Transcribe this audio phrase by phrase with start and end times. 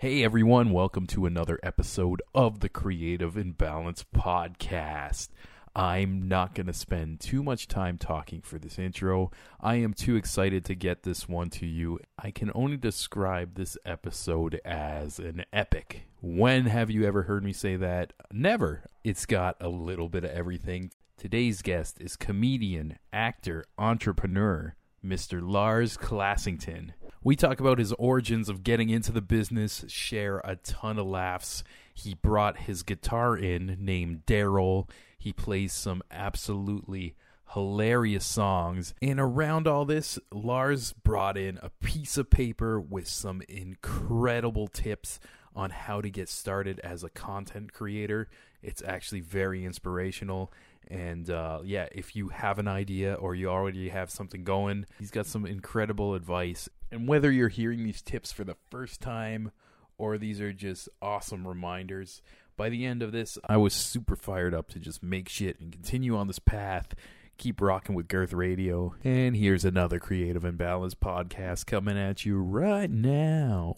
[0.00, 5.30] Hey everyone, welcome to another episode of the Creative Imbalance Podcast.
[5.74, 9.32] I'm not going to spend too much time talking for this intro.
[9.60, 11.98] I am too excited to get this one to you.
[12.16, 16.02] I can only describe this episode as an epic.
[16.20, 18.12] When have you ever heard me say that?
[18.30, 18.84] Never.
[19.02, 20.92] It's got a little bit of everything.
[21.16, 25.40] Today's guest is comedian, actor, entrepreneur, Mr.
[25.42, 26.92] Lars Classington.
[27.28, 31.62] We talk about his origins of getting into the business, share a ton of laughs.
[31.92, 34.88] He brought his guitar in, named Daryl.
[35.18, 37.16] He plays some absolutely
[37.52, 38.94] hilarious songs.
[39.02, 45.20] And around all this, Lars brought in a piece of paper with some incredible tips
[45.54, 48.30] on how to get started as a content creator.
[48.62, 50.50] It's actually very inspirational.
[50.90, 55.10] And uh, yeah, if you have an idea or you already have something going, he's
[55.10, 56.70] got some incredible advice.
[56.90, 59.52] And whether you're hearing these tips for the first time
[59.98, 62.22] or these are just awesome reminders,
[62.56, 65.70] by the end of this, I was super fired up to just make shit and
[65.70, 66.94] continue on this path.
[67.36, 68.94] Keep rocking with Girth Radio.
[69.04, 73.74] And here's another Creative Imbalance podcast coming at you right now.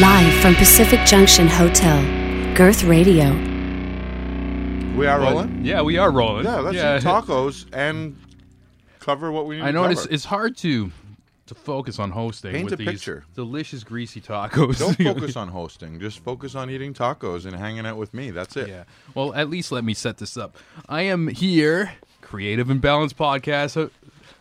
[0.00, 2.02] Live from Pacific Junction Hotel,
[2.56, 3.30] Girth Radio.
[4.96, 5.64] We are Well, rolling.
[5.64, 6.44] Yeah, we are rolling.
[6.44, 8.16] Yeah, let's eat tacos and
[8.98, 10.14] cover what we need I to know it's, cover.
[10.14, 10.90] it's hard to
[11.46, 13.24] to focus on hosting Paint with a these picture.
[13.34, 14.78] delicious greasy tacos.
[14.78, 16.00] Don't focus on hosting.
[16.00, 18.30] Just focus on eating tacos and hanging out with me.
[18.30, 18.68] That's it.
[18.68, 18.84] Yeah.
[19.14, 20.56] Well, at least let me set this up.
[20.88, 23.90] I am here, Creative Imbalance Podcast.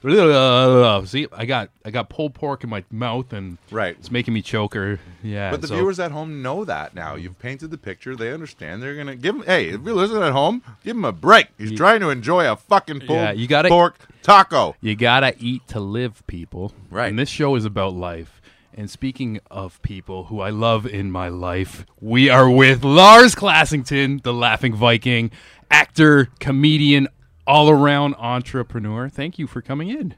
[0.03, 3.95] See, I got I got pulled pork in my mouth, and Right.
[3.97, 4.99] it's making me choker.
[5.23, 5.49] Yeah.
[5.51, 7.15] But the so- viewers at home know that now.
[7.15, 8.15] You've painted the picture.
[8.15, 8.81] They understand.
[8.83, 9.43] They're gonna give him.
[9.43, 11.47] Hey, if you're listening at home, give him a break.
[11.57, 14.75] He's trying to enjoy a fucking pulled Yeah, you gotta- pork taco.
[14.81, 16.73] You gotta eat to live, people.
[16.89, 17.07] Right.
[17.09, 18.41] And this show is about life.
[18.75, 24.23] And speaking of people who I love in my life, we are with Lars Classington,
[24.23, 25.29] the Laughing Viking,
[25.69, 27.07] actor, comedian,
[27.47, 29.09] all around entrepreneur.
[29.09, 30.15] Thank you for coming in.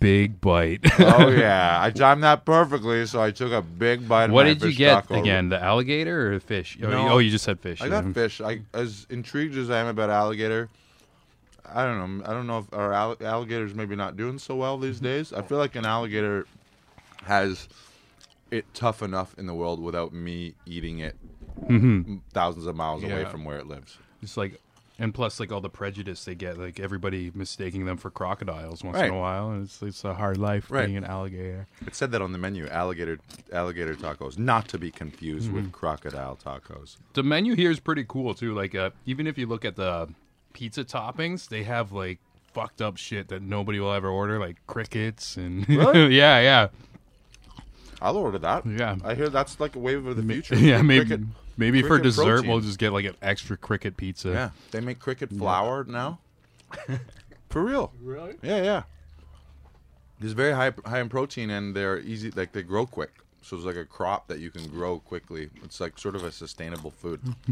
[0.00, 0.80] Big bite.
[1.00, 3.06] oh yeah, I timed that perfectly.
[3.06, 4.28] So I took a big bite.
[4.30, 5.14] What did you get taco.
[5.20, 5.48] again?
[5.48, 6.76] The alligator or the fish?
[6.82, 7.02] Oh, No.
[7.06, 7.80] you- oh, you just said fish.
[7.80, 8.12] I got yeah.
[8.12, 8.40] fish.
[8.40, 10.68] I as intrigued as I am about alligator.
[11.66, 12.24] I don't know.
[12.28, 15.04] I don't know if our all- alligators maybe not doing so well these Mm-hmm.
[15.06, 15.32] days.
[15.32, 16.46] I feel like an alligator
[17.24, 17.68] has
[18.50, 21.16] it tough enough in the world without me eating it
[22.34, 23.30] thousands of miles away Mm-hmm.
[23.30, 23.96] From where it lives.
[24.22, 24.60] It's like,
[24.98, 28.96] and plus, like all the prejudice they get, like everybody mistaking them for crocodiles once
[28.96, 29.08] Right.
[29.08, 30.86] in a while, and it's it's a hard life Right.
[30.86, 31.66] being an alligator.
[31.86, 33.18] It said that on the menu: alligator,
[33.52, 36.96] alligator tacos, not to be confused with crocodile tacos.
[37.14, 38.54] The menu here is pretty cool too.
[38.54, 40.08] Like, uh, even if you look at the
[40.52, 42.20] pizza toppings, they have like
[42.52, 46.14] fucked up shit that nobody will ever order, like crickets and Really?
[46.16, 46.68] yeah, yeah,
[48.00, 48.64] I'll order that.
[48.66, 48.96] Yeah.
[49.04, 50.54] I hear that's like a wave of the future.
[50.58, 50.80] yeah.
[50.80, 51.20] Cricket-
[51.56, 52.50] Maybe maybe for cricket dessert protein.
[52.50, 54.30] we'll just get like an extra cricket pizza.
[54.30, 56.18] Yeah, they make cricket flour now.
[57.50, 57.92] For real?
[58.02, 58.34] Really?
[58.42, 58.82] Yeah, yeah.
[60.20, 62.30] It's very high high in protein, and they're easy.
[62.30, 65.50] Like they grow quick, so it's like a crop that you can grow quickly.
[65.62, 67.20] It's like sort of a sustainable food.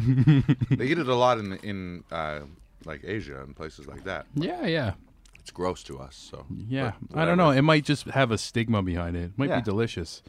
[0.70, 2.40] they eat it a lot in in uh,
[2.84, 4.26] like Asia and places like that.
[4.34, 4.94] Yeah, yeah.
[5.38, 6.14] It's gross to us.
[6.30, 7.46] So Yeah, but I don't know.
[7.46, 7.58] whatever.
[7.58, 9.24] It might just have a stigma behind it.
[9.24, 9.56] It might Yeah.
[9.60, 10.22] be delicious.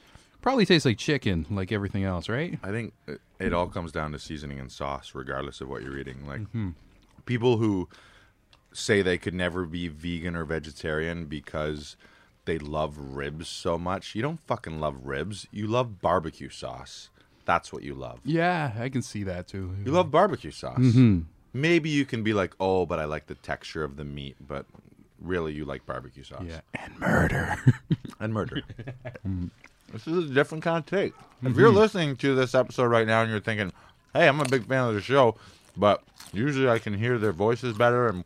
[0.44, 2.60] Probably tastes like chicken, like everything else, right?
[2.62, 5.98] I think it, it all comes down to seasoning and sauce, regardless of what you're
[5.98, 6.28] eating.
[6.28, 6.70] Like Mm-hmm.
[7.26, 7.90] people who
[8.74, 11.96] say they could never be vegan or vegetarian because
[12.46, 14.14] they love ribs so much.
[14.16, 15.48] You don't fucking love ribs.
[15.52, 17.10] You love barbecue sauce.
[17.46, 18.20] That's what you love.
[18.26, 19.74] Yeah, I can see that too.
[19.86, 20.78] You love barbecue sauce.
[20.80, 21.20] Mm-hmm.
[21.54, 24.36] Maybe you can be like, oh, but I like the texture of the meat.
[24.46, 24.66] But
[25.22, 27.56] really, you like barbecue sauce Yeah, and murder.
[28.20, 28.62] and murder.
[29.94, 31.14] This is a different kind of take.
[31.44, 33.72] If you're listening to this episode right now and you're thinking,
[34.14, 35.36] "Hey, I'm a big fan of the show,"
[35.78, 36.04] but
[36.34, 38.24] usually I can hear their voices better and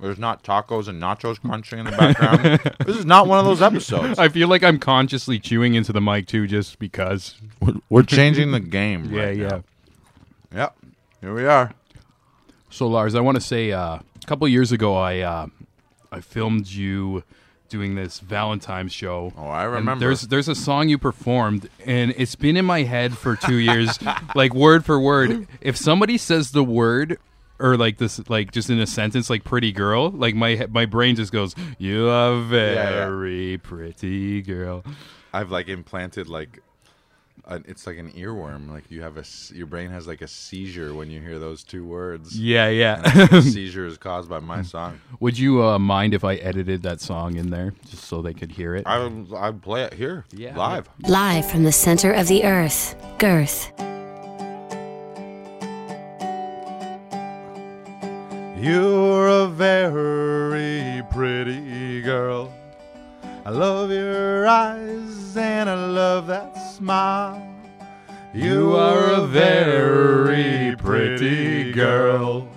[0.00, 2.60] there's not tacos and nachos crunching in the background.
[2.86, 4.18] this is not one of those episodes.
[4.18, 7.36] I feel like I'm consciously chewing into the mic too, just because.
[7.60, 9.04] We're, we're changing the game.
[9.14, 9.48] Yeah, right yeah.
[9.48, 9.64] now.
[10.52, 10.76] Yep.
[11.20, 11.72] Here we are.
[12.70, 15.46] So Lars, I want to say uh, a couple years ago, I uh,
[16.10, 17.22] I filmed you
[17.74, 19.32] doing this Valentine's show.
[19.36, 19.98] Oh, I And remember.
[20.06, 23.98] there's there's a song you performed, and it's been in my head for two years,
[24.36, 25.48] like word for word.
[25.60, 27.18] If somebody says the word.
[27.60, 31.14] Or like this, like just in a sentence, like "pretty girl." Like my my brain
[31.14, 32.90] just goes, "You are yeah.
[33.06, 34.82] very pretty girl."
[35.32, 36.58] I've like implanted like,
[37.46, 38.70] an, it's like an earworm.
[38.70, 41.84] Like you have a your brain has like a seizure when you hear those two
[41.86, 42.38] words.
[42.38, 43.00] Yeah, yeah.
[43.26, 45.00] The seizure is caused by my song.
[45.20, 48.52] Would you uh, mind if I edited that song in there just so they could
[48.52, 48.86] hear it?
[48.86, 50.88] I would I'd play it here Yeah, live.
[51.06, 53.72] Live from the center of the earth, Girth.
[58.56, 62.50] You're a very pretty girl.
[63.46, 67.46] I love your eyes and I love that smile.
[68.32, 72.48] You are a very pretty girl.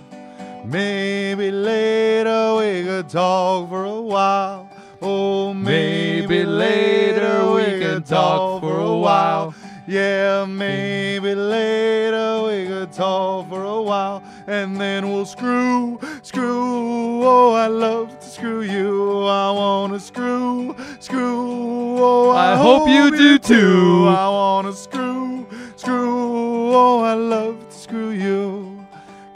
[0.64, 4.70] Maybe later we could talk for a while.
[5.02, 9.54] Oh, maybe later we could talk for a while.
[9.86, 14.22] Yeah, maybe later we could talk for a while.
[14.46, 17.22] And then we'll screw, screw.
[17.24, 19.24] Oh, I love screw you.
[19.24, 21.98] I wanna screw, screw.
[21.98, 24.06] Oh, I, I hope you do too.
[24.06, 25.46] I wanna screw,
[25.76, 26.72] screw.
[26.74, 28.86] Oh, I love to screw you.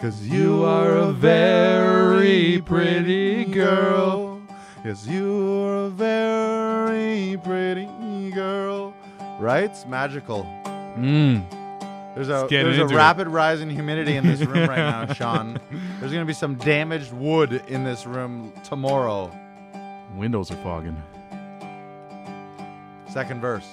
[0.00, 4.43] Cause you are a very pretty girl.
[4.85, 8.94] Yes, you're a very pretty girl.
[9.39, 9.65] Right?
[9.65, 10.43] It's magical.
[10.97, 11.62] Mm.
[12.14, 12.91] There's a there's a it.
[12.91, 15.59] rapid rise in humidity in this room right now, Sean.
[15.99, 19.31] There's gonna be some damaged wood in this room tomorrow.
[20.17, 21.00] Windows are fogging.
[23.11, 23.69] Second verse.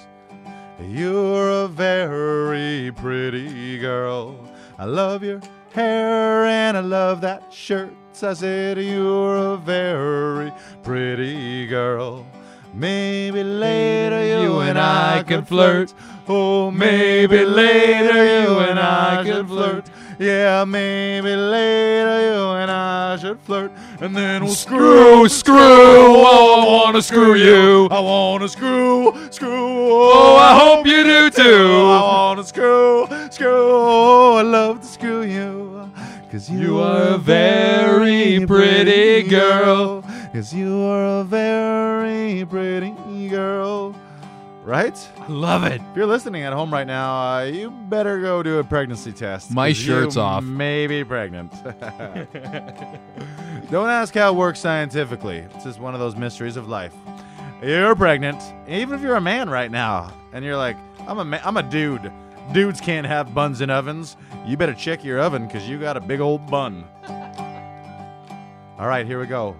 [0.82, 4.36] You're a very pretty girl.
[4.78, 5.42] I love your
[5.74, 7.94] hair and I love that shirt.
[8.22, 10.52] I said you're a very
[10.84, 12.26] pretty girl.
[12.74, 15.94] Maybe later you and I could flirt.
[16.28, 19.90] Oh, maybe later you and I could flirt.
[20.20, 23.72] Yeah, maybe later you and I should flirt.
[24.02, 25.56] And then we'll screw, screw.
[25.58, 27.88] Oh, I wanna screw you.
[27.90, 29.50] I wanna screw, screw.
[29.92, 31.44] Oh, I hope you do too.
[31.44, 33.72] Oh, I wanna screw, screw.
[33.72, 35.90] Oh, I love to screw you.
[36.32, 39.99] Cause you, You are a very pretty girl.
[40.34, 42.94] Cause you are a very pretty
[43.30, 43.96] girl.
[44.64, 44.96] Right?
[45.18, 45.82] I love it.
[45.82, 49.50] If you're listening at home right now, uh, you better go do a pregnancy test.
[49.52, 50.44] My 'cause shirt's you off.
[50.44, 51.52] May be pregnant.
[53.72, 55.38] Don't ask how it works scientifically.
[55.38, 56.94] It's just one of those mysteries of life.
[57.64, 60.78] You're pregnant, even if you're a man right now, and you're like,
[61.08, 62.12] I'm a ma- I'm a dude.
[62.52, 64.18] Dudes can't have buns in ovens.
[64.46, 66.84] You better check your oven because you got a big old bun.
[68.78, 69.56] All right, here we go.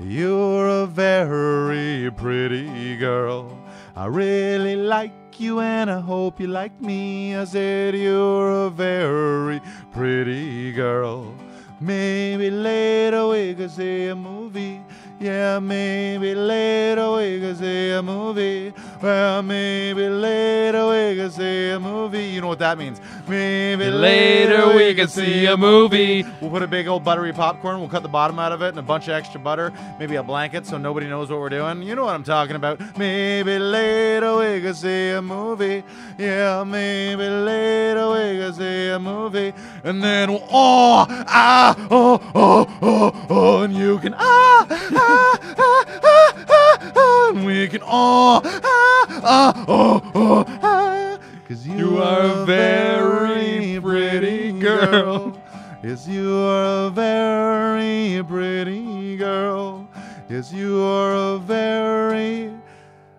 [0.00, 3.58] You're a very pretty girl.
[3.94, 7.36] I really like you and I hope you like me.
[7.36, 9.60] I said you're a very
[9.92, 11.34] pretty girl.
[11.80, 14.80] Maybe later we could see a movie.
[15.22, 18.74] Yeah, maybe later we could see a movie.
[19.00, 22.24] Well, maybe later we could see a movie.
[22.24, 23.00] You know what that means?
[23.28, 26.24] Maybe Later we could see a movie.
[26.40, 27.78] We'll put a big old buttery popcorn.
[27.78, 29.72] We'll cut the bottom out of it and a bunch of extra butter.
[30.00, 31.82] Maybe a blanket so nobody knows what we're doing.
[31.82, 32.80] You know what I'm talking about.
[32.98, 35.84] Maybe later we could see a movie.
[36.18, 39.54] Yeah, maybe later we could see a movie.
[39.84, 45.38] And then we'll, oh, ah, oh, oh, oh, oh, and you can, ah, ah, ah,
[45.58, 51.18] ah, ah, ah, and we can, oh, ah, ah, oh, oh, ah.
[51.48, 55.38] Cause you, You are a very pretty girl.
[55.82, 59.88] Yes, you are a very pretty girl.
[60.30, 62.50] Yes, you are a very.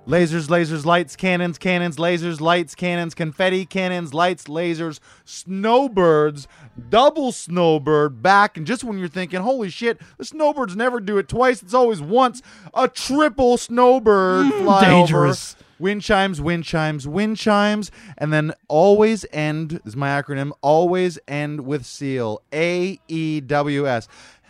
[0.07, 6.47] Lasers, lasers, lights, cannons, cannons, lasers, lights, cannons, confetti, cannons, lights, lasers, snowbirds,
[6.89, 8.57] double snowbird back.
[8.57, 12.01] And just when you're thinking, holy shit, the snowbirds never do it twice, it's always
[12.01, 12.41] once,
[12.73, 14.81] a triple snowbird mm, flyover.
[14.81, 15.55] dangerous.
[15.79, 19.81] Wind chimes, wind chimes, wind chimes, and then always end.
[19.83, 20.51] Is my acronym.
[20.61, 22.41] Always end with seal.
[22.53, 24.07] A E W S.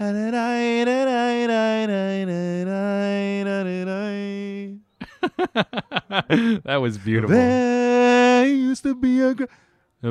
[6.63, 7.35] that was beautiful.
[7.35, 9.33] There used to be a.
[9.33, 9.45] Gr-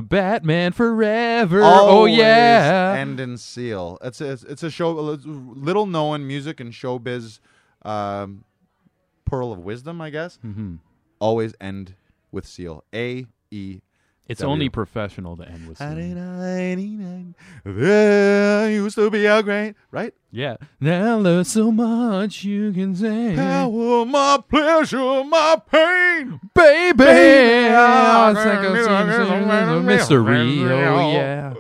[0.00, 1.61] Batman Forever.
[1.62, 2.94] oh Always yeah.
[2.99, 3.99] End in seal.
[4.02, 7.40] It's a it's a show little known music and showbiz
[7.82, 8.44] um,
[9.26, 10.38] pearl of wisdom, I guess.
[10.44, 10.78] Mhm.
[11.20, 11.94] Always end
[12.30, 12.84] with seal.
[12.94, 13.80] A E
[14.29, 14.52] It's W.
[14.52, 15.79] only professional to end with.
[15.79, 16.14] singing.
[16.14, 20.14] 99, there used to be a great right.
[20.31, 20.57] Yeah.
[20.81, 26.41] Now there's so much you can say, Power, my pleasure, my pain.
[26.55, 26.97] baby.
[26.97, 30.62] Baby, Oh, it's like a, can- a mystery.
[30.62, 31.55] Oh yeah.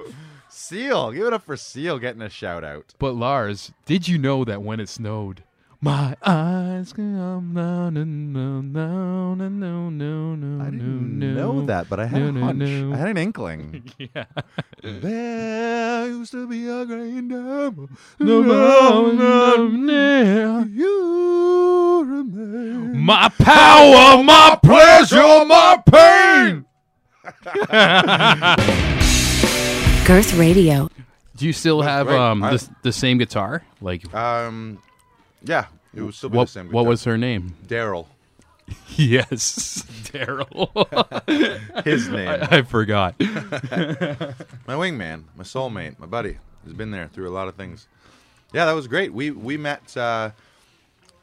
[0.48, 2.94] Seal, give it up for Seal getting a shout out.
[2.98, 5.42] But Lars, did you know that when it snowed,
[5.84, 11.34] my eyes come down and down, down and down, down, down, I down, didn't down.
[11.34, 12.58] know that, but I had No, a hunch.
[12.60, 12.92] no.
[12.92, 13.82] I had an inkling.
[13.98, 14.24] Yeah.
[14.84, 17.86] there used to be a great number.
[18.20, 20.66] No, no, no, no.
[20.70, 22.98] You remain.
[22.98, 26.64] My power, my pleasure, my pain.
[30.06, 30.88] Girth Radio.
[31.36, 32.18] Do you still have great.
[32.18, 33.62] um I- the, the same guitar?
[33.80, 34.78] Like Um,
[35.44, 36.44] yeah, it was still be what?
[36.46, 36.66] the same.
[36.70, 36.88] What guitar.
[36.90, 37.54] was her name?
[37.66, 38.06] Daryl?
[38.96, 41.84] Yes, Daryl.
[41.84, 42.28] His name.
[42.28, 43.14] I, I forgot.
[43.20, 47.86] my wingman, my soulmate, my buddy, has been there through a lot of things.
[48.52, 49.12] Yeah, that was great.
[49.12, 50.30] We we met uh,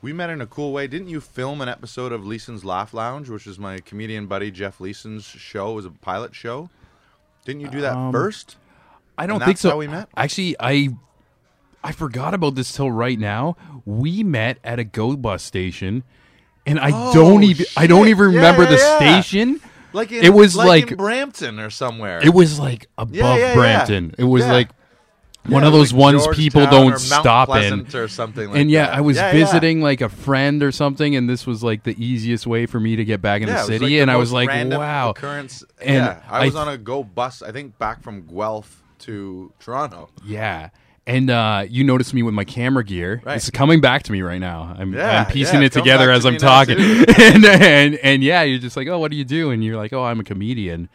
[0.01, 0.87] we met in a cool way.
[0.87, 4.79] Didn't you film an episode of Leeson's Laugh Lounge, which is my comedian buddy Jeff
[4.79, 5.71] Leeson's show?
[5.71, 6.69] It was a pilot show.
[7.45, 8.57] Didn't you do that Um, first?
[9.17, 9.71] I don't think so.
[9.71, 10.07] how we met?
[10.15, 10.89] Actually, I
[11.83, 13.55] I forgot about this till right now.
[13.85, 16.03] We met at a go bus station,
[16.65, 19.21] and I Oh, don't even I don't even remember yeah, the yeah.
[19.21, 19.61] station.
[19.93, 22.19] Like in, it was like, like- Brampton or somewhere.
[22.23, 23.55] It was like above Yeah, yeah, yeah.
[23.55, 24.13] Brampton.
[24.17, 24.51] It was Yeah.
[24.51, 24.69] like
[25.47, 27.87] one Yeah, of those like ones people don't stop in.
[27.95, 28.49] Or something.
[28.51, 28.95] Like and yeah, that.
[28.97, 29.31] I was Yeah, yeah.
[29.45, 32.97] visiting like a friend or something, and this was like the easiest way for me
[32.97, 33.79] to get back in Yeah, the city.
[33.79, 35.11] like, the and I was like, wow.
[35.11, 35.63] Occurrence.
[35.81, 37.41] And yeah, I was I- on a go bus.
[37.41, 40.09] I think back from Guelph to Toronto.
[40.25, 40.69] Yeah.
[41.09, 43.19] And uh, you noticed me with my camera gear.
[43.25, 43.37] Right.
[43.37, 44.75] It's coming back to me right now.
[44.77, 46.77] I'm, Yeah, I'm piecing yeah, it together as to I'm talking.
[46.79, 49.49] and, and and yeah, you're just like, oh, what do you do?
[49.49, 50.87] And you're like, oh, I'm a comedian.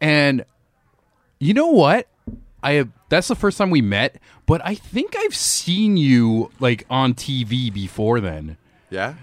[0.00, 0.44] And
[1.40, 2.06] you know what?
[2.62, 6.86] I have, that's the first time we met, but I think I've seen you like
[6.88, 8.58] on TV before then.
[8.88, 9.14] Yeah.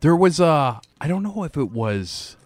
[0.00, 2.38] There was a I don't know if it was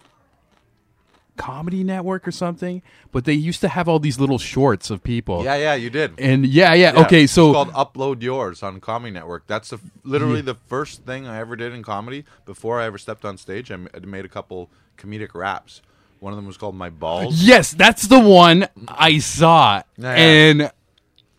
[1.37, 5.43] Comedy Network or something, but they used to have all these little shorts of people.
[5.43, 6.13] Yeah, yeah, you did.
[6.17, 9.47] And yeah, yeah, Yeah, okay, it's so called Upload Yours on Comedy Network.
[9.47, 13.25] That's the, literally the first thing I ever did in comedy before I ever stepped
[13.25, 13.71] on stage.
[13.71, 15.81] I made a couple comedic raps.
[16.19, 17.41] One of them was called My Balls.
[17.43, 20.15] Yes, that's the one I saw, Yeah, yeah.
[20.15, 20.71] and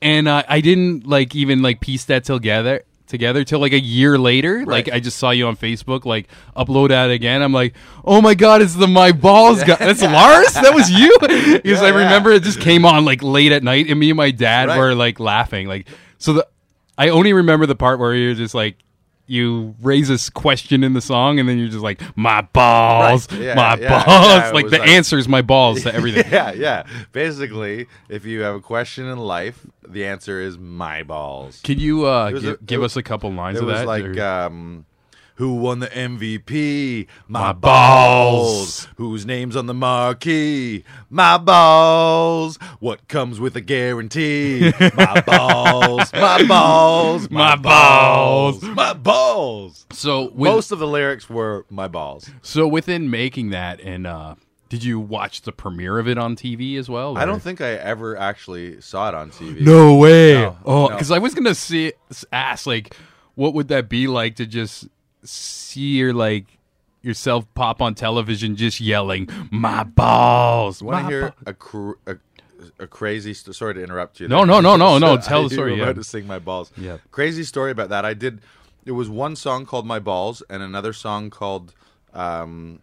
[0.02, 4.18] and uh, I didn't like even like piece that together together till like a year
[4.18, 4.64] later.
[4.66, 7.42] Like I just saw you on Facebook, like upload that again.
[7.42, 9.76] I'm like, oh my god, it's the my balls guy.
[9.76, 10.52] That's Lars.
[10.54, 11.16] That was you.
[11.20, 11.96] Because Yeah, I yeah.
[12.04, 14.78] remember it just came on like late at night, and me and my dad Right.
[14.78, 15.66] were like laughing.
[15.68, 16.46] Like so, the
[16.98, 18.76] I only remember the part where you're just like.
[19.28, 23.40] You raise this question in the song, and then you're just like, "My balls, Right.
[23.40, 26.30] Yeah, my yeah, balls." yeah, like the like- answer is my balls to everything.
[26.30, 26.84] yeah, yeah.
[27.12, 31.60] Basically, if you have a question in life, the answer is my balls.
[31.64, 33.86] Can you uh, was gi- a- give it- us a couple lines of was that?
[33.86, 34.84] like, um,
[35.36, 37.06] who won the MVP?
[37.28, 38.86] My, My balls.
[38.86, 38.88] balls.
[38.96, 40.84] Whose name's on the marquee?
[41.10, 42.56] My balls.
[42.80, 44.72] What comes with a guarantee?
[44.94, 46.12] My balls.
[46.12, 47.30] My balls.
[47.30, 48.62] My balls.
[48.62, 49.86] My balls.
[49.92, 52.30] so, with, Most of the lyrics were my balls.
[52.42, 54.34] so within making that, and uh,
[54.68, 57.16] did you watch the premiere of it on TV as well?
[57.16, 59.60] I don't think I ever actually saw it on TV.
[59.60, 60.34] No way.
[60.34, 60.88] No, oh, no.
[60.88, 61.92] because I was gonna see
[62.32, 62.96] ask like,
[63.34, 64.88] what would that be like to just
[65.26, 66.46] see your like
[67.02, 70.82] yourself pop on television just yelling my balls?
[70.82, 72.16] Want to hear ba-" a, cr- a
[72.78, 74.28] a crazy st- sorry to interrupt you.
[74.28, 74.46] No, there.
[74.46, 75.82] no, no, no, no, I tell the story, were yeah.
[75.84, 76.72] about to sing my balls.
[76.76, 76.98] Yeah.
[77.10, 78.04] Crazy story about that.
[78.04, 78.40] I did.
[78.84, 81.74] It was one song called "My Balls" and another song called
[82.14, 82.80] um,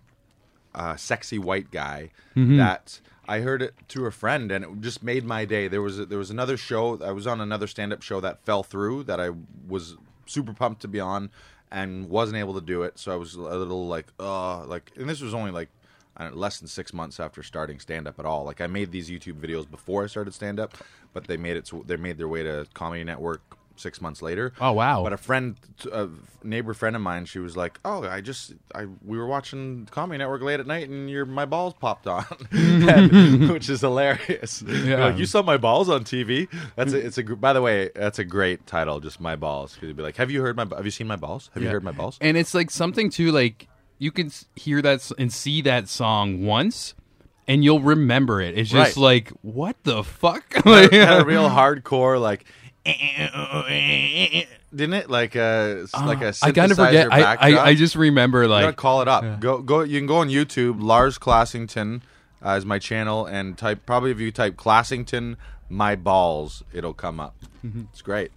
[0.75, 2.57] uh, "Sexy White Guy." Mm-hmm.
[2.57, 5.67] That I heard it to a friend, and it just made my day.
[5.67, 7.01] There was there was another show.
[7.01, 9.31] I was on another stand up show that fell through that I
[9.67, 9.95] was
[10.25, 11.29] super pumped to be on,
[11.73, 12.97] and wasn't able to do it.
[12.97, 15.69] So I was a little like, uh, like, and this was only like.
[16.19, 18.43] Know, less than six months after starting stand up at all.
[18.43, 20.77] Like I made these YouTube videos before I started stand up,
[21.11, 21.65] but they made it.
[21.65, 23.41] So they made their way to Comedy Network
[23.75, 24.53] six months later.
[24.61, 25.03] Oh, wow.
[25.03, 25.55] But a friend,
[25.91, 26.07] a
[26.43, 30.19] neighbor friend of mine, she was like, "Oh, I just, I we were watching Comedy
[30.19, 34.61] Network late at night, and your my balls popped on, And- which is hilarious.
[34.67, 35.05] Yeah.
[35.05, 36.47] Like you saw my balls on TV.
[36.75, 37.23] That's a, it's a.
[37.23, 39.73] By the way, that's a great title, just my balls.
[39.73, 40.67] Because You'd be like, "Have you heard my?
[40.75, 41.49] Have you seen my balls?
[41.53, 45.11] Have you heard my balls?" And it's like something too like you can hear that
[45.17, 46.93] and see that song once
[47.47, 48.57] and you'll remember it.
[48.57, 49.01] It's just Right.
[49.03, 50.53] like what the fuck?
[50.63, 52.45] Had a real hardcore like.
[52.85, 57.11] Didn't it like a like a I kind of forget.
[57.11, 57.63] I, I?
[57.69, 59.39] I just remember You gotta like call it up.
[59.39, 59.81] Go go.
[59.81, 60.81] You can go on YouTube.
[60.81, 62.01] Lars Classington.
[62.45, 65.37] uh, is my channel, and type probably if you type Classington
[65.69, 67.35] my balls, it'll come up.
[67.91, 68.31] It's great.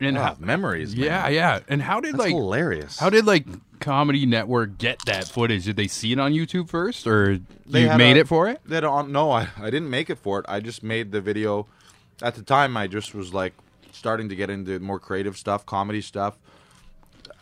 [0.00, 0.94] And Ah, how, memories.
[0.96, 1.04] man.
[1.06, 1.60] yeah, yeah.
[1.68, 2.98] And how did That's like hilarious.
[2.98, 3.46] how did like
[3.80, 5.64] Comedy Network get that footage?
[5.64, 8.60] Did they see it on YouTube first, or They you made a- it for it?
[8.66, 9.10] They don't.
[9.10, 10.46] No, I, I didn't make it for it.
[10.48, 11.66] I just made the video.
[12.22, 13.52] At the time, I just was like
[13.96, 16.38] starting to get into more creative stuff, comedy stuff.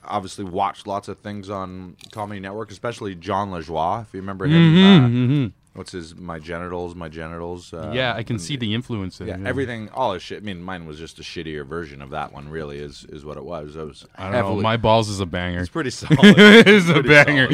[0.06, 4.02] Obviously, watched lots of things on Comedy Network, especially Jon Lajoie.
[4.02, 7.72] If you remember him, uh, what's his My Genitals, My Genitals.
[7.72, 9.18] Uh, Mm-hmm, yeah, I can see the influence.
[9.22, 10.42] In yeah, everything, all his shit.
[10.42, 12.50] I mean, mine was just a shittier version of that one.
[12.50, 13.76] Really, is is what it was.
[13.76, 14.60] It was I don't know.
[14.60, 15.60] My balls is a banger.
[15.60, 16.18] it's pretty solid.
[16.20, 17.48] it's a Pretty banger.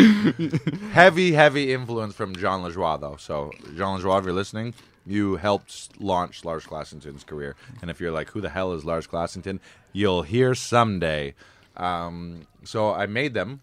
[0.90, 3.16] heavy, heavy influence from Jon Lajoie, though.
[3.16, 4.74] So, Jon Lajoie, if you're listening,
[5.06, 7.56] you helped launch Lars Classington's career.
[7.80, 9.58] And if you're like, who the hell is Lars Classington?
[9.92, 11.34] You'll hear someday.
[11.76, 13.60] Um, so, I made them.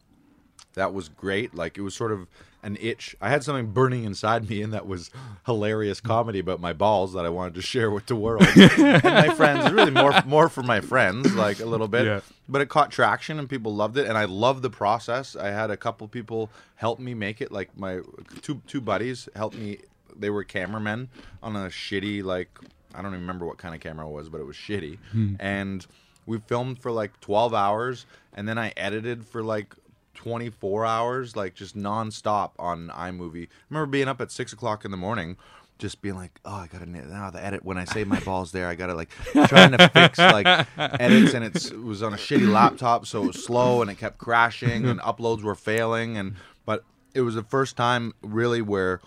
[0.74, 1.54] That was great.
[1.56, 2.28] Like, it was sort of
[2.64, 3.16] an itch.
[3.22, 5.10] I had something burning inside me, and that was
[5.46, 9.30] hilarious comedy about my balls that I wanted to share with the world and my
[9.36, 9.72] friends.
[9.72, 12.20] Really, more more for my friends, like a little bit Yeah.
[12.50, 15.70] but it caught traction and people loved it and i loved the process i had
[15.72, 18.00] a couple people help me make it like my
[18.42, 19.78] two two buddies helped me
[20.20, 21.10] they were cameramen
[21.44, 22.50] on a shitty like
[22.96, 24.98] i don't even remember what kind of camera it was but it was shitty.
[25.12, 25.36] Hmm.
[25.40, 25.86] And
[26.26, 29.76] we filmed for like 12 hours and then i edited for like
[30.16, 33.46] 24 hours like just nonstop on imovie.
[33.46, 35.38] I remember being up at six o'clock in the morning
[35.78, 38.68] just being like, oh, I gotta now the edit when I say my balls there,
[38.68, 39.10] I gotta like
[39.48, 43.28] trying to fix like edits, and it's, it was on a shitty laptop, so it
[43.28, 46.84] was slow and it kept crashing, and uploads were failing, and but
[47.14, 49.02] it was the first time really where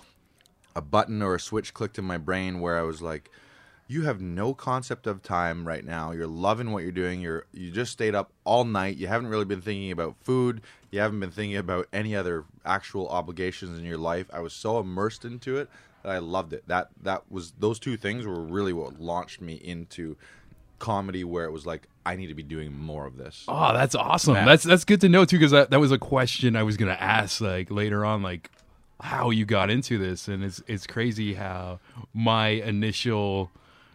[0.74, 3.30] a button or a switch clicked in my brain where I was like,
[3.88, 6.12] you have no concept of time right now.
[6.12, 7.20] You're loving what you're doing.
[7.20, 8.96] You're you just stayed up all night.
[8.96, 10.60] You haven't really been thinking about food.
[10.92, 14.28] You haven't been thinking about any other actual obligations in your life.
[14.32, 15.68] I was so immersed into it
[16.04, 16.68] that I loved it.
[16.68, 20.16] That that was those two things were really what launched me into
[20.78, 23.44] comedy where it was like I need to be doing more of this.
[23.48, 24.34] Oh, that's awesome.
[24.34, 24.46] Matt.
[24.46, 26.92] That's that's good to know too, because that, that was a question I was gonna
[26.92, 28.50] ask like later on, like
[29.02, 31.80] how you got into this, and it's it's crazy how
[32.14, 33.50] my initial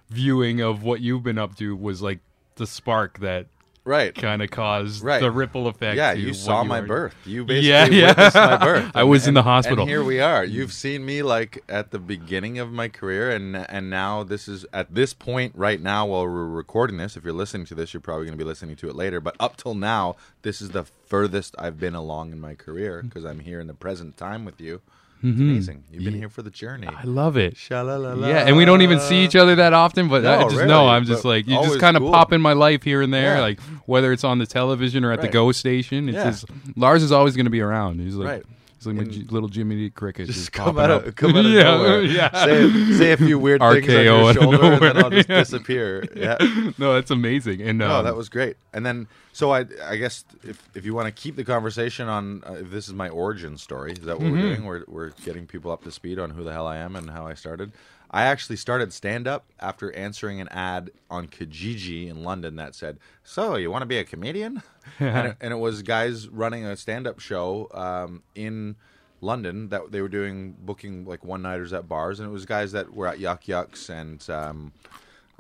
[0.10, 2.20] viewing of what you've been up to was like
[2.56, 3.48] the spark that
[3.86, 4.16] Right.
[4.16, 5.22] kind of caused Right.
[5.22, 5.96] the ripple effect.
[5.96, 7.16] Yeah, you saw my are- birth.
[7.24, 8.08] You basically Yeah, yeah.
[8.08, 8.92] witnessed my birth.
[8.96, 9.82] I was in the hospital.
[9.84, 10.44] and here we are.
[10.44, 14.66] You've seen me like at the beginning of my career, and and now this is
[14.74, 17.16] at this point right now while we're recording this.
[17.16, 19.20] If you're listening to this, you're probably going to be listening to it later.
[19.22, 23.24] But up till now, this is the furthest I've been along in my career because
[23.24, 24.82] I'm here in the present time with you.
[25.24, 25.84] It's amazing.
[25.92, 26.86] You've been here for the journey.
[26.88, 26.98] Mm-hmm.
[26.98, 27.58] I love it.
[27.58, 28.28] Sha-la-la-la.
[28.28, 30.68] Yeah, and we don't even see each other that often, but I No, just really,
[30.68, 32.12] know I'm just like you just kind of cool.
[32.12, 33.42] pop in my life here and there, Yeah.
[33.42, 35.34] like whether it's on the television or at the Right.
[35.34, 36.10] Go station.
[36.10, 36.26] It's Yeah.
[36.26, 38.00] just Lars is always going to be around.
[38.02, 38.44] He's like Right.
[38.78, 41.46] he's like my And- little Jimmy the Cricket, just, Just come out of come out
[41.46, 42.02] of yeah, nowhere.
[42.04, 42.46] yeah.
[42.46, 46.06] Say, say a few weird things on your shoulder, and then I'll just disappear.
[46.16, 46.38] Yeah.
[46.78, 47.62] no, that's amazing.
[47.62, 48.58] And um, No, that was great.
[48.74, 52.42] And then, so I, I guess if if you want to keep the conversation on,
[52.48, 54.32] uh, if this is my origin story, is that what Mm-hmm.
[54.32, 54.64] we're doing?
[54.66, 57.28] We're we're getting people up to speed on who the hell I am and how
[57.28, 57.74] I started.
[58.10, 62.98] I actually started stand up after answering an ad on Kijiji in London that said,
[63.26, 64.64] "So you want to be a comedian?"
[65.02, 68.78] and, it, and it was guys running a stand up show um, in.
[69.22, 72.74] London that they were doing booking like one nighters at bars, and it was guys
[72.74, 74.72] that were at Yuk Yuk's and um,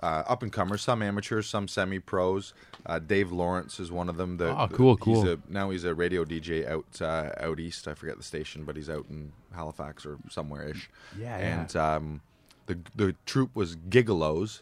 [0.03, 2.53] uh, up and comers, some amateurs, some semi pros.
[2.86, 4.38] Uh, Dave Lawrence is one of them.
[4.38, 5.29] The, Oh, the- cool, he's cool.
[5.29, 7.88] a- now he's a radio DJ out uh, out east.
[7.88, 10.89] I forget the station, but he's out in Halifax or somewhere ish.
[11.17, 11.62] Yeah, yeah.
[11.62, 12.21] And um,
[12.67, 14.62] the the troupe was Gigolos.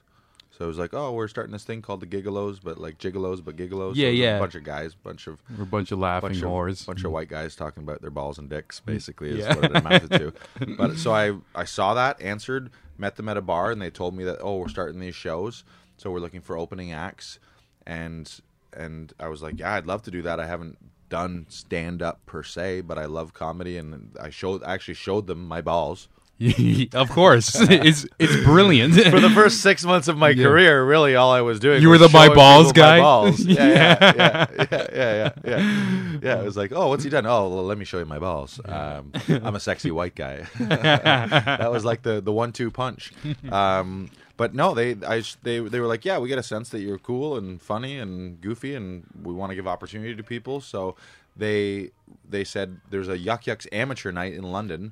[0.58, 3.44] So it was like, oh, we're starting this thing called the Gigolos, but like Gigolos,
[3.44, 3.94] but Gigolos.
[3.96, 4.38] Yeah, so yeah.
[4.38, 6.82] A bunch of guys, bunch of we're a bunch of laughing bunch whores.
[6.82, 8.80] of bunch of white guys talking about their balls and dicks.
[8.82, 8.86] Mm.
[8.86, 9.56] Basically, is Yeah.
[9.56, 10.34] what it amounted to.
[10.78, 14.14] But so I I saw that, answered, met them at a bar, and they told
[14.16, 15.64] me that oh we're starting these shows,
[15.98, 17.40] so we're looking for opening acts,
[17.88, 18.32] and
[18.72, 20.40] and I was like yeah I'd love to do that.
[20.40, 20.78] I haven't
[21.10, 25.26] done stand up per se, but I love comedy, and I showed I actually showed
[25.26, 26.10] them my balls.
[26.94, 28.96] of course, it's it's brilliant.
[28.96, 30.46] For the first six months of my Yeah.
[30.46, 31.82] career, really all I was doing.
[31.82, 33.00] You was were the my balls people my guy?
[33.00, 33.40] balls.
[33.40, 36.20] Yeah, yeah, yeah, yeah, yeah, yeah, yeah.
[36.22, 37.26] Yeah, it was like, oh, what's he done?
[37.26, 38.60] Oh, well, let me show you my balls.
[38.66, 40.48] Um, I'm a sexy white guy.
[40.60, 43.14] that was like the the one two punch.
[43.52, 46.80] Um, but no, they I they they were like, yeah, we get a sense that
[46.82, 50.62] you're cool and funny and goofy, and we want to give opportunity to people.
[50.62, 50.96] So
[51.38, 51.92] they
[52.28, 54.92] they said there's a Yuk Yuk's amateur night in London,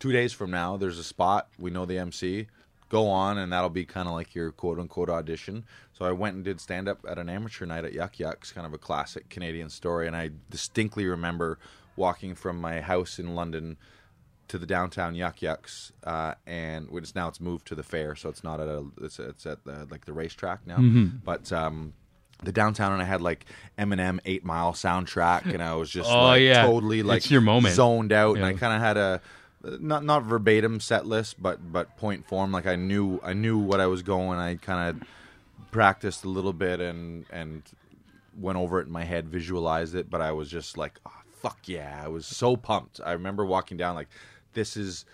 [0.00, 0.76] two days from now.
[0.76, 1.48] There's a spot.
[1.58, 2.48] We know the MC.
[2.88, 5.64] Go on, and that'll be kind of like your quote unquote audition.
[5.92, 8.66] So I went and did stand up at an amateur night at Yuk Yuk's, kind
[8.66, 10.08] of a classic Canadian story.
[10.08, 11.60] And I distinctly remember
[11.94, 13.76] walking from my house in London
[14.48, 18.28] to the downtown Yuk Yuk's, uh, and which now it's moved to the fair, so
[18.28, 20.78] it's not at a it's, it's at the like the racetrack now.
[20.78, 21.18] Mm-hmm.
[21.24, 21.92] But um,
[22.42, 23.44] the downtown, and I had like
[23.78, 26.66] Eminem Eight Mile soundtrack, and I was just Oh, like yeah.
[26.66, 27.76] totally like It's your moment.
[27.76, 29.20] zoned out, and I kind of had a
[29.62, 32.52] not not verbatim set list, but but point form.
[32.52, 34.38] Like I knew I knew what I was going.
[34.38, 35.08] I kind of
[35.70, 37.62] practiced a little bit and and
[38.38, 41.10] went over it in my head, visualized it, but I was just like, oh,
[41.42, 42.00] fuck yeah.
[42.02, 43.00] I was so pumped.
[43.04, 44.08] I remember walking down like
[44.54, 45.04] this is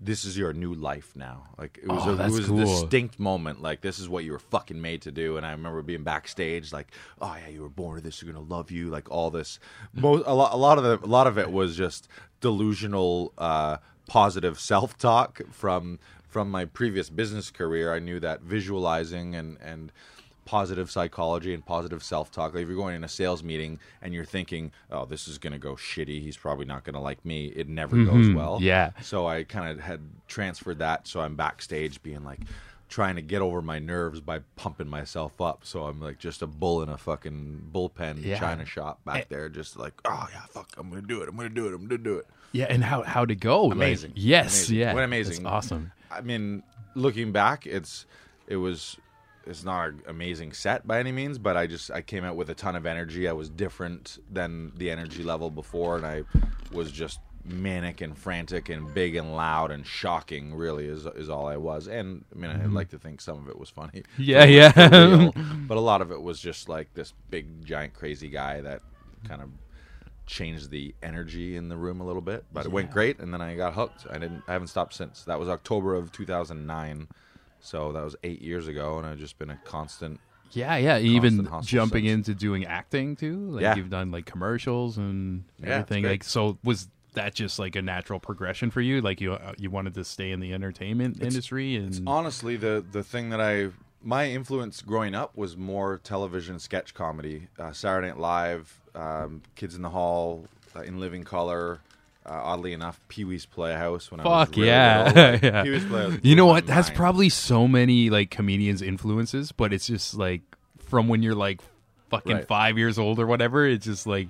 [0.00, 1.44] this is your new life now.
[1.56, 2.60] Like it was Oh, a, it was cool.
[2.60, 3.62] a distinct moment.
[3.62, 5.36] Like this is what you were fucking made to do.
[5.38, 6.88] And I remember being backstage like,
[7.22, 8.20] oh yeah, you were born to this.
[8.20, 8.90] You're gonna love you.
[8.90, 9.60] Like all this.
[9.94, 12.08] Most a lot a lot of the a lot of it was just
[12.40, 17.94] delusional uh positive self-talk from from my previous business career.
[17.94, 19.92] I knew that visualizing and and
[20.46, 22.52] positive psychology and positive self-talk.
[22.52, 25.54] Like if you're going in a sales meeting and you're thinking, "Oh, this is going
[25.54, 26.20] to go shitty.
[26.20, 28.56] He's probably not going to like me." It never goes well.
[28.56, 28.64] Mm-hmm.
[28.64, 28.90] yeah.
[29.02, 31.08] So I kind of had transferred that.
[31.08, 32.40] So I'm backstage being like
[32.90, 35.60] trying to get over my nerves by pumping myself up.
[35.64, 38.38] So I'm like just a bull in a fucking bullpen Yeah.
[38.38, 39.24] china shop back Eh.
[39.30, 41.28] there, just like, oh yeah, fuck, I'm gonna do it.
[41.30, 41.72] I'm gonna do it.
[41.74, 42.26] I'm gonna do it.
[42.54, 43.64] Yeah, and how how'd it go?
[43.64, 44.12] Like, Amazing.
[44.14, 44.76] yes, Amazing.
[44.76, 44.94] yeah.
[44.94, 45.42] What amazing.
[45.42, 45.92] That's awesome.
[46.10, 46.62] I mean,
[46.94, 48.06] looking back, it's
[48.46, 48.96] it was
[49.46, 52.48] it's not an amazing set by any means, but I just I came out with
[52.50, 53.28] a ton of energy.
[53.28, 56.22] I was different than the energy level before, and I
[56.72, 60.54] was just manic and frantic and big and loud and shocking.
[60.54, 61.88] Really, is is all I was.
[61.88, 64.04] And I mean, I'd like to think some of it was funny.
[64.16, 64.22] Mm-hmm.
[64.22, 64.88] Yeah, yeah.
[65.16, 65.32] real.
[65.66, 68.80] but a lot of it was just like this big, giant, crazy guy that
[69.28, 69.50] kind of
[70.26, 72.44] changed the energy in the room a little bit.
[72.52, 74.06] But it went great, and then I got hooked.
[74.10, 74.42] I didn't.
[74.48, 75.22] I haven't stopped since.
[75.24, 77.08] That was October of 2009,
[77.60, 80.20] so that was eight years ago, and I've just been a constant.
[80.52, 80.98] Yeah, yeah.
[80.98, 82.28] Even hustle jumping since.
[82.28, 83.50] into doing acting too.
[83.50, 83.74] Like Yeah.
[83.76, 86.04] you've done like commercials and Yeah, it's everything.
[86.04, 89.00] Like so was that just like a natural progression for you?
[89.00, 93.02] Like you uh, you wanted to stay in the entertainment industry and Honestly, the the
[93.02, 98.18] thing that I my influence growing up was more television sketch comedy, uh, Saturday Night
[98.18, 101.80] Live, um, Kids in the Hall, uh, In Living Color.
[102.26, 104.10] Uh, oddly enough, Pee Wee's Playhouse.
[104.10, 105.04] When I was Fuck really yeah.
[105.14, 105.62] little, like, Yeah.
[105.62, 106.66] Pee-wee's Playhouse You know what?
[106.66, 110.40] That's probably so many like comedians' influences, but it's just like
[110.78, 111.60] from when you're like
[112.08, 112.48] fucking Right.
[112.48, 113.66] five years old or whatever.
[113.66, 114.28] It's just like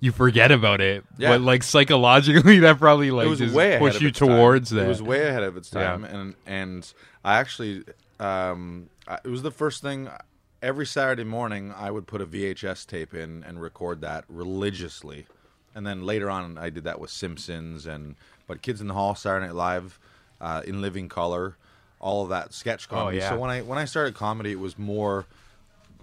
[0.00, 1.28] you forget about it, Yeah.
[1.30, 4.28] but like psychologically, that probably like it just push you its time.
[4.30, 4.86] towards that.
[4.86, 5.82] It was way ahead of its Yeah.
[5.84, 6.92] time, and and
[7.24, 7.84] I actually,
[8.18, 10.08] um, I, it was the first thing.
[10.60, 15.26] Every Saturday morning, I would put a VHS tape in and record that religiously,
[15.74, 18.16] and then later on, I did that with Simpsons and
[18.48, 20.00] but Kids in the Hall, Saturday Night Live,
[20.40, 21.56] uh, In Living Color,
[22.00, 23.18] all of that sketch comedy.
[23.18, 23.30] Oh, yeah.
[23.30, 25.26] So when I when I started comedy, it was more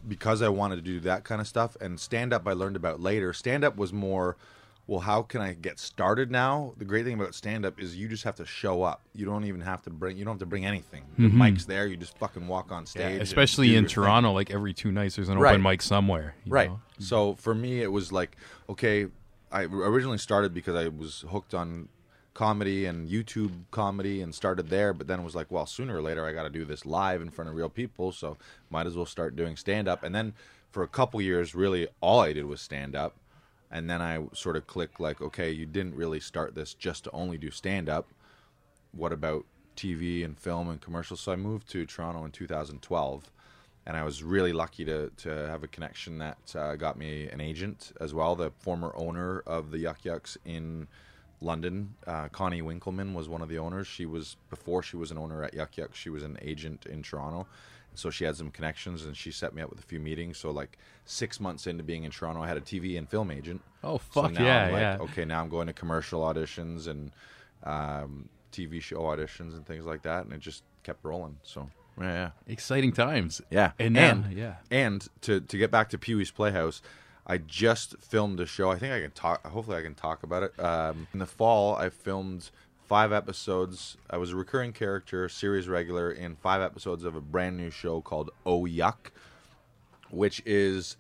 [0.08, 1.76] because I wanted to do that kind of stuff.
[1.82, 3.34] And stand up, I learned about later.
[3.34, 4.38] Stand up was more,
[4.88, 6.74] well, how can I get started now?
[6.78, 9.02] The great thing about stand up is you just have to show up.
[9.14, 10.16] You don't even have to bring.
[10.18, 11.04] You don't have to bring anything.
[11.18, 11.88] The mic's there.
[11.88, 13.00] You just fucking walk on Mm-hmm.
[13.00, 13.22] Yeah, stage.
[13.22, 13.90] especially in your thing.
[13.90, 15.52] Toronto, like every two nights, there's an Right.
[15.54, 16.36] open mic somewhere.
[16.46, 16.70] you Right.
[16.70, 16.80] know?
[17.00, 18.38] So for me, it was like,
[18.70, 19.08] okay,
[19.52, 21.90] I originally started because I was hooked on
[22.36, 26.02] comedy and YouTube comedy and started there, but then it was like, well, sooner or
[26.02, 28.38] later I got to do this live in front of real people, so
[28.70, 30.04] might as well start doing stand up.
[30.04, 30.34] And then
[30.70, 33.16] for a couple years, really all I did was stand up.
[33.76, 37.12] And then I sort of click like, okay, you didn't really start this just to
[37.12, 38.08] only do stand up.
[38.94, 41.20] What about TV and film and commercials?
[41.20, 43.32] So I moved to Toronto in 2012
[43.86, 47.42] and I was really lucky to to have a connection that uh, got me an
[47.42, 48.34] agent as well.
[48.34, 50.88] The former owner of the Yuk Yuk's in
[51.42, 53.88] London, uh, Connie Winkleman, was one of the owners.
[53.88, 55.98] She was before she was an owner at Yuk Yuk's.
[55.98, 57.46] She was an agent in Toronto,
[57.98, 60.38] so she had some connections, and she set me up with a few meetings.
[60.38, 63.62] So like six months into being in Toronto, I had a TV and film agent.
[63.84, 64.98] Oh, So fuck now yeah, like, yeah.
[65.02, 67.12] Okay, now I'm going to commercial auditions and
[67.64, 71.38] um, TV show auditions and things like that, and it just kept rolling.
[71.44, 72.30] So yeah, yeah.
[72.48, 73.42] Exciting times.
[73.50, 74.56] Yeah, And now, and yeah.
[74.72, 76.82] and to to get back to Pee Wee's Playhouse,
[77.28, 78.72] I just filmed a show.
[78.72, 79.46] I think I can talk.
[79.48, 80.60] Hopefully, I can talk about it.
[80.60, 82.52] Um, in the fall, I filmed
[82.88, 83.98] five episodes.
[84.10, 88.02] I was a recurring character, series regular in five episodes of a brand new show
[88.02, 89.12] called Oh Yuck,
[90.10, 90.98] which is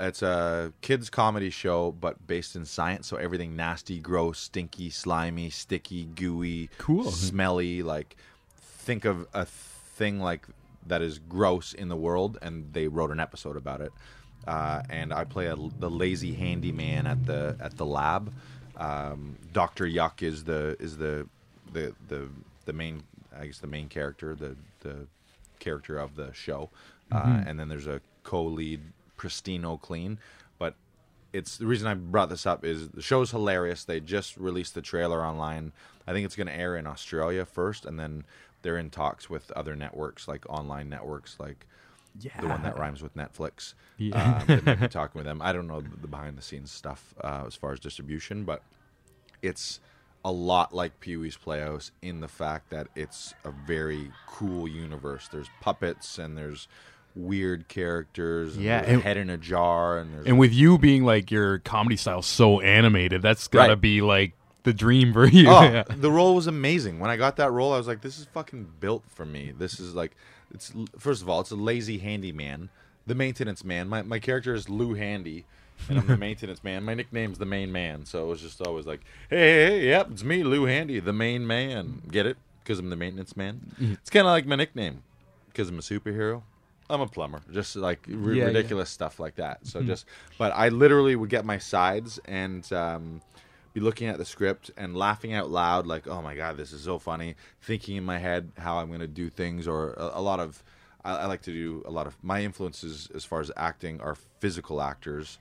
[0.00, 5.48] it's a kids comedy show but based in science so everything nasty gross stinky slimy
[5.48, 7.12] sticky gooey Cool.
[7.12, 8.16] smelly like
[8.56, 10.48] think of a thing like
[10.84, 13.92] that is gross in the world and they wrote an episode about it
[14.48, 18.32] uh, and i play a, the lazy handyman at the at the lab
[18.76, 21.26] um, dr yuck is the is the
[21.72, 22.28] the the
[22.64, 23.02] the main
[23.38, 25.06] i guess the main character the the
[25.58, 26.68] character of the show
[27.12, 28.80] uh, and then there's a co-lead
[29.18, 30.18] pristino clean
[30.58, 30.74] but
[31.34, 33.84] it's the reason I brought this up is the show's hilarious.
[33.84, 35.72] They just released the trailer online.
[36.06, 38.24] I think it's going to air in Australia first, and then
[38.62, 41.66] they're in talks with other networks, like online networks, like
[42.20, 42.40] yeah.
[42.40, 43.74] the one that rhymes with Netflix.
[43.98, 44.38] Yeah.
[44.40, 45.40] Um, they might be talking with them.
[45.42, 48.62] I don't know the behind the scenes stuff uh, as far as distribution, but
[49.42, 49.80] it's
[50.24, 55.28] a lot like Pee Wee's Playhouse in the fact that it's a very cool universe.
[55.28, 56.66] There's puppets and there's
[57.14, 58.56] weird characters.
[58.56, 61.58] And Yeah, and- head in a jar, and there's And with you being like your
[61.58, 63.80] comedy style so animated, that's gotta Right.
[63.80, 65.46] be like the dream for you.
[65.48, 65.84] Oh, Yeah.
[65.88, 66.98] the role was amazing.
[67.00, 69.78] When I got that role, I was like, "This is fucking built for me." This
[69.78, 70.16] is like,
[70.54, 72.70] it's first of all, it's a lazy handyman,
[73.06, 73.88] the maintenance man.
[73.88, 75.44] My my character is Lou Handy,
[75.88, 76.84] and I'm the maintenance man.
[76.84, 80.08] My nickname's the main man, so it was just always like, "Hey, hey, hey yep,
[80.10, 82.36] it's me, Lou Handy, the main man." Get it?
[82.62, 83.60] Because I'm the maintenance man.
[83.74, 83.92] Mm-hmm.
[83.94, 85.02] It's kind of like my nickname,
[85.48, 86.42] because I'm a superhero.
[86.88, 88.34] I'm a plumber, just like r- Yeah, Mm-hmm.
[88.36, 88.44] yeah.
[88.44, 89.66] ridiculous stuff like that.
[89.66, 90.04] So just,
[90.38, 93.22] but I literally would get my sides and um,
[93.74, 96.82] be looking at the script and laughing out loud, like, "Oh my god, this is
[96.82, 100.22] so funny!" Thinking in my head how I'm going to do things, or a, a
[100.22, 100.62] lot of.
[101.04, 104.16] I, I like to do a lot of my influences as far as acting are
[104.38, 105.38] physical actors.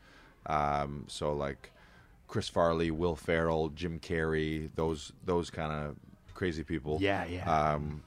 [0.47, 1.71] Um, so like
[2.27, 5.95] Chris Farley, Will Ferrell, Jim Carrey, those those kind of
[6.33, 6.97] crazy people.
[6.99, 7.73] Yeah, yeah.
[7.73, 8.01] Um,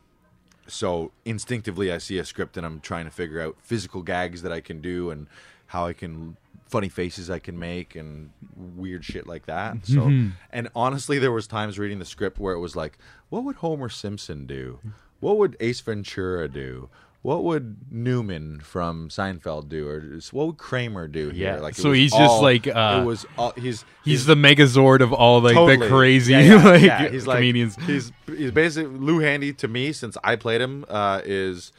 [0.66, 4.50] so instinctively, I see a script and I'm trying to figure out physical gags that
[4.50, 5.28] I can do and
[5.66, 6.36] how I can
[6.66, 9.86] funny faces I can make and weird shit like that.
[9.86, 10.10] So,
[10.50, 12.98] and honestly, there was times reading the script where it was like,
[13.28, 14.80] what would Homer Simpson do?
[15.20, 16.88] What would Ace Ventura do?
[17.22, 21.54] What would Newman from Seinfeld do, or just- what would Kramer do here?
[21.54, 21.60] Yeah.
[21.60, 23.26] Like, So he's just like, uh, it was.
[23.36, 25.76] All, he's He's the Megazord of all like totally.
[25.78, 27.08] the crazy Yeah, yeah, like yeah.
[27.08, 27.74] He's like, comedians.
[27.84, 31.72] He's he's basically Lou Handy to me since I played him uh, is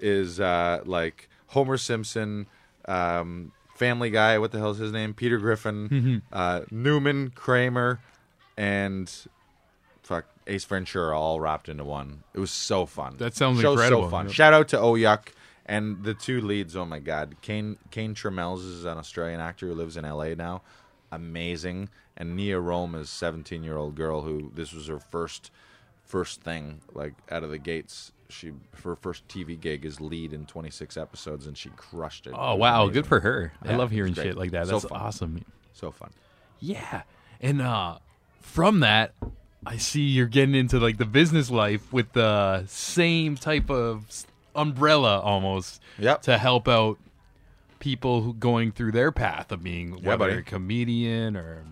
[0.00, 2.46] is uh, like Homer Simpson,
[2.86, 4.38] um, Family Guy.
[4.38, 5.14] What the hell's his name?
[5.14, 6.16] Peter Griffin, Mm-hmm.
[6.32, 8.00] uh, Newman, Kramer,
[8.56, 9.10] and
[10.02, 12.22] fuck Ace Ventura all wrapped into one.
[12.34, 13.16] It was so fun.
[13.18, 14.04] That sounds Show's incredible.
[14.04, 14.26] So fun.
[14.26, 14.34] Yep.
[14.34, 15.28] Shout out to Oyuk.
[15.66, 19.74] And the two leads, oh my god, Kane Kane Tremels is an Australian actor who
[19.74, 20.62] lives in LA now,
[21.12, 21.90] amazing.
[22.16, 25.50] And Nia Rome is seventeen year old girl who this was her first
[26.04, 28.12] first thing like out of the gates.
[28.30, 28.52] She
[28.84, 32.30] her first TV gig is lead in twenty six episodes and she crushed it.
[32.30, 32.92] It Oh was wow, amazing.
[32.94, 33.52] good for her.
[33.62, 34.66] I love hearing shit like that.
[34.66, 35.00] That's fun.
[35.00, 35.44] awesome.
[35.72, 36.10] So fun.
[36.60, 37.02] Yeah.
[37.40, 37.98] And uh
[38.40, 39.12] from that
[39.66, 44.06] I see you're getting into like the business life with the same type of
[44.54, 46.22] umbrella almost Yep.
[46.22, 46.98] to help out
[47.78, 50.38] people who going through their path of being Yeah, whether buddy.
[50.40, 51.64] a comedian or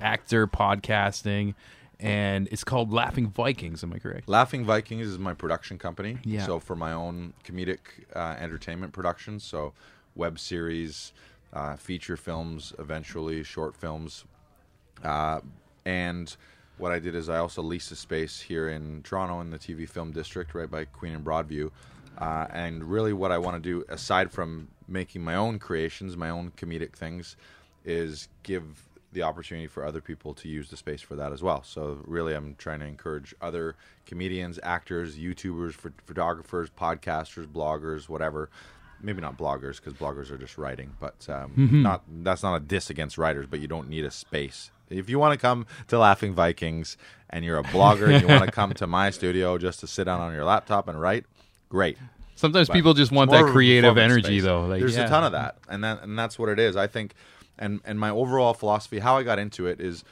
[0.00, 1.54] actor podcasting
[2.00, 4.28] and it's called Laughing Vikings, am I correct?
[4.28, 6.18] Laughing Vikings is my production company.
[6.24, 6.46] Yeah.
[6.46, 7.78] So for my own comedic
[8.14, 9.72] uh, entertainment productions, so
[10.14, 11.12] web series,
[11.52, 14.24] uh, feature films, eventually short films,
[15.04, 15.40] uh,
[15.84, 16.34] and
[16.78, 19.88] what I did is I also leased a space here in Toronto in the TV
[19.88, 21.70] film district, right by Queen and Broadview.
[22.16, 26.30] Uh, and really, what I want to do, aside from making my own creations, my
[26.30, 27.36] own comedic things,
[27.84, 28.64] is give
[29.12, 31.62] the opportunity for other people to use the space for that as well.
[31.62, 38.50] So, really, I'm trying to encourage other comedians, actors, YouTubers, ph- photographers, podcasters, bloggers, whatever.
[39.02, 42.90] Maybe not bloggers because bloggers are just writing, but um, not that's not a diss
[42.90, 43.46] against writers.
[43.48, 46.96] But you don't need a space if you want to come to Laughing Vikings
[47.30, 50.04] and you're a blogger and you want to come to my studio just to sit
[50.04, 51.24] down on your laptop and write,
[51.68, 51.96] great.
[52.34, 54.42] Sometimes But people just want that creative energy space.
[54.42, 54.66] though.
[54.66, 55.04] Like There's yeah.
[55.04, 56.74] a ton of that, and that and that's what it is.
[56.74, 57.12] I think,
[57.60, 60.02] and and my overall philosophy, how I got into it is,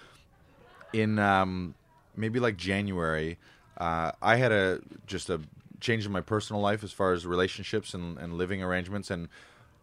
[0.93, 1.75] in um,
[2.17, 3.39] maybe like January,
[3.79, 5.41] uh, I had a just a
[5.81, 9.29] change in my personal life as far as relationships and, and living arrangements, and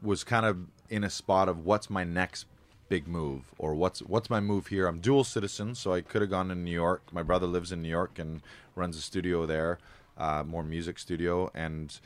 [0.02, 0.58] was kind of
[0.90, 2.46] in a spot of what's my next
[2.88, 4.88] big move or what's what's my move here.
[4.88, 7.02] I'm dual citizen, so I could have gone to New York.
[7.12, 8.42] My brother lives in New York and
[8.76, 9.80] runs a studio there,
[10.18, 12.00] uh, more music studio, and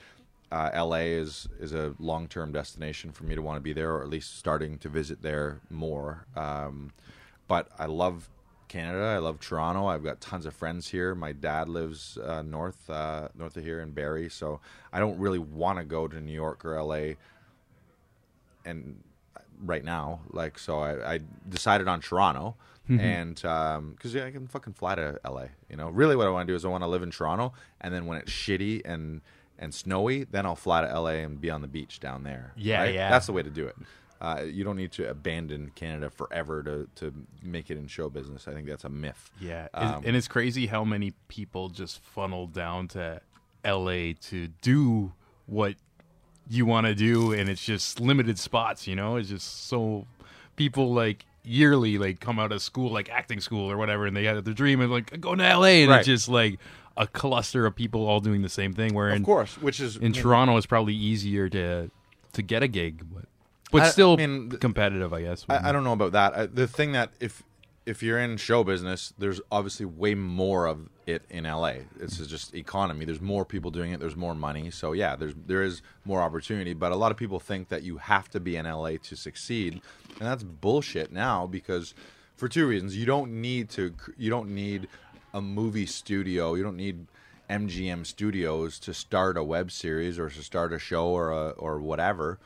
[0.51, 3.93] uh, LA is is a long term destination for me to want to be there,
[3.93, 6.25] or at least starting to visit there more.
[6.35, 6.91] Um,
[7.47, 8.29] but I love
[8.67, 9.05] Canada.
[9.05, 9.87] I love Toronto.
[9.87, 11.13] I've got tons of friends here.
[11.13, 14.59] My dad lives uh, north uh, north of here in Barrie, so
[14.93, 17.13] I don't really want to go to New York or LA.
[18.65, 19.03] And
[19.63, 22.55] right now, like, so I, I decided on Toronto,
[22.87, 25.45] and because yeah, I can fucking fly to LA.
[25.69, 27.53] You know, really, what I want to do is I want to live in Toronto,
[27.81, 29.21] and then when it's shitty and
[29.59, 32.53] and snowy, then I'll fly to LA and be on the beach down there.
[32.57, 32.93] Yeah, right?
[32.95, 33.09] yeah.
[33.11, 33.75] That's the way to do it.
[34.21, 38.47] Uh, you don't need to abandon Canada forever to, to make it in show business.
[38.47, 39.31] I think that's a myth.
[39.39, 43.21] Yeah, Um, and it's crazy how many people just funnel down to
[43.63, 44.13] L.A.
[44.13, 45.13] to do
[45.45, 45.75] what
[46.49, 48.87] you want to do, and it's just limited spots.
[48.87, 50.05] You know, it's just so
[50.57, 54.25] people like yearly like come out of school like acting school or whatever and they
[54.25, 55.99] had their dream of like go to LA and Right.
[55.99, 56.59] it's just like
[56.99, 59.97] a cluster of people all doing the same thing where Of in, course, which is
[59.97, 61.89] in Toronto it's probably easier to
[62.33, 63.25] to get a gig but
[63.71, 65.45] but I- still I mean, competitive I guess.
[65.49, 66.37] I, I don't know about that.
[66.37, 67.43] I, the thing that if
[67.85, 71.73] if you're in show business, there's obviously way more of it in LA.
[71.99, 73.05] Is just economy.
[73.05, 73.99] There's more people doing it.
[73.99, 74.69] There's more money.
[74.69, 76.73] So yeah, there's there is more opportunity.
[76.73, 79.81] But a lot of people think that you have to be in LA to succeed,
[80.19, 81.93] and that's bullshit now because
[82.35, 82.95] for two reasons.
[82.95, 83.93] You don't need to.
[84.17, 84.87] You don't need
[85.33, 86.55] a movie studio.
[86.55, 87.07] You don't need
[87.49, 91.79] MGM Studios to start a web series or to start a show or a, or
[91.79, 92.39] whatever.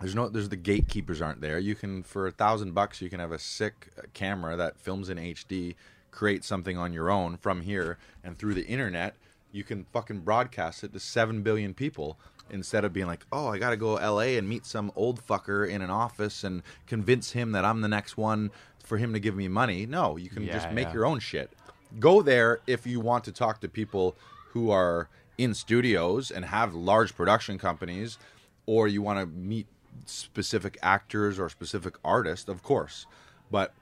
[0.00, 1.58] There's no, there's the gatekeepers aren't there.
[1.58, 5.18] You can for a thousand bucks, you can have a sick camera that films in
[5.18, 5.74] HD,
[6.10, 9.16] create something on your own from here, and through the internet,
[9.50, 12.18] you can fucking broadcast it to seven billion people
[12.50, 14.36] instead of being like, oh, I got to go L.A.
[14.38, 18.16] and meet some old fucker in an office and convince him that I'm the next
[18.16, 18.50] one
[18.82, 19.84] for him to give me money.
[19.84, 20.94] No, you can Yeah, just make yeah.
[20.94, 21.50] your own shit.
[21.98, 24.16] Go there if you want to talk to people
[24.50, 28.18] who are in studios and have large production companies,
[28.66, 29.66] or you want to meet
[30.04, 33.06] specific actors or specific artists, of course.
[33.50, 33.72] But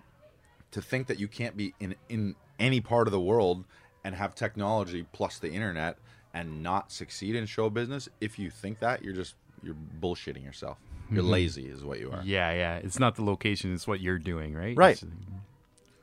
[0.71, 3.65] to think that you can't be in in any part of the world
[4.05, 5.99] and have technology plus the internet
[6.33, 10.79] and not succeed in show business, if you think that, you're just you're bullshitting yourself.
[11.11, 11.33] You're mm-hmm.
[11.33, 12.23] lazy, is what you are.
[12.25, 12.77] Yeah, yeah.
[12.77, 14.77] It's not the location; it's what you're doing, right?
[14.77, 15.03] Right.
[15.03, 15.13] It's-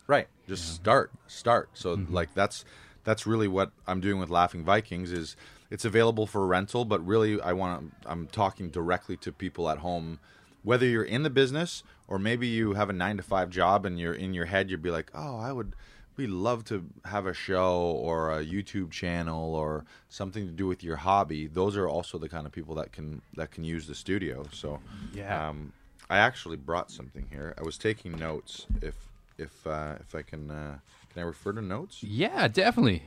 [0.08, 0.28] Right.
[0.48, 1.12] Just start.
[1.28, 1.70] Start.
[1.74, 2.14] So Mm-hmm.
[2.14, 2.66] like that's
[3.04, 5.36] that's really what I'm doing with Laughing Vikings is
[5.70, 9.80] it's available for rental, but really I want to I'm talking directly to people at
[9.80, 10.20] home
[10.64, 14.00] whether you're in the business or maybe you have a 9 to 5 job and
[14.00, 15.74] you're in your head you'd be like, "Oh, I would
[16.16, 20.84] we love to have a show or a YouTube channel or something to do with
[20.84, 23.96] your hobby." Those are also the kind of people that can that can use the
[23.96, 24.46] studio.
[24.52, 24.80] So
[25.14, 25.50] Yeah.
[25.50, 25.74] um,
[26.10, 27.54] I actually brought something here.
[27.58, 28.68] I was taking notes.
[28.82, 28.96] If
[29.38, 30.78] if uh, if I can uh,
[31.12, 32.04] can I refer to notes?
[32.04, 33.04] yeah, definitely.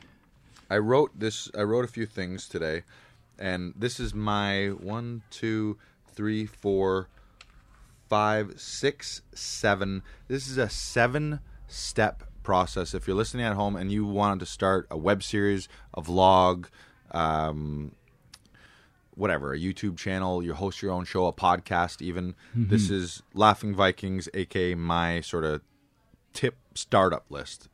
[0.69, 1.51] I wrote this.
[1.57, 2.83] I wrote a few things today,
[3.39, 5.79] and this is my one, two,
[6.13, 7.09] three, four,
[8.09, 10.03] five, six, seven.
[10.27, 12.95] This is a seven-step process.
[12.95, 16.67] If you're listening at home and you wanted to start a web series, a vlog,
[17.13, 17.93] um,
[19.15, 22.35] whatever, a YouTube channel, you host your own show, a podcast, even.
[22.55, 25.61] This is Laughing Vikings, aka my sort of
[26.37, 27.69] tip startup list.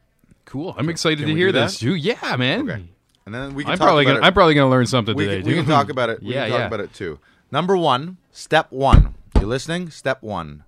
[0.44, 0.74] Cool.
[0.78, 1.66] I'm excited can to we hear do that?
[1.66, 1.94] this too.
[1.94, 2.70] Yeah, man.
[2.70, 2.82] Okay,
[3.26, 4.24] and then we can I'm talk probably about gonna.
[4.24, 4.26] it.
[4.26, 5.40] I'm probably gonna learn something we, today.
[5.40, 6.22] can, we can talk about it.
[6.22, 6.66] We yeah, can talk yeah.
[6.66, 7.18] about it too.
[7.50, 9.14] Number one, step one.
[9.38, 9.90] You listening?
[9.90, 10.64] Step one.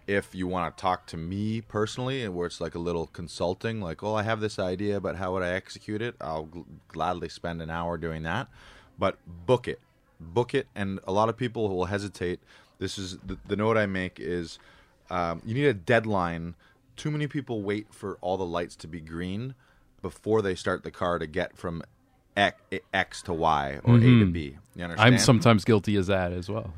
[0.07, 3.81] If you want to talk to me personally, and where it's like a little consulting,
[3.81, 6.15] like, oh, I have this idea, but how would I execute it?
[6.21, 8.47] I'll gl- gladly spend an hour doing that.
[8.97, 9.81] But book it,
[10.19, 12.39] book it, and a lot of people will hesitate.
[12.79, 14.59] This is the, the note I make is
[15.09, 16.55] um, you need a deadline.
[16.95, 19.55] Too many people wait for all the lights to be green
[20.01, 21.83] before they start the car to get from
[22.38, 22.62] X,
[22.93, 24.58] X to Y or A to B.
[24.76, 25.15] You understand?
[25.15, 26.73] I'm sometimes guilty as that as well.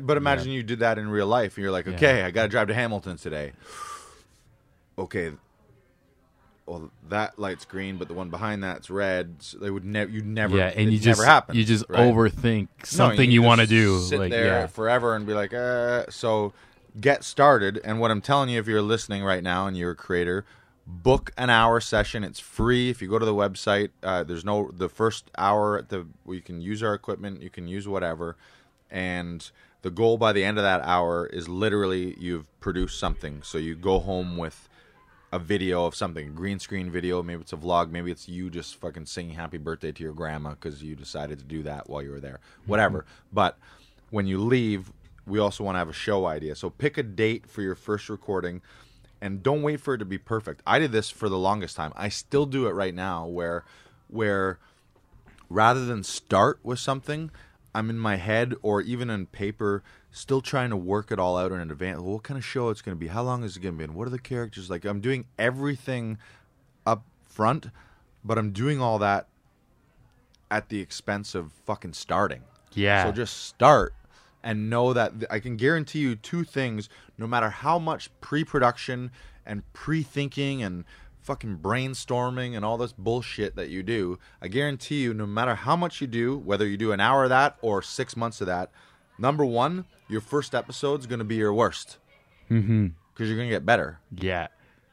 [0.00, 2.48] But imagine you did that in real life, and you're like, okay, I got to
[2.48, 3.52] drive to Hamilton today.
[4.96, 5.32] Okay,
[6.70, 9.36] well that light's green, but the one behind that's red.
[9.40, 11.56] So they would never, you never, Yeah, and you just never happen.
[11.56, 12.00] you just right?
[12.00, 13.98] overthink No, something you, want to do.
[14.00, 14.66] Sit like there yeah.
[14.66, 16.04] forever and be like, uh.
[16.10, 16.52] So
[17.00, 17.80] get started.
[17.82, 20.44] And what I'm telling you, if you're listening right now and you're a creator,
[20.90, 22.24] book an hour session.
[22.24, 22.90] It's free.
[22.90, 26.40] If you go to the website, uh, there's no the first hour at the you
[26.40, 28.36] can use our equipment, you can use whatever,
[28.90, 29.50] and
[29.82, 33.42] the goal by the end of that hour is literally you've produced something.
[33.42, 34.68] So you go home with
[35.32, 37.22] a video of something, green screen video.
[37.22, 37.90] Maybe it's a vlog.
[37.90, 41.44] Maybe it's you just fucking singing happy birthday to your grandma because you decided to
[41.44, 42.40] do that while you were there.
[42.66, 43.06] Whatever.
[43.32, 43.56] But
[44.10, 44.92] when you leave,
[45.26, 46.56] we also want to have a show idea.
[46.56, 48.60] So pick a date for your first recording
[49.20, 50.62] and don't wait for it to be perfect.
[50.66, 51.92] I did this for the longest time.
[51.96, 53.64] I still do it right now where
[54.08, 54.58] where
[55.48, 57.30] rather than start with something,
[57.74, 61.52] I'm in my head or even in paper, still trying to work it all out
[61.52, 62.00] in advance.
[62.00, 63.08] What kind of show it's going to be?
[63.08, 63.84] How long is it going to be?
[63.84, 64.84] And what are the characters like?
[64.84, 66.18] I'm doing everything
[66.86, 67.70] up front,
[68.24, 69.28] but I'm doing all that
[70.50, 72.42] at the expense of fucking starting.
[72.72, 73.04] Yeah.
[73.04, 73.94] So just start
[74.42, 76.88] and know that th- I can guarantee you two things
[77.18, 79.10] no matter how much pre-production
[79.44, 80.84] and pre-thinking and
[81.20, 85.76] fucking brainstorming and all this bullshit that you do, I guarantee you no matter how
[85.76, 88.70] much you do, whether you do an hour of that or 6 months of that,
[89.18, 91.98] number 1, your first episode's going to be your worst.
[92.50, 92.92] Mhm.
[93.14, 94.48] Cuz you're going to get better yeah.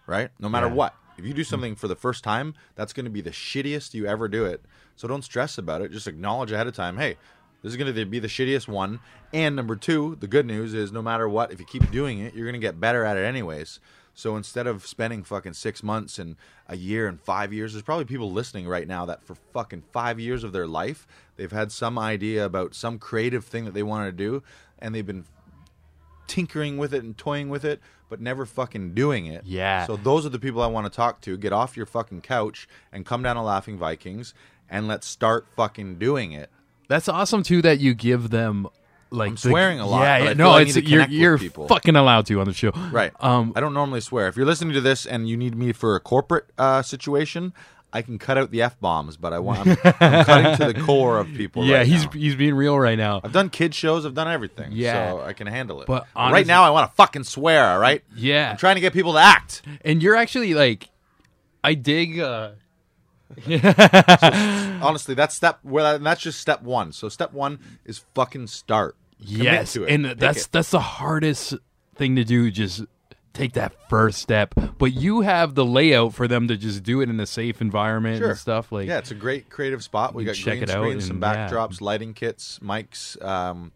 [0.06, 0.30] right?
[0.40, 0.74] No matter Yeah.
[0.74, 0.96] what.
[1.18, 4.06] If you do something for the first time, that's going to be the shittiest you
[4.06, 4.64] ever do it.
[4.96, 5.92] So don't stress about it.
[5.92, 7.18] Just acknowledge ahead of time, hey,
[7.62, 9.00] this is going to be the shittiest one.
[9.34, 12.34] And number two, the good news is no matter what, if you keep doing it,
[12.34, 13.80] you're going to get better at it anyways.
[14.14, 16.38] So instead of spending fucking six months and
[16.68, 20.20] a year and five years, there's probably people listening right now that for fucking five
[20.20, 21.06] years of their life,
[21.36, 24.44] they've had some idea about some creative thing that they wanted to do,
[24.80, 25.26] and they've been
[26.26, 27.80] tinkering with it and toying with it,
[28.10, 29.44] but never fucking doing it.
[29.46, 29.86] Yeah.
[29.86, 31.38] So those are the people I want to talk to.
[31.38, 34.34] Get off your fucking couch and come down to Laughing Vikings
[34.70, 36.50] and let's start fucking doing it.
[36.88, 38.68] That's awesome too that you give them
[39.10, 41.68] like I'm the- swearing a lot, Yeah, yeah no, I it's you're you're people.
[41.68, 42.72] fucking allowed to on the show.
[42.92, 43.12] Right.
[43.20, 44.28] Um I don't normally swear.
[44.28, 47.54] If you're listening to this and you need me for a corporate uh, situation,
[47.94, 50.82] I can cut out the f bombs, but I want I'm, I'm cutting to the
[50.86, 51.64] core of people.
[51.64, 52.12] yeah, right he's now.
[52.12, 53.22] he's being real right now.
[53.24, 54.06] I've done kid shows.
[54.06, 54.72] I've done everything.
[54.74, 55.12] Yeah.
[55.12, 55.88] so I can handle it.
[55.88, 57.66] But right now, I want to fucking swear.
[57.72, 58.04] All right.
[58.14, 58.52] Yeah.
[58.52, 59.62] I'm trying to get people to act.
[59.86, 60.90] And you're actually like
[61.64, 62.52] I dig uh
[64.82, 65.60] Honestly, that's step.
[65.64, 66.92] Well, that's just step one.
[66.92, 68.96] So step one is fucking start.
[69.26, 69.92] Commit yes, to it.
[69.92, 70.52] and Pick that's it.
[70.52, 71.56] that's the hardest
[71.96, 72.84] thing to do just
[73.34, 74.54] take that first step.
[74.78, 78.20] But you have the layout for them to just do it in a safe environment
[78.20, 78.30] Sure.
[78.30, 80.14] and stuff like yeah, it's a great creative spot.
[80.14, 81.50] We got check green it out screens, some and, yeah.
[81.50, 83.72] backdrops, lighting kits, mics, um,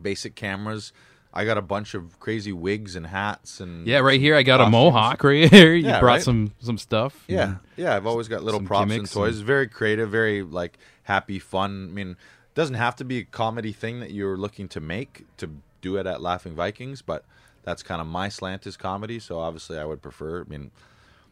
[0.00, 0.92] basic cameras.
[1.34, 4.60] I got a bunch of crazy wigs and hats and Yeah, right here I got
[4.60, 5.72] a mohawk right here.
[5.74, 6.22] You Yeah, brought right?
[6.22, 7.24] some some stuff.
[7.28, 7.96] Yeah, yeah.
[7.96, 9.38] I've always got little props and toys.
[9.38, 11.88] and- Very creative, very like happy, fun.
[11.90, 15.24] I mean, it doesn't have to be a comedy thing that you're looking to make
[15.38, 15.48] to
[15.80, 17.24] do it at Laughing Vikings, but
[17.62, 19.18] that's kind of my slant is comedy.
[19.18, 20.42] So obviously, I would prefer.
[20.42, 20.70] I mean,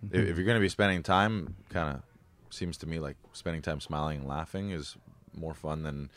[0.03, 0.17] Mm-hmm.
[0.17, 2.03] if, if you're going to be spending time, kind of
[2.49, 4.97] seems to me like spending time smiling and laughing is
[5.37, 6.09] more fun than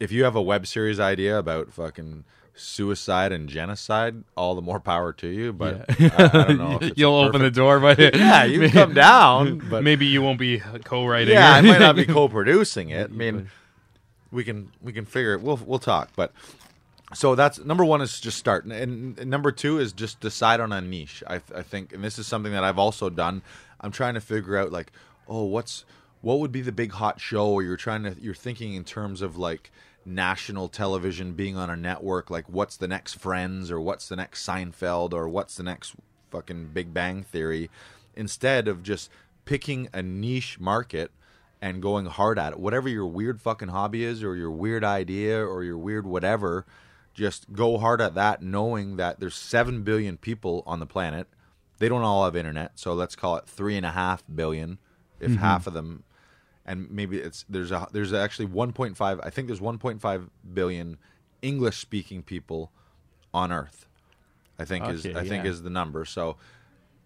[0.00, 2.24] if you have a web series idea about fucking
[2.54, 4.22] suicide and genocide.
[4.36, 5.52] All the more power to you.
[5.52, 6.10] But Yeah.
[6.16, 6.76] I, I don't know.
[6.80, 10.22] If it's You'll open the door, but Yeah, you can come down, but maybe you
[10.22, 11.34] won't be co-writing.
[11.34, 13.10] yeah, I might not be co-producing it.
[13.10, 13.50] I mean,
[14.30, 15.42] we can we can figure it.
[15.42, 16.32] We'll we'll talk, but
[17.12, 20.72] so that's number one is just start, and, and number two is just decide on
[20.72, 21.24] a niche.
[21.26, 23.42] I I think, and this is something that I've also done.
[23.80, 24.92] I'm trying to figure out like,
[25.28, 25.84] oh, what's
[26.20, 27.48] what would be the big hot show?
[27.48, 29.72] Or you're trying to you're thinking in terms of like
[30.10, 32.30] national television being on a network.
[32.30, 35.94] Like, what's the next Friends or what's the next Seinfeld or what's the next
[36.30, 37.70] fucking Big Bang Theory?
[38.14, 39.10] Instead of just
[39.44, 41.10] picking a niche market
[41.60, 42.58] and going hard at it.
[42.58, 46.64] Whatever your weird fucking hobby is, or your weird idea, or your weird whatever,
[47.14, 51.28] just go hard at that, knowing that there's seven billion people on the planet.
[51.78, 54.78] They don't all have internet, so let's call it three and a half billion,
[55.18, 55.40] if mm-hmm.
[55.40, 56.04] half of them,
[56.66, 59.20] and maybe it's there's a there's actually 1.5.
[59.22, 60.98] I think there's 1.5 billion
[61.42, 62.70] English speaking people
[63.32, 63.86] on Earth.
[64.58, 66.04] I think is Okay, I think is the number.
[66.04, 66.36] So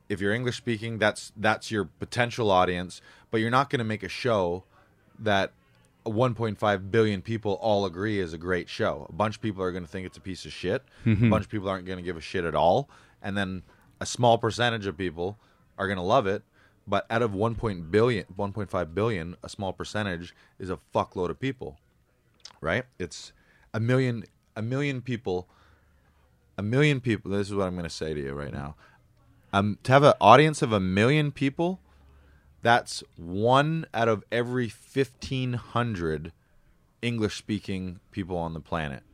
[0.08, 3.00] if you're English speaking, that's that's your potential audience,
[3.30, 4.64] but you're not going to make a show
[5.18, 5.52] that
[6.04, 9.06] 1.5 billion people all agree is a great show.
[9.08, 10.82] A bunch of people are going to think it's a piece of shit.
[11.06, 11.26] Mm-hmm.
[11.26, 12.88] A bunch of people aren't going to give a shit at all,
[13.22, 13.62] and then
[14.00, 15.38] a small percentage of people
[15.78, 16.42] are going to love it.
[16.86, 17.54] But out of 1.
[17.54, 21.78] point billion, 1.5 billion, a small percentage is a fuckload of people,
[22.60, 22.84] right?
[22.98, 23.32] It's
[23.72, 24.24] a million,
[24.54, 25.48] a million people,
[26.58, 27.30] a million people.
[27.30, 28.74] This is what I'm going to say to you right now
[29.54, 31.78] um, to have an audience of a million people,
[32.62, 36.32] that's one out of every 1,500
[37.02, 39.04] English speaking people on the planet.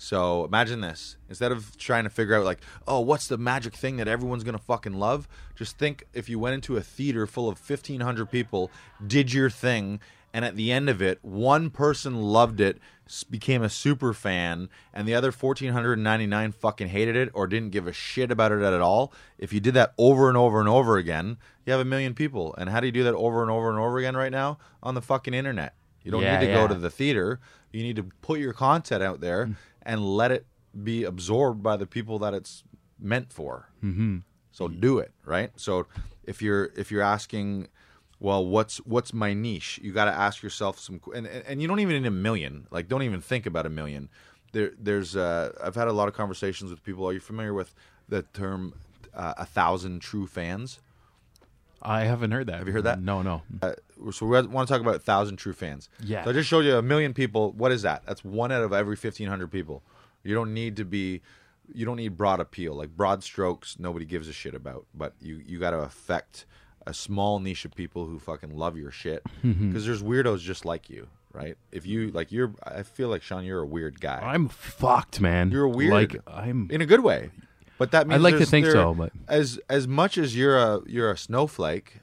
[0.00, 1.16] So imagine this.
[1.28, 4.56] Instead of trying to figure out, like, oh, what's the magic thing that everyone's going
[4.56, 8.70] to fucking love, just think if you went into a theater full of 1,500 people,
[9.04, 9.98] did your thing,
[10.32, 12.78] and at the end of it, one person loved it,
[13.28, 17.92] became a super fan, and the other 1,499 fucking hated it or didn't give a
[17.92, 19.12] shit about it at all.
[19.36, 22.54] If you did that over and over and over again, you have a million people.
[22.56, 24.58] And how do you do that over and over and over again right now?
[24.82, 25.74] On the fucking internet.
[26.04, 26.58] You don't Yeah, need to yeah.
[26.60, 27.40] go to the theater.
[27.72, 29.56] You need to put your content out there mm.
[29.88, 30.46] And let it
[30.84, 32.62] be absorbed by the people that it's
[33.00, 33.70] meant for.
[33.82, 34.18] Mm-hmm.
[34.52, 35.50] So do it right.
[35.56, 35.86] So
[36.24, 37.68] if you're if you're asking,
[38.20, 39.80] well, what's what's my niche?
[39.82, 42.66] You got to ask yourself some, and and and you don't even need a million.
[42.70, 44.10] Like don't even think about a million.
[44.52, 47.08] There there's uh, I've had a lot of conversations with people.
[47.08, 47.74] Are you familiar with
[48.08, 48.74] the term
[49.14, 50.80] uh, a thousand true fans?
[51.82, 52.58] I haven't heard that.
[52.58, 53.00] Have you heard that?
[53.00, 53.42] No, no.
[53.62, 53.72] Uh,
[54.10, 55.88] so we want to talk about thousand true fans.
[56.02, 56.24] Yeah.
[56.24, 57.52] So I just showed you a million people.
[57.52, 58.04] What is that?
[58.06, 59.82] That's one out of every fifteen hundred people.
[60.22, 61.22] You don't need to be.
[61.72, 62.74] You don't need broad appeal.
[62.74, 64.86] Like broad strokes, nobody gives a shit about.
[64.94, 66.46] But you you got to affect
[66.86, 69.22] a small niche of people who fucking love your shit.
[69.44, 69.68] Mm-hmm.
[69.68, 71.56] Because there's weirdos just like you, right?
[71.70, 72.54] If you like, you're.
[72.62, 74.20] I feel like Sean, you're a weird guy.
[74.22, 75.50] I'm fucked, man.
[75.50, 75.92] You're a weird.
[75.92, 76.68] Like I'm.
[76.70, 77.30] in a good way.
[77.78, 80.58] But that means I'd like to think there- so, but- as as much as you're
[80.58, 82.00] a you're a snowflake,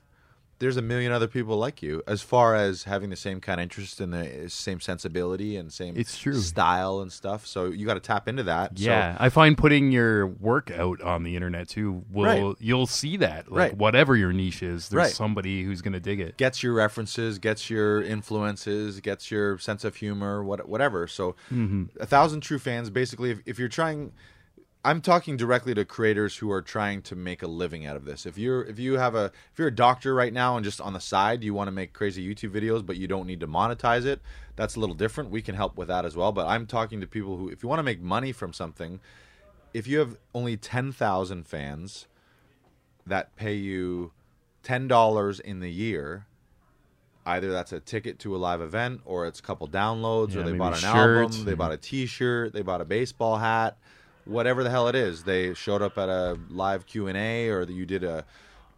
[0.59, 2.01] there's a million other people like you.
[2.07, 5.97] As far as having the same kind of interest and the same sensibility and same
[5.97, 6.33] It's true.
[6.39, 7.45] style and stuff.
[7.45, 8.79] So you got to tap into that.
[8.79, 12.55] So- Yeah, I find putting your work out on the internet too will Right.
[12.61, 13.77] you'll see that like Right.
[13.77, 15.11] whatever your niche is, there's Right.
[15.11, 16.37] somebody who's gonna dig it.
[16.37, 21.05] gets your references, gets your influences, gets your sense of humor, what, whatever.
[21.05, 21.83] So, Mm-hmm.
[21.99, 22.89] a thousand true fans.
[22.89, 24.13] Basically, if, if you're trying,
[24.85, 28.27] I'm talking directly to creators who are trying to make a living out of this.
[28.27, 30.93] If you're if you have a if you're a doctor right now and just on
[30.93, 34.05] the side you want to make crazy YouTube videos, but you don't need to monetize
[34.05, 34.21] it,
[34.55, 35.31] that's a little different.
[35.31, 36.31] We can help with that as well.
[36.31, 38.99] But I'm talking to people who, if you want to make money from something,
[39.73, 42.05] if you have only ten thousand fans
[43.07, 44.11] that pay you
[44.61, 46.27] ten dollars in the year
[47.25, 50.43] either that's a ticket to a live event or it's a couple downloads Yeah, or
[50.43, 53.77] they bought an shirts, album they bought a t-shirt they bought a baseball hat
[54.25, 58.03] whatever the hell it is they showed up at a live q&a or you did
[58.03, 58.25] a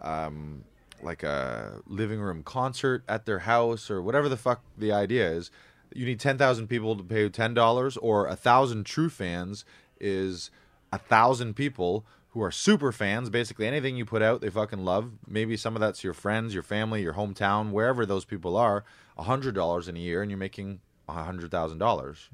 [0.02, 0.64] um,
[1.02, 5.52] like a living room concert at their house or whatever the fuck the idea is
[5.94, 9.66] you need 10,000 people to pay you $10 or a 1,000 true fans
[10.00, 10.52] is
[10.92, 13.30] a 1,000 people who are super fans.
[13.30, 15.12] Basically, anything you put out, they fucking love.
[15.28, 18.84] Maybe some of that's your friends, your family, your hometown, wherever those people are.
[19.18, 20.80] $100 in a year and you're making
[21.10, 21.80] $100,000,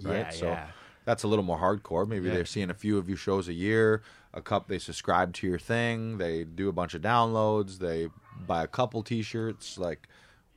[0.03, 0.14] right?
[0.14, 0.68] Yeah, so yeah.
[1.06, 2.08] That's a little more hardcore.
[2.08, 2.36] Maybe Yeah.
[2.36, 4.01] they're seeing a few of your shows a year.
[4.34, 6.18] A cup, they subscribe to your thing.
[6.18, 7.78] They do a bunch of downloads.
[7.80, 8.10] They
[8.47, 10.08] buy a couple T-shirts, like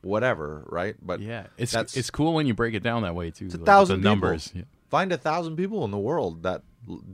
[0.01, 0.95] whatever, right?
[1.01, 3.45] But Yeah, it's that's it's cool when you break it down that way too.
[3.45, 4.47] it's a like, thousand the numbers.
[4.49, 4.67] People.
[4.89, 6.63] Find a thousand people in the world that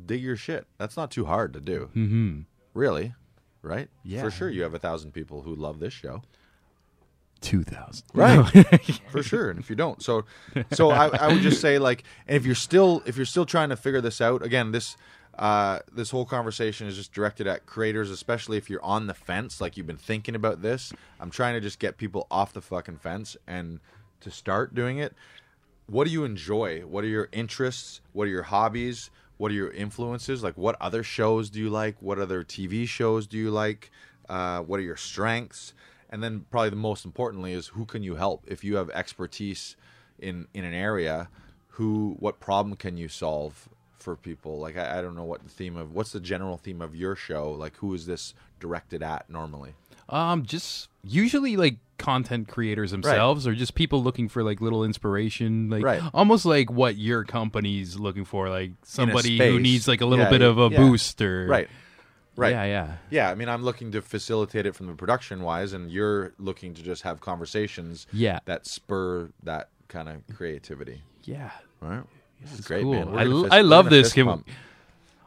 [0.05, 0.67] dig your shit.
[0.77, 2.41] That's not too hard to do, Mm-hmm.
[2.73, 3.13] really,
[3.61, 3.89] right?
[4.03, 4.21] Yeah.
[4.21, 4.49] for sure.
[4.49, 6.21] You have a thousand people who love this show.
[7.43, 8.05] Two thousand.
[8.13, 9.01] Right.
[9.11, 9.49] for sure.
[9.49, 10.23] And if you don't, so
[10.71, 13.69] so I, I would just say like, and if you're still if you're still trying
[13.69, 14.95] to figure this out, again, this
[15.37, 19.59] uh, this whole conversation is just directed at creators, especially if you're on the fence,
[19.59, 20.93] like you've been thinking about this.
[21.19, 23.81] I'm trying to just get people off the fucking fence and
[24.21, 25.13] to start doing it.
[25.87, 26.81] What do you enjoy?
[26.81, 27.99] What are your interests?
[28.13, 29.09] What are your hobbies?
[29.37, 30.43] What are your influences?
[30.43, 31.97] Like, what other shows do you like?
[31.99, 33.91] What other TV shows do you like?
[34.29, 35.73] Uh, what are your strengths?
[36.13, 38.43] And then, probably the most importantly, is who can you help?
[38.45, 39.75] If you have expertise
[40.19, 41.27] in in an area,
[41.69, 44.59] who, what problem can you solve for people?
[44.59, 47.15] Like, I, I don't know what the theme of what's the general theme of your
[47.15, 47.51] show.
[47.51, 49.73] Like, who is this directed at normally?
[50.07, 55.69] Um, just usually like content creators themselves, or just people looking for like little inspiration,
[55.71, 56.01] like Right.
[56.13, 60.29] almost like what your company's looking for, like somebody who needs like a little Yeah,
[60.29, 60.77] bit of a yeah.
[60.77, 61.69] boost, or Right.
[62.35, 62.51] Right.
[62.51, 62.93] Yeah, yeah.
[63.11, 66.73] Yeah, I mean, I'm looking to facilitate it from the production wise, and you're looking
[66.73, 68.39] to just have conversations Yeah.
[68.45, 71.03] that spur that kind of creativity.
[71.23, 71.51] Yeah.
[71.81, 72.03] All right,
[72.41, 72.93] this is great, cool.
[73.05, 73.17] man.
[73.17, 74.13] I fist- I love this.
[74.13, 74.47] Can- bump.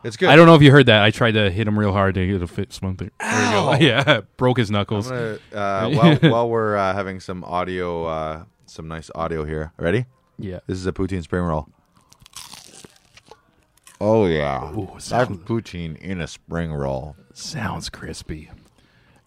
[0.04, 0.28] It's good.
[0.28, 1.02] I don't know if you heard that.
[1.02, 3.10] I tried to hit him real hard to get a fit something.
[3.18, 3.74] There you go.
[3.80, 5.08] Yeah, broke his knuckles.
[5.08, 9.72] gonna uh, while while we're uh, having some audio, uh, some nice audio here.
[9.78, 10.06] Ready?
[10.38, 10.60] Yeah.
[10.66, 11.68] This is a poutine spring roll.
[14.00, 17.16] Oh yeah, Ooh, that's poutine in a spring roll.
[17.32, 18.50] Sounds crispy.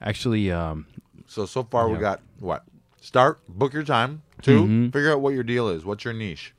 [0.02, 0.86] Actually, um,
[1.28, 2.64] So so far we got what?
[3.02, 4.22] Start, book your time.
[4.42, 4.94] 2 Mhm.
[4.94, 5.84] figure out what your deal is.
[5.86, 6.54] What's your niche?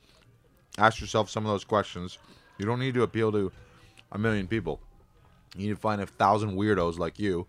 [0.77, 2.17] Ask yourself some of those questions.
[2.57, 3.51] You don't need to appeal to
[4.11, 4.79] a million people.
[5.55, 7.47] You need to find a thousand weirdos like you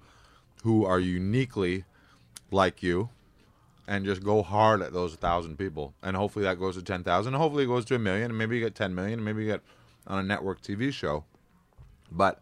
[0.63, 1.85] who are uniquely
[2.51, 3.11] like you
[3.87, 5.93] and just go hard at those thousand people.
[6.03, 7.35] And hopefully that goes to 10,000.
[7.35, 8.31] Hopefully it goes to a million.
[8.31, 9.19] And maybe you get 10 million.
[9.19, 9.61] And maybe you get
[10.07, 11.25] on a network TV show.
[12.11, 12.41] But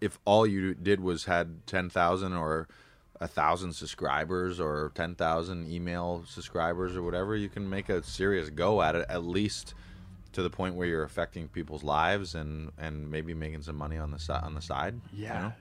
[0.00, 2.68] if all you did was had 10,000 or
[3.20, 8.80] a thousand subscribers or 10,000 email subscribers or whatever, you can make a serious go
[8.82, 9.74] at it, at least
[10.32, 14.10] to the point where you're affecting people's lives and, and maybe making some money on
[14.10, 15.00] the, si- on the side.
[15.12, 15.40] you yeah.
[15.40, 15.52] know?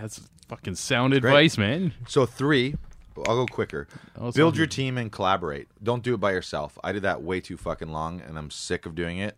[0.00, 1.24] That's fucking sound Great.
[1.24, 1.92] advice, man.
[2.08, 2.74] So three,
[3.16, 3.88] I'll go quicker.
[4.34, 5.68] Build your team and collaborate.
[5.82, 6.78] Don't do it by yourself.
[6.82, 9.36] I did that way too fucking long, and I'm sick of doing it.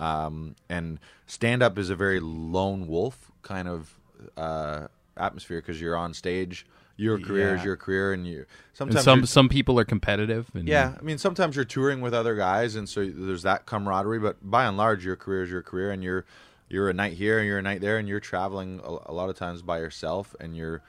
[0.00, 3.98] Um, and stand up is a very lone wolf kind of
[4.36, 6.66] uh, atmosphere because you're on stage.
[6.96, 10.50] Your career is your career, and you And sometimes some some people are competitive.
[10.52, 14.18] And yeah, I mean, sometimes you're touring with other guys, and so there's that camaraderie.
[14.18, 16.24] But by and large, your career is your career, and you're
[16.68, 19.30] you're a night here, and you're a night there, and you're traveling a, a lot
[19.30, 20.82] of times by yourself, and you're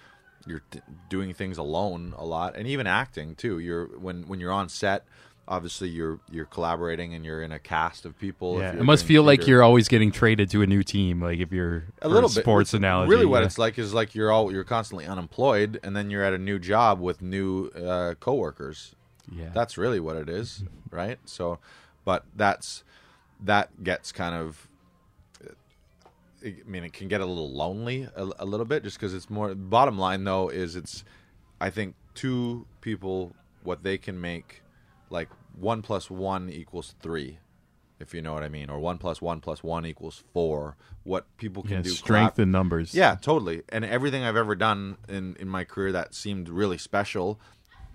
[0.48, 3.60] you're t- doing things alone a lot, and even acting too.
[3.60, 5.06] You're when when you're on set.
[5.50, 8.58] Obviously, you're you're collaborating and you're in a cast of people.
[8.58, 11.22] if Yeah, it must feel like you're always getting traded to a new team.
[11.22, 13.10] Like if you're a little bit sports analogy.
[13.10, 13.48] Really, what yeah.
[13.48, 16.60] it's like is like you're all you're constantly unemployed, and then you're at a new
[16.60, 18.96] job with new uh, coworkers.
[19.36, 19.50] yeah.
[19.52, 21.18] That's really what it is, right?
[21.26, 21.58] So,
[22.06, 22.84] but that's
[23.40, 24.68] that gets kind of.
[26.46, 29.32] I mean, it can get a little lonely a, a little bit, just because it's
[29.32, 29.56] more.
[29.56, 31.04] Bottom line, though, is it's.
[31.60, 33.34] I think two people
[33.64, 34.62] what they can make,
[35.10, 37.40] like one plus one equals three,
[38.00, 40.78] if you know what I mean, or one plus one plus one equals four.
[41.04, 42.94] What people can yeah, do strength in numbers.
[42.94, 43.64] yeah, totally.
[43.70, 47.40] And everything I've ever done in in my career that seemed really special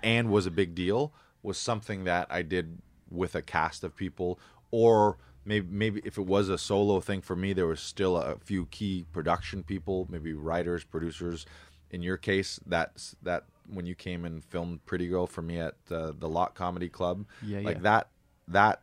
[0.02, 2.78] and was a big deal was something that I did
[3.10, 4.38] with a cast of people
[4.70, 8.36] or maybe maybe if it was a solo thing for me there was still a
[8.38, 11.46] few key production people, maybe writers, producers.
[11.90, 15.74] In your case, that's that when you came and filmed Pretty Girl for me at
[15.90, 17.82] uh, the Lot Comedy Club, Yeah, like yeah.
[17.82, 18.08] that
[18.48, 18.80] that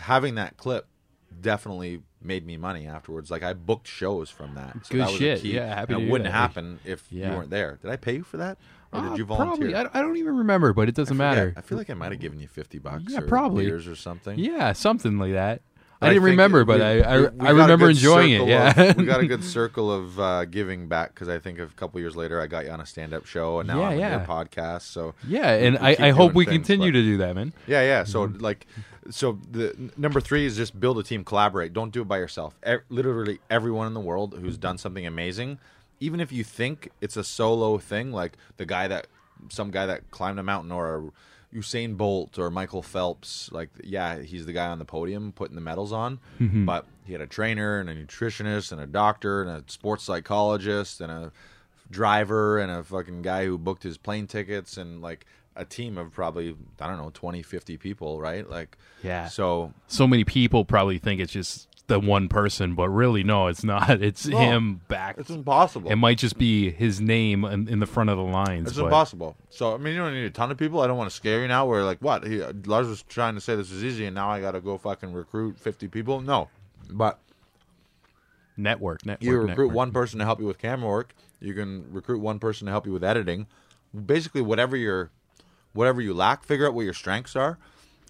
[0.00, 0.86] having that clip
[1.40, 3.30] definitely made me money afterwards.
[3.30, 4.74] Like I booked shows from that.
[4.86, 5.40] So Good that shit.
[5.40, 5.54] key.
[5.54, 6.36] Yeah, happy And it wouldn't that.
[6.36, 7.30] happen if Yeah.
[7.32, 7.78] you weren't there.
[7.82, 8.58] Did I pay you for that,
[8.92, 9.70] or Uh, did you volunteer?
[9.70, 9.74] Probably.
[9.74, 11.54] I, I don't even remember, but it doesn't I matter.
[11.56, 13.04] I feel like I might have given you fifty bucks.
[13.08, 13.64] Yeah, or probably.
[13.66, 14.38] beers or something.
[14.38, 15.62] Yeah, something like that.
[16.02, 18.46] I didn't remember, but we- I I, we- I remember enjoying it.
[18.48, 21.66] Yeah, of- we got a good circle of uh, giving back because I think a
[21.68, 23.98] couple years later I got you on a stand-up show and now Yeah, I'm on
[23.98, 24.10] yeah.
[24.18, 24.82] your podcast.
[24.82, 27.52] So yeah, and I, I hope we things, continue but- to do that, man.
[27.66, 28.04] Yeah, yeah.
[28.04, 28.38] So Mm-hmm.
[28.42, 28.66] like,
[29.10, 31.72] so the number three is just build a team, collaborate.
[31.72, 32.56] Don't do it by yourself.
[32.66, 35.58] E- literally everyone in the world who's done something amazing,
[36.00, 39.06] even if you think it's a solo thing, like the guy that
[39.48, 41.10] some guy that climbed a mountain or a
[41.54, 45.60] Usain Bolt or Michael Phelps, like yeah, he's the guy on the podium putting the
[45.60, 46.64] medals on, Mm-hmm.
[46.64, 51.00] but he had a trainer and a nutritionist and a doctor and a sports psychologist
[51.00, 51.32] and a
[51.90, 56.10] driver and a fucking guy who booked his plane tickets and like a team of
[56.12, 59.28] probably I don't know 20 50 people right like Yeah.
[59.28, 63.64] so So many people probably think it's just the one person, but really, no, it's
[63.64, 64.00] not.
[64.02, 65.16] It's No, him back.
[65.18, 68.68] it's impossible It might just be his name in, in the front of the lines.
[68.68, 70.96] it's but- impossible so I mean you don't need a ton of people I don't
[70.96, 73.56] want to scare you now where like what he, uh, Lars was trying to say
[73.56, 76.48] this is easy and now I got to go fucking recruit 50 people no
[76.90, 77.18] but
[78.56, 79.22] Network, network.
[79.22, 79.72] you recruit network.
[79.72, 82.86] one person to help you with camera work you can recruit one person to help
[82.86, 83.46] you with editing
[84.06, 85.10] basically whatever your
[85.72, 87.58] whatever you lack figure out what your strengths are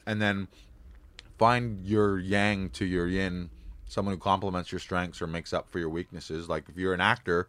[0.06, 0.48] and then
[1.38, 3.50] find your yang to your yin
[3.92, 7.00] someone who complements your strengths or makes up for your weaknesses like if you're an
[7.00, 7.46] actor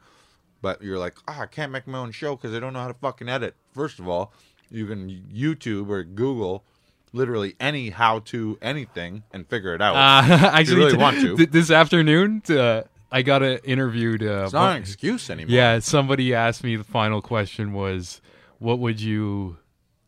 [0.62, 2.88] but you're like oh, i can't make my own show because i don't know how
[2.88, 4.34] to fucking edit first of all
[4.70, 6.64] you can youtube or google
[7.14, 11.38] literally any how to anything and figure it out Uh, actually, really t- want to.
[11.38, 12.82] th- this afternoon, uh,
[13.12, 14.24] I got a interviewed.
[14.24, 18.20] Uh, it's not bu- an excuse anymore Yeah, somebody asked me the final question was,
[18.58, 19.58] "What would you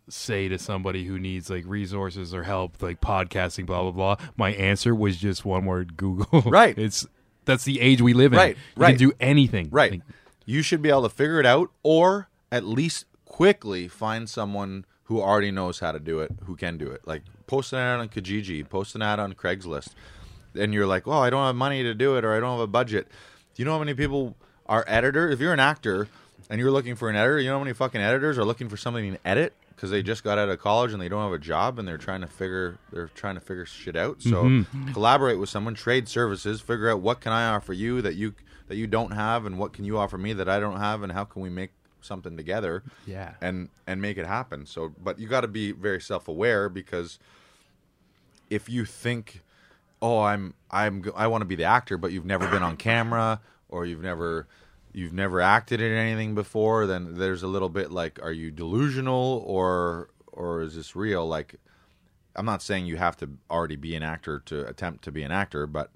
[0.10, 4.52] say to somebody who needs like resources or help, like podcasting, blah blah blah?" My
[4.54, 6.42] answer was just one word: Google.
[6.46, 6.78] Right.
[6.78, 7.06] It's
[7.46, 8.40] that's the age we live in.
[8.40, 8.90] Right, You right.
[8.98, 9.70] can do anything.
[9.72, 9.92] Right.
[9.92, 10.02] Like,
[10.46, 15.22] you should be able to figure it out or at least quickly find someone who
[15.22, 17.02] already knows how to do it, who can do it.
[17.08, 19.90] Like post an ad on Kijiji, post an ad on Craigslist.
[20.56, 22.60] And you're like, "Well, I don't have money to do it or I don't have
[22.62, 23.08] a budget.
[23.54, 24.36] Do you know how many people
[24.68, 25.30] are editor?
[25.30, 26.08] If you're an actor
[26.50, 28.78] and you're looking for an editor, you know how many fucking editors are looking for
[28.78, 31.40] something to edit because they just got out of college and they don't have a
[31.40, 34.22] job and they're trying to figure they're trying to figure shit out.
[34.22, 34.94] So mm-hmm.
[34.94, 38.34] collaborate with someone, trade services, figure out what can I offer you that you
[38.68, 41.12] that you don't have and what can you offer me that I don't have and
[41.12, 41.72] how can we make
[42.02, 43.34] something together Yeah.
[43.42, 44.66] and and make it happen.
[44.66, 47.20] So but you got to be very self-aware because
[48.50, 49.42] if you think
[50.02, 53.40] oh i'm i'm i want to be the actor but you've never been on camera
[53.70, 54.46] or you've never
[54.96, 59.44] you've never acted in anything before then there's a little bit like are you delusional
[59.46, 61.28] or or is this real?
[61.28, 61.56] Like
[62.38, 65.32] i'm not saying you have to already be an actor to attempt to be an
[65.32, 65.92] actor but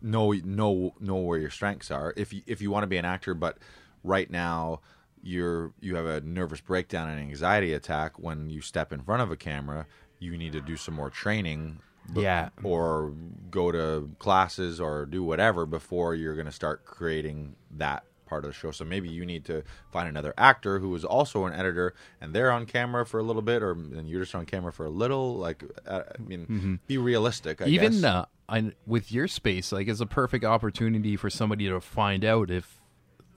[0.00, 2.12] know know know where your strengths are.
[2.16, 3.58] If you if you want to be an actor but
[4.02, 4.80] right now
[5.22, 9.30] you're you have a nervous breakdown and anxiety attack when you step in front of
[9.30, 9.86] a camera
[10.18, 11.78] you need to do some more training
[12.14, 12.48] Yeah.
[12.62, 13.12] or
[13.50, 18.50] go to classes or do whatever before you're going to start creating that part of
[18.50, 21.92] the show so maybe you need to find another actor who is also an editor
[22.18, 24.86] and they're on camera for a little bit or and you're just on camera for
[24.86, 28.04] a little like uh, i mean be realistic I even guess.
[28.04, 32.50] uh, I, with your space, like, it's a perfect opportunity for somebody to find out
[32.50, 32.80] if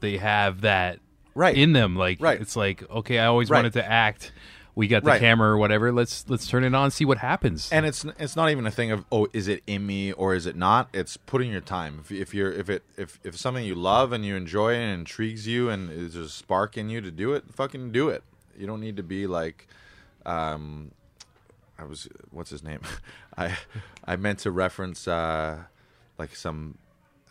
[0.01, 0.99] they have that
[1.36, 1.55] Right.
[1.57, 1.95] in them.
[1.95, 2.39] Like, Right.
[2.41, 3.59] it's like, okay, I always Right.
[3.59, 4.32] wanted to act.
[4.76, 5.19] We got the Right.
[5.21, 5.91] camera or whatever.
[5.91, 7.71] Let's let's turn it on, see what happens.
[7.71, 10.45] and it's it's not even a thing of oh is it in me or is
[10.45, 13.76] it not it's putting your time if, if you're if it if if something you
[13.76, 17.34] love and you enjoy and intrigues you and there's a spark in you to do
[17.34, 18.21] it fucking do it
[18.57, 19.67] you don't need to be like
[20.26, 20.91] um
[21.80, 22.82] i was what's his name
[23.38, 23.55] i
[24.05, 25.57] i meant to reference uh
[26.17, 26.78] like some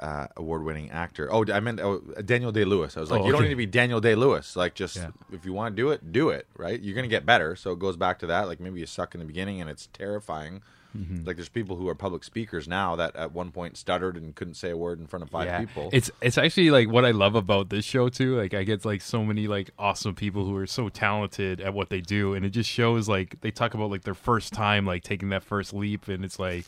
[0.00, 1.32] uh, award-winning actor.
[1.32, 2.96] Oh, I meant oh, Daniel Day Lewis.
[2.96, 3.48] I was like, Oh, you don't okay.
[3.48, 4.56] need to be Daniel Day Lewis.
[4.56, 5.10] Like, just Yeah.
[5.32, 6.46] if you want to do it, do it.
[6.56, 6.80] Right?
[6.80, 7.54] You're gonna get better.
[7.56, 8.48] So it goes back to that.
[8.48, 10.62] Like maybe you suck in the beginning and it's terrifying.
[10.96, 11.24] Mm-hmm.
[11.24, 14.54] Like there's people who are public speakers now that at one point stuttered and couldn't
[14.54, 15.58] say a word in front of five yeah.
[15.58, 15.90] people.
[15.92, 18.36] It's it's actually like what I love about this show too.
[18.36, 21.88] Like I get like so many like awesome people who are so talented at what
[21.88, 25.02] they do, and it just shows like they talk about like their first time like
[25.02, 26.64] taking that first leap, and it's like.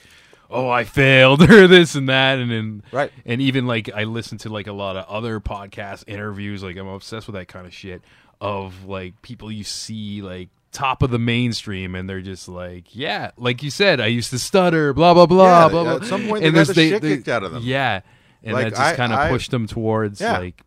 [0.51, 3.11] Oh, I failed, or this and that, and then Right.
[3.25, 6.63] and even like I listen to like a lot of other podcast interviews.
[6.63, 8.03] Like I'm obsessed with that kind of shit
[8.41, 13.31] of like people you see like top of the mainstream, and they're just like, yeah,
[13.39, 15.97] like you said, I used to stutter, blah blah blah, Yeah, blah blah.
[15.97, 17.63] at some point they and got there's- the shit kicked out of them.
[17.65, 18.01] Yeah,
[18.43, 20.39] and Like, that just kind of pushed them towards Yeah.
[20.39, 20.63] like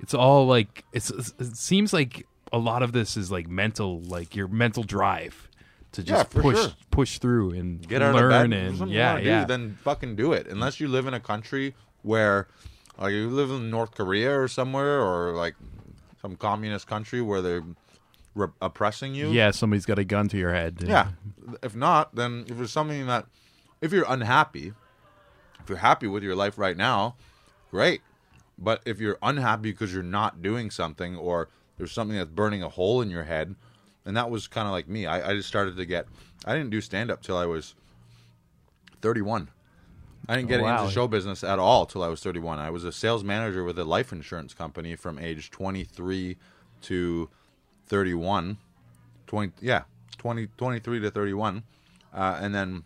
[0.00, 4.36] it's all like it's it seems like a lot of this is like mental, like
[4.36, 5.48] your mental drive
[5.94, 6.72] to just for push sure.
[6.90, 8.80] push through and get out learn of bed.
[8.80, 9.40] And yeah, yeah.
[9.42, 10.46] Do, then fucking do it.
[10.46, 12.48] Unless you live in a country where,
[12.98, 15.54] like, you live in North Korea or somewhere, or like
[16.20, 17.64] some communist country where they're
[18.34, 19.30] re- oppressing you.
[19.30, 20.78] yeah, somebody's got a gun to your head.
[20.84, 21.08] Yeah.
[21.62, 23.26] If not, then if there's something that,
[23.80, 24.72] if you're unhappy,
[25.60, 27.16] if you're happy with your life right now,
[27.70, 28.02] great.
[28.58, 32.68] But if you're unhappy because you're not doing something or there's something that's burning a
[32.68, 33.54] hole in your head,
[34.04, 35.06] and that was kind of like me.
[35.06, 36.06] I, I just started to get,
[36.44, 37.74] I didn't do stand up till I was
[39.02, 39.48] 31.
[40.28, 40.80] I didn't get wow.
[40.80, 42.58] into show business at all till I was 31.
[42.58, 46.36] I was a sales manager with a life insurance company from age 23
[46.82, 47.28] to
[47.86, 48.58] 31.
[49.26, 49.82] 20 yeah
[50.18, 51.62] 20 23 to 31
[52.12, 52.82] uh, and then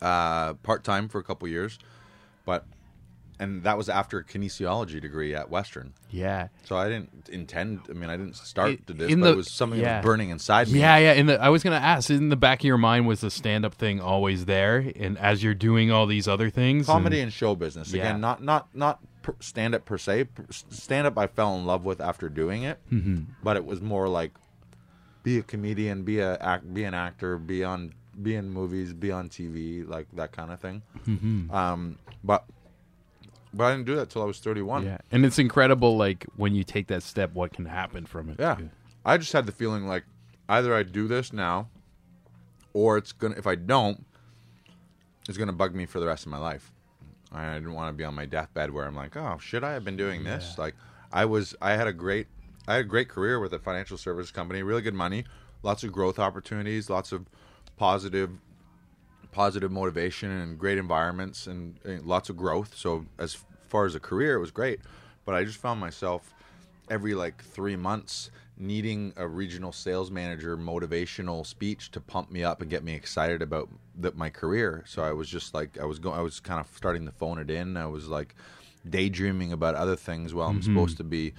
[0.00, 1.78] uh, part-time for a couple years
[3.40, 6.48] and that was after a kinesiology degree at western yeah.
[6.64, 9.36] so i didn't intend i mean i didn't start I- to this but the- it
[9.36, 11.12] was something that was burning inside me Yeah, yeah.
[11.12, 13.74] In the, I was gonna ask, in the back of your mind was the stand-up
[13.74, 17.54] thing always there, and as you're doing all these other things, comedy and, and show
[17.54, 18.02] business Yeah.
[18.02, 21.84] again not not not per, stand up per se stand up i fell in love
[21.84, 23.22] with after doing it Mm-hmm.
[23.42, 24.32] but it was more like
[25.22, 29.10] be a comedian be a act be an actor be on be in movies be
[29.12, 31.50] on tv like that kind of thing Mm-hmm.
[31.54, 32.44] um but
[33.54, 36.54] but i didn't do that till i was 31 yeah, and it's incredible, like when
[36.54, 38.36] you take that step, what can happen from it.
[38.38, 38.56] Yeah.
[39.04, 40.04] I just had the feeling like
[40.48, 41.68] either I do this now
[42.72, 44.04] or it's going to if I don't
[45.28, 46.72] it's going to bug me for the rest of my life.
[47.32, 49.84] I didn't want to be on my deathbed where I'm like, "Oh, should I have
[49.84, 50.74] been doing this?" Like
[51.12, 52.26] I was I had a great
[52.68, 55.24] I had a great career with a financial service company, really good money,
[55.62, 57.26] lots of growth opportunities, lots of
[57.76, 58.30] positive
[59.32, 62.76] positive motivation and great environments and, and lots of growth.
[62.76, 64.80] So as far as a career, it was great.
[65.24, 66.32] But I just found myself
[66.90, 72.60] every like three months needing a regional sales manager motivational speech to pump me up
[72.60, 74.84] and get me excited about the, my career.
[74.86, 76.18] So I was just like I was going.
[76.18, 77.76] I was kind of starting to phone it in.
[77.76, 78.34] I was like
[78.88, 80.74] daydreaming about other things while I'm mm-hmm.
[80.74, 81.32] supposed to be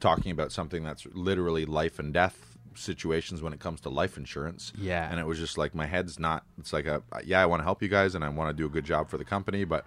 [0.00, 4.72] talking about something that's literally life and death situations when it comes to life insurance.
[4.78, 5.08] Yeah.
[5.10, 7.64] And it was just like my head's not it's like a yeah, I want to
[7.64, 9.86] help you guys and I want to do a good job for the company, but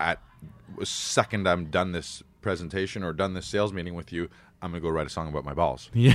[0.00, 0.20] at
[0.78, 4.28] the second I'm done this presentation or done this sales meeting with you,
[4.62, 5.90] I'm going to go write a song about my balls.
[5.94, 6.12] Yeah,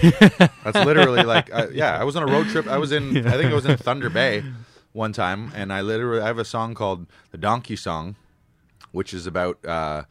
[0.64, 2.00] That's literally like, uh, yeah.
[2.00, 2.68] I was on a road trip.
[2.68, 4.44] I was in, I think I was in Thunder Bay
[4.92, 8.16] one time, and I literally I have a song called the Donkey Song,
[8.92, 10.04] which is about uh,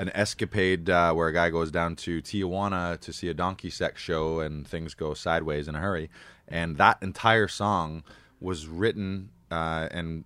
[0.00, 4.00] an escapade uh, where a guy goes down to Tijuana to see a donkey sex
[4.00, 6.08] show, and things go sideways in a hurry.
[6.48, 8.02] And that entire song
[8.40, 10.24] was written uh, and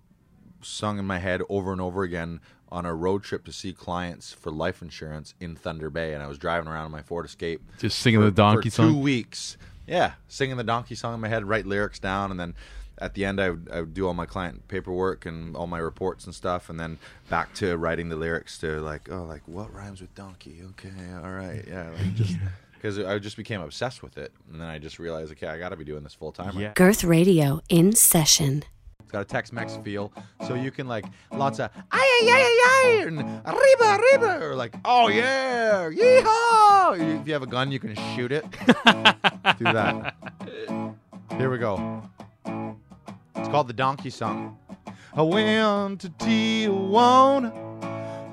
[0.61, 2.39] sung in my head over and over again
[2.71, 6.27] on a road trip to see clients for life insurance in Thunder Bay, and I
[6.27, 8.95] was driving around in my Ford Escape, Just singing for- the donkey song for Two
[8.95, 9.01] song?
[9.03, 12.55] weeks, yeah, singing the donkey song in my head, write lyrics down, and then
[12.99, 15.79] at the end I would, I would do all my client paperwork and all my
[15.79, 16.97] reports and stuff, and then
[17.29, 20.61] back to writing the lyrics to like, oh, like what rhymes with donkey?
[20.71, 20.91] Okay,
[21.23, 22.37] all right, yeah, like just
[22.73, 25.69] because I just became obsessed with it, and then I just realized, okay, I got
[25.69, 26.57] to be doing this full time.
[26.59, 26.73] Yeah.
[26.75, 28.63] Girth Radio in session.
[29.01, 30.11] It's got a Tex-Mex feel,
[30.47, 34.55] so you can like lots of ay ay ay ay ay and arriba arriba or
[34.55, 37.21] like oh yeah yeehaw.
[37.21, 38.45] If you have a gun, you can shoot it.
[39.59, 40.15] Do that.
[41.37, 42.01] Here we go.
[43.35, 44.57] It's called the Donkey Song.
[45.13, 47.65] I went to Tijuana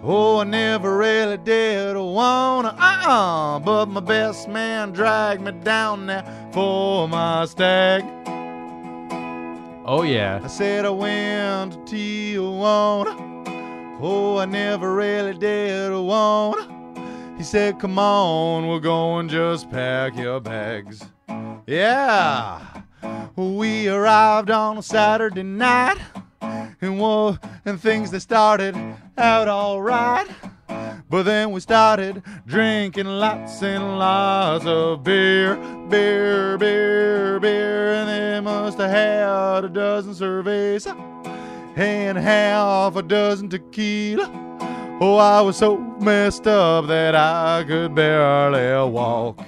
[0.04, 6.24] Oh, I never really did wanna, uh-uh, but my best man dragged me down there
[6.52, 8.02] for my stag.
[9.84, 10.40] Oh yeah.
[10.42, 13.14] I said I went to Tijuana.
[14.00, 17.36] Oh, I never really did wanna.
[17.38, 21.04] He said, Come on, we're going, just pack your bags.
[21.64, 22.60] Yeah.
[23.36, 25.96] We arrived on a Saturday night,
[26.40, 28.76] and whoa, and things that started
[29.16, 30.26] out all right.
[31.08, 35.56] But then we started drinking lots and lots of beer,
[35.88, 40.86] beer, beer, beer, and they must have had a dozen cervezas
[41.76, 44.30] and half a dozen tequila.
[45.00, 49.44] Oh, I was so messed up that I could barely walk.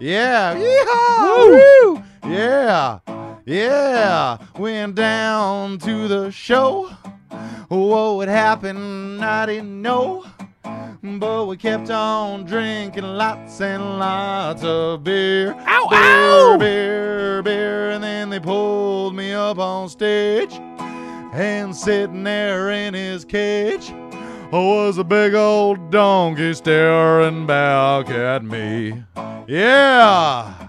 [0.00, 2.02] Yeah, yeehaw, woo!
[2.24, 2.98] yeah,
[3.46, 4.38] yeah.
[4.58, 5.08] Went uh-huh.
[5.08, 6.90] down to the show.
[7.68, 10.24] What would happen, I didn't know.
[11.02, 15.54] But we kept on drinking lots and lots of beer.
[15.66, 16.56] Ow, beer, ow!
[16.58, 17.90] beer, beer.
[17.90, 20.52] And then they pulled me up on stage.
[21.32, 23.92] And sitting there in his cage
[24.50, 29.04] was a big old donkey staring back at me.
[29.46, 30.68] Yeah.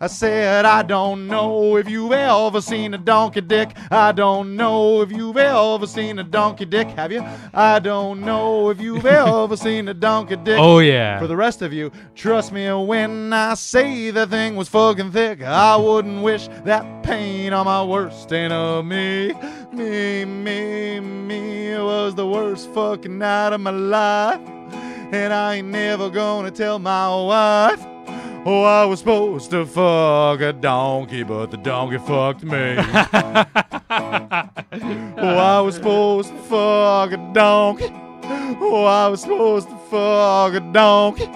[0.00, 3.76] I said, I don't know if you've ever seen a donkey dick.
[3.90, 6.88] I don't know if you've ever seen a donkey dick.
[6.88, 7.24] Have you?
[7.54, 10.58] I don't know if you've ever seen a donkey dick.
[10.58, 11.18] Oh yeah.
[11.18, 15.42] For the rest of you, trust me when I say the thing was fucking thick.
[15.42, 19.32] I wouldn't wish that pain on my worst enemy.
[19.72, 21.68] Me, me, me.
[21.68, 24.40] It was the worst fucking night of my life.
[25.12, 27.95] And I ain't never gonna tell my wife.
[28.48, 32.76] Oh, I was supposed to fuck a donkey, but the donkey fucked me.
[32.78, 32.84] oh,
[35.36, 37.90] I was supposed to fuck a donkey.
[37.90, 41.28] Oh, I was supposed to fuck a donkey.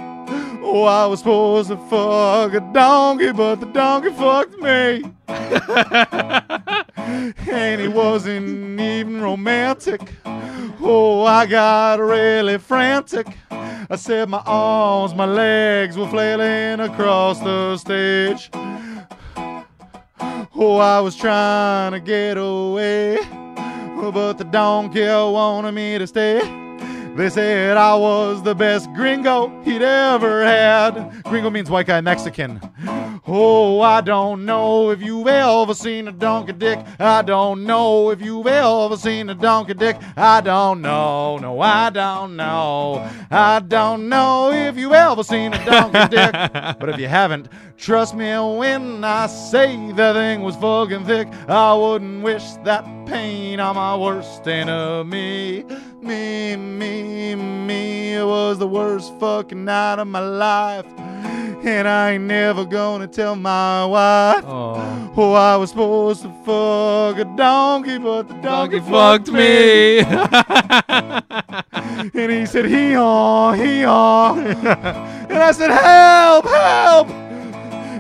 [0.63, 5.03] Oh, I was supposed to fuck a donkey, but the donkey fucked me.
[7.51, 10.01] and he wasn't even romantic.
[11.41, 13.27] I got really frantic.
[13.51, 18.51] I said my arms, my legs were flailing across the stage.
[20.55, 23.21] Oh, I was trying to get away,
[24.13, 26.41] but the donkey wanted me to stay.
[27.17, 31.23] They said I was the best gringo he'd ever had.
[31.25, 32.61] Gringo means white guy Mexican.
[33.27, 36.79] Oh, I don't know if you've ever seen a donkey dick.
[36.99, 39.97] I don't know if you've ever seen a donkey dick.
[40.17, 43.09] I don't know, no, I don't know.
[43.31, 46.33] I don't know if you've ever seen a donkey dick.
[46.81, 47.49] But if you haven't,
[47.81, 51.29] trust me when I say the thing was fucking thick.
[51.49, 55.65] I wouldn't wish that pain on my worst enemy.
[56.03, 58.15] Me, me, me.
[58.15, 60.85] It was the worst fucking night of my life.
[61.63, 64.45] And I ain't never gonna tell my wife.
[64.47, 65.13] Oh.
[65.17, 69.99] Oh, I was supposed to fuck a donkey, but the donkey, Donkey fucked me.
[72.23, 74.35] and he said, hee haw, hee haw.
[74.37, 77.30] and I said, help, help.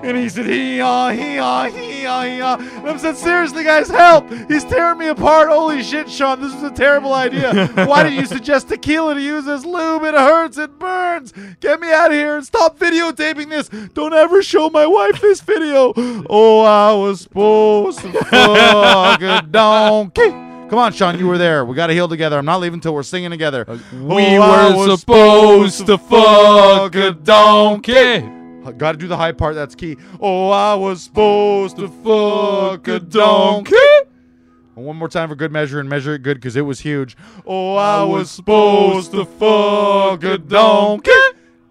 [0.02, 2.56] And he said, hee haw, hee haw, hee haw, hee haw.
[2.56, 4.30] And I said, seriously, guys, help.
[4.48, 5.48] He's tearing me apart.
[5.48, 7.66] Holy shit, Sean, this is a terrible idea.
[7.86, 10.02] Why did you suggest tequila to use as lube?
[10.04, 11.32] It hurts, it burns.
[11.60, 13.68] Get me out of here and stop videotaping this.
[13.92, 15.92] Don't ever show my wife this video.
[15.96, 20.30] Oh, I was supposed to fuck a donkey.
[20.30, 21.64] Come on, Sean, you were there.
[21.64, 22.38] We got to heal together.
[22.38, 23.64] I'm not leaving until we're singing together.
[23.92, 28.39] we Oh, were supposed to fuck a donkey.
[28.78, 29.54] Got to do the high part.
[29.54, 29.96] That's key.
[30.20, 33.74] Oh, I was supposed to fuck a donkey.
[34.76, 37.16] And One more time for good measure and measure it good because it was huge.
[37.46, 41.10] Oh, I was supposed to fuck a donkey.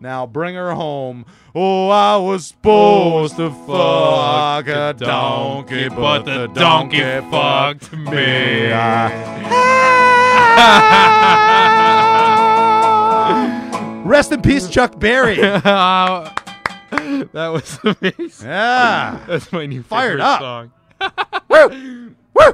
[0.01, 1.25] Now bring her home.
[1.53, 8.71] Oh, I was supposed to fuck a donkey, but the donkey fucked me.
[14.09, 15.37] Rest in peace, Chuck Berry.
[15.69, 16.31] Uh,
[17.33, 18.47] that was amazing.
[18.47, 19.23] Yeah.
[19.27, 20.41] That's my new Fired favorite up.
[20.41, 20.71] song.
[21.49, 22.15] Woo!
[22.33, 22.53] Woo!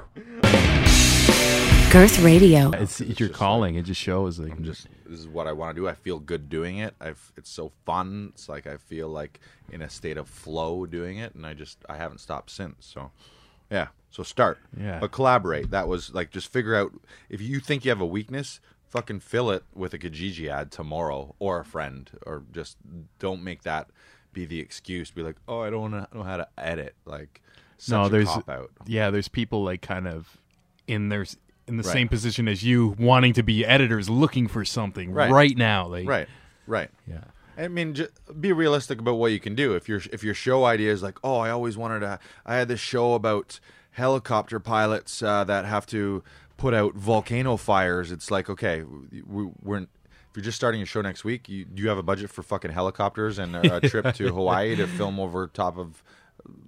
[1.92, 2.72] Girth Radio.
[2.72, 3.76] It's, it's your calling.
[3.76, 5.88] It just shows like just this is what I want to do.
[5.88, 6.94] I feel good doing it.
[7.00, 8.32] I've it's so fun.
[8.34, 9.40] It's like I feel like
[9.72, 12.86] in a state of flow doing it, and I just I haven't stopped since.
[12.86, 13.12] So,
[13.72, 13.88] yeah.
[14.12, 14.60] So start.
[14.78, 15.00] Yeah.
[15.00, 15.72] But collaborate.
[15.72, 16.92] That was like just figure out
[17.30, 18.60] if you think you have a weakness,
[18.90, 22.78] fucking fill it with a Kijiji ad tomorrow or a friend, or just
[23.20, 23.90] don't make that
[24.36, 25.10] be the excuse.
[25.10, 26.94] Be like, oh, I don't know know how to edit.
[27.06, 27.42] Like,
[27.80, 28.30] such no, there's
[28.86, 30.38] yeah, there's people like kind of
[30.88, 31.26] in their
[31.68, 31.94] in the Right.
[31.94, 35.32] same position as you, wanting to be editors, looking for something Right.
[35.32, 35.88] right, now.
[35.88, 36.28] Like, Right.
[36.68, 36.92] Right.
[37.08, 37.24] Yeah.
[37.58, 38.08] I mean, j-
[38.40, 39.74] be realistic about what you can do.
[39.76, 42.20] If your if your show idea is like, oh, I always wanted to.
[42.46, 43.60] I had this show about
[43.92, 46.22] helicopter pilots uh, that have to
[46.58, 48.12] put out volcano fires.
[48.12, 49.88] It's like, okay, we, we're
[50.36, 52.44] if you're just starting a show next week, you do you have a budget for
[52.44, 56.04] fucking helicopters and a, a trip to Hawaii to film over top of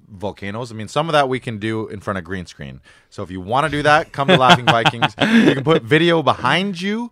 [0.08, 0.72] volcanoes.
[0.72, 2.80] I mean, some of that we can do in front of green screen.
[3.10, 5.14] So if you want to do that, come to Laughing Vikings.
[5.20, 7.12] You can put video behind you,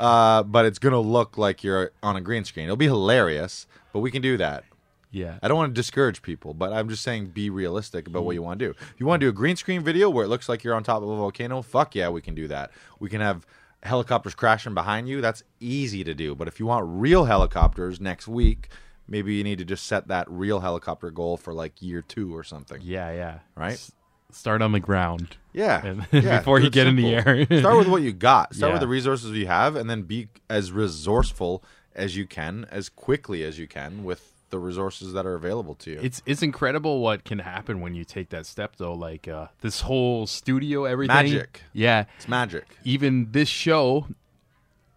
[0.00, 2.64] uh, but it's gonna look like you're on a green screen.
[2.64, 4.64] It'll be hilarious, but we can do that.
[5.12, 5.38] Yeah.
[5.40, 8.42] I don't want to discourage people, but I'm just saying be realistic about what you
[8.42, 8.70] want to do.
[8.72, 10.82] If you want to do a green screen video where it looks like you're on
[10.82, 12.72] top of a volcano, fuck yeah, we can do that.
[12.98, 13.46] We can have
[13.82, 15.20] helicopters crashing behind you.
[15.20, 16.34] That's easy to do.
[16.34, 18.68] But if you want real helicopters next week,
[19.08, 22.44] maybe you need to just set that real helicopter goal for like year two or
[22.44, 22.80] something.
[22.82, 23.38] Yeah, yeah.
[23.56, 23.72] Right?
[23.74, 23.92] S-
[24.30, 25.36] start on the ground.
[25.52, 26.04] Yeah.
[26.12, 26.38] Yeah.
[26.38, 27.44] before you get in the air.
[27.60, 28.54] Start with what you got.
[28.54, 28.74] Start Yeah.
[28.74, 31.62] with the resources you have, and then be as resourceful
[31.94, 35.90] as you can, as quickly as you can, with the resources that are available to
[35.90, 36.00] you.
[36.00, 38.94] It's it's incredible what can happen when you take that step though.
[38.94, 41.16] Like uh, this whole studio, everything.
[41.16, 41.62] Magic.
[41.72, 42.04] Yeah.
[42.16, 42.66] it's magic.
[42.84, 44.06] Even this show,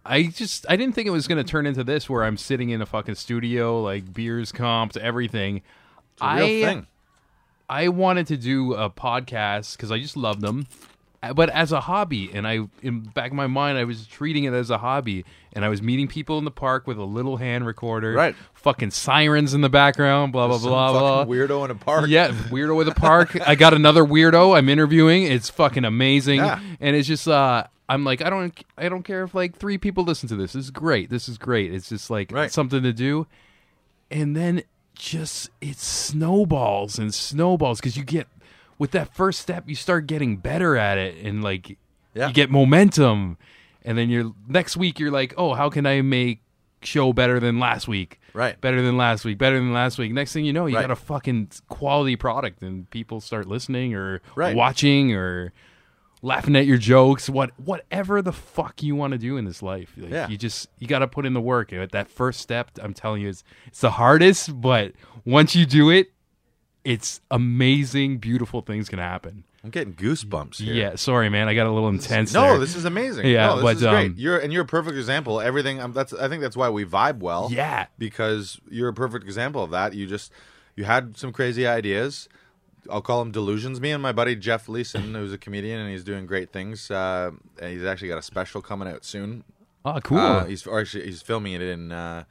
[0.04, 2.70] I just I didn't think it was going to turn into this where I'm sitting
[2.70, 5.62] in a fucking studio, like beers comped, everything.
[6.12, 6.86] It's a real I thing.
[7.68, 10.68] I wanted to do a podcast because I just love them,
[11.32, 12.30] but as a hobby.
[12.32, 15.24] And I, in back of my mind, I was treating it as a hobby.
[15.52, 18.34] And I was meeting people in the park with a little hand recorder, Right.
[18.54, 21.24] Fucking sirens in the background, blah blah Some blah blah.
[21.24, 22.08] weirdo in a park.
[22.08, 23.38] Yeah, weirdo with a park.
[23.48, 25.22] I got another weirdo I'm interviewing.
[25.22, 26.40] It's fucking amazing.
[26.40, 26.60] Yeah.
[26.80, 30.04] And it's just uh I'm like I don't I don't care if like 3 people
[30.04, 30.52] listen to this.
[30.52, 31.08] This is great.
[31.08, 31.72] This is great.
[31.72, 32.50] It's just like Right.
[32.52, 33.26] something to do.
[34.10, 34.62] And then
[34.94, 38.26] just it snowballs and snowballs cuz you get
[38.78, 41.76] with that first step you start getting better at it and like
[42.14, 42.28] Yeah.
[42.28, 43.38] you get momentum
[43.84, 46.40] and then you're next week you're like, "Oh, how can I make
[46.82, 48.60] show better than last week?" Right.
[48.60, 50.12] better than last week, better than last week.
[50.12, 50.82] Next thing you know, you Right.
[50.82, 54.54] got a fucking quality product, and people start listening or Right.
[54.54, 55.52] watching or
[56.22, 57.30] laughing at your jokes.
[57.30, 60.28] What whatever the fuck you want to do in this life, like, Yeah.
[60.28, 61.70] you just you got to put in the work.
[61.92, 64.92] That first step, I'm telling you, is it's the hardest, but
[65.24, 66.10] once you do it,
[66.86, 68.18] it's amazing.
[68.18, 69.42] Beautiful things can happen.
[69.64, 70.72] I'm getting goosebumps here.
[70.72, 72.32] Yeah, sorry, man, I got a little intense.
[72.32, 72.58] No, there.
[72.58, 73.26] this is amazing.
[73.26, 74.06] Yeah, no, this but, is great.
[74.12, 75.40] um, You're and you're a perfect example.
[75.40, 75.80] Everything.
[75.80, 76.12] Um, that's.
[76.12, 77.48] I think that's why we vibe well.
[77.50, 77.86] Yeah.
[77.98, 79.94] because you're a perfect example of that.
[79.94, 80.30] You just
[80.76, 82.28] you had some crazy ideas.
[82.88, 83.80] I'll call them delusions.
[83.80, 86.88] Me and my buddy Jeff Leeson, who's a comedian and he's doing great things.
[86.88, 89.42] Uh, and he's actually got a special coming out soon.
[89.84, 90.18] oh cool.
[90.18, 92.22] Uh, he's actually he's filming it in uh,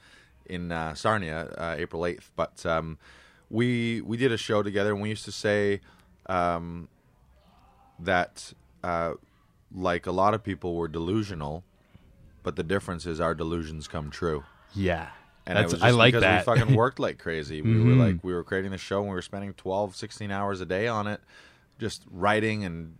[0.46, 2.32] in uh, Sarnia, uh, April eighth.
[2.38, 2.98] But um,
[3.50, 5.82] we we did a show together, and we used to say
[6.28, 6.88] um,
[8.00, 9.14] that uh,
[9.74, 11.64] like a lot of people were delusional,
[12.44, 14.44] but the difference is our delusions come true.
[14.74, 15.10] yeah,
[15.48, 16.46] And That's, it was I like because that.
[16.48, 17.62] we fucking worked like crazy.
[17.62, 17.98] We were Mhm.
[18.00, 20.88] like we were creating the show and we were spending 12, 16 hours a day
[20.88, 21.22] on it,
[21.80, 22.98] just writing and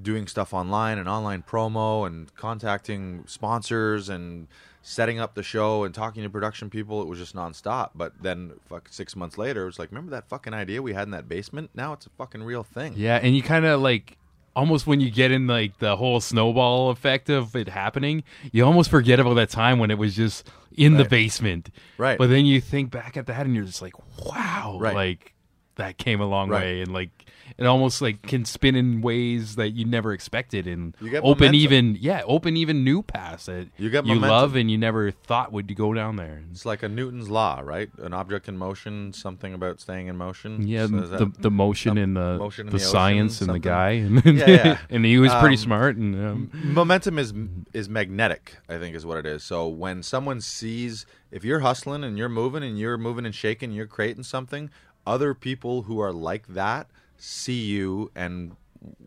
[0.00, 4.46] doing stuff online and online promo and contacting sponsors and
[4.88, 7.02] setting up the show and talking to production people.
[7.02, 7.90] It was just nonstop.
[7.96, 11.02] But then, fuck, six months later, it was like, remember that fucking idea we had
[11.08, 11.70] in that basement?
[11.74, 12.94] Now it's a fucking real thing.
[12.96, 14.16] Yeah, and you kind of like
[14.54, 18.22] almost when you get in like the whole snowball effect of it happening,
[18.52, 21.70] you almost forget about that time when it was just in the basement.
[21.98, 22.16] Right.
[22.16, 24.94] But then you think back at that and you're just like, wow, Right.
[24.94, 25.34] like
[25.76, 26.62] that came a long Right.
[26.62, 27.10] way and like
[27.58, 31.46] it almost like can spin in ways that you never expected and You get open
[31.46, 31.54] momentum.
[31.54, 35.52] even yeah, open even new paths that You get you love and you never thought
[35.52, 36.42] would go down there.
[36.50, 37.88] It's like a Newton's law, right?
[37.98, 40.66] An object in motion, something about staying in motion.
[40.66, 43.90] Yeah, So the the motion and the motion the, the ocean, science and the guy,
[43.90, 44.78] and, Yeah, yeah.
[44.90, 45.96] and he was pretty Um, smart.
[45.96, 47.32] And um, momentum is
[47.72, 52.02] is magnetic i think is what it is so when someone sees if you're hustling
[52.04, 54.70] and you're moving and you're moving and shaking you're creating something
[55.06, 56.88] other people who are like that
[57.18, 58.56] see you and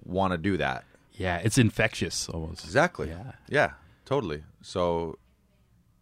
[0.03, 0.83] want to do that.
[1.13, 2.63] Yeah, it's infectious almost.
[2.63, 3.09] exactly.
[3.09, 3.33] Yeah.
[3.47, 3.71] yeah
[4.05, 4.43] totally.
[4.61, 5.17] So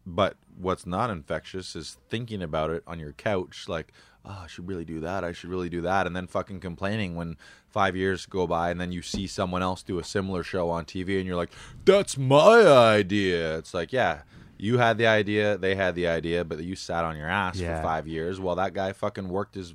[0.05, 3.91] but what's not infectious is thinking about it on your couch like
[4.25, 5.23] oh i should really do that.
[5.23, 6.07] I should really do that.
[6.07, 7.37] And then fucking complaining when
[7.69, 10.85] five years go by and then you see someone else do a similar show on
[10.85, 11.51] tv and you're like
[11.83, 13.57] that's my idea.
[13.57, 14.21] It's like yeah
[14.59, 17.77] you had the idea they had the idea but you sat on your ass Yeah.
[17.77, 19.73] for five years while that guy fucking worked his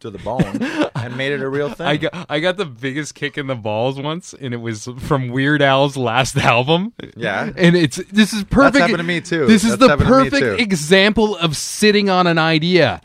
[0.00, 0.62] to the bone
[0.94, 3.54] and made it a real thing I got I got the biggest kick in the
[3.54, 6.92] balls once, and it was from Weird Al's last album.
[7.16, 7.50] Yeah.
[7.56, 8.78] and it's this is perfect.
[8.78, 9.46] happened to me, too.
[9.46, 10.62] This is That's the happened to me, perfect too.
[10.62, 13.00] example of sitting on an idea.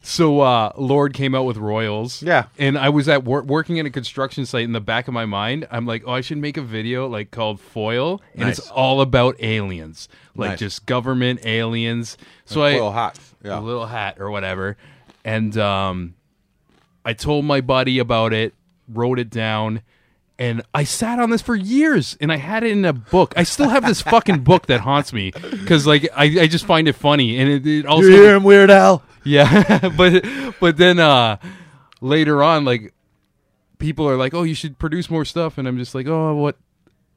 [0.00, 2.22] So uh, Lorde came out with Royals.
[2.22, 2.44] Yeah.
[2.58, 5.26] And I was at wor- working in a construction site in the back of my
[5.26, 5.66] mind.
[5.70, 8.58] I'm like, oh, I should make a video like called Foil, and Nice.
[8.58, 10.58] it's all about aliens, like Nice.
[10.60, 12.16] just government aliens.
[12.46, 13.34] So I Foil hats.
[13.44, 13.58] Yeah.
[13.58, 14.76] a little hat or whatever.
[15.24, 16.14] And um,
[17.04, 18.54] I told my buddy about it,
[18.88, 19.82] wrote it down,
[20.38, 22.16] and I sat on this for years.
[22.20, 23.34] And I had it in a book.
[23.36, 26.88] I still have this fucking book that haunts me because, like, I, I just find
[26.88, 29.02] it funny, and it, it also him, Weird Al?
[29.28, 29.88] Yeah.
[29.96, 30.24] but
[30.60, 31.38] but then uh,
[32.00, 32.94] later on, like,
[33.78, 36.56] people are like, "Oh, you should produce more stuff," and I'm just like, "Oh, what."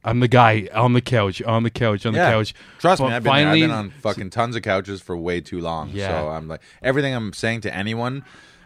[0.04, 2.54] I'm the guy on the couch, on the couch, on the couch.
[2.80, 3.46] Trust me, I've been, there.
[3.46, 5.90] I've been on fucking tons of couches for way too long.
[5.90, 6.08] Yeah.
[6.08, 8.24] So I'm like everything I'm saying to anyone,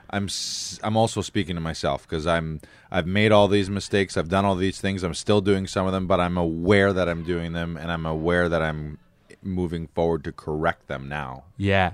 [0.08, 0.28] I'm
[0.82, 4.16] I'm also speaking to myself because I'm I've made all these mistakes.
[4.16, 5.02] I've done all these things.
[5.02, 8.06] I'm still doing some of them, but I'm aware that I'm doing them, and I'm
[8.06, 8.98] aware that I'm
[9.42, 11.44] moving forward to correct them now.
[11.56, 11.92] Yeah.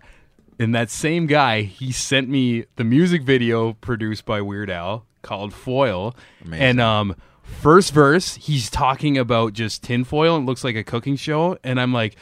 [0.58, 5.52] And that same guy, he sent me the music video produced by Weird Al called
[5.52, 6.14] Foil.
[6.44, 6.64] Amazing.
[6.64, 11.16] And um first verse, he's talking about just tinfoil and it looks like a cooking
[11.16, 11.58] show.
[11.64, 12.16] And I'm like,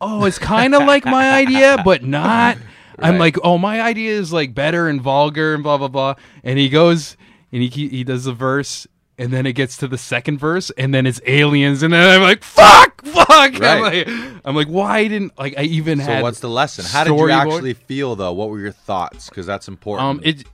[0.00, 2.58] oh, it's kind of like my idea, but not.
[2.98, 6.14] I'm like, oh, my idea is like better and vulgar and blah blah blah.
[6.42, 7.16] And he goes
[7.52, 8.86] and he he does the verse.
[9.18, 12.22] And then it gets to the second verse, and then it's aliens, and then I'm
[12.22, 13.26] like, "Fuck, fuck!"
[13.62, 14.08] I'm like,
[14.44, 16.84] I'm like, why didn't like I even So what's the lesson?
[16.84, 18.34] How did you actually feel though?
[18.34, 19.30] What were your thoughts?
[19.30, 20.06] Because that's important.
[20.06, 20.44] Um, it,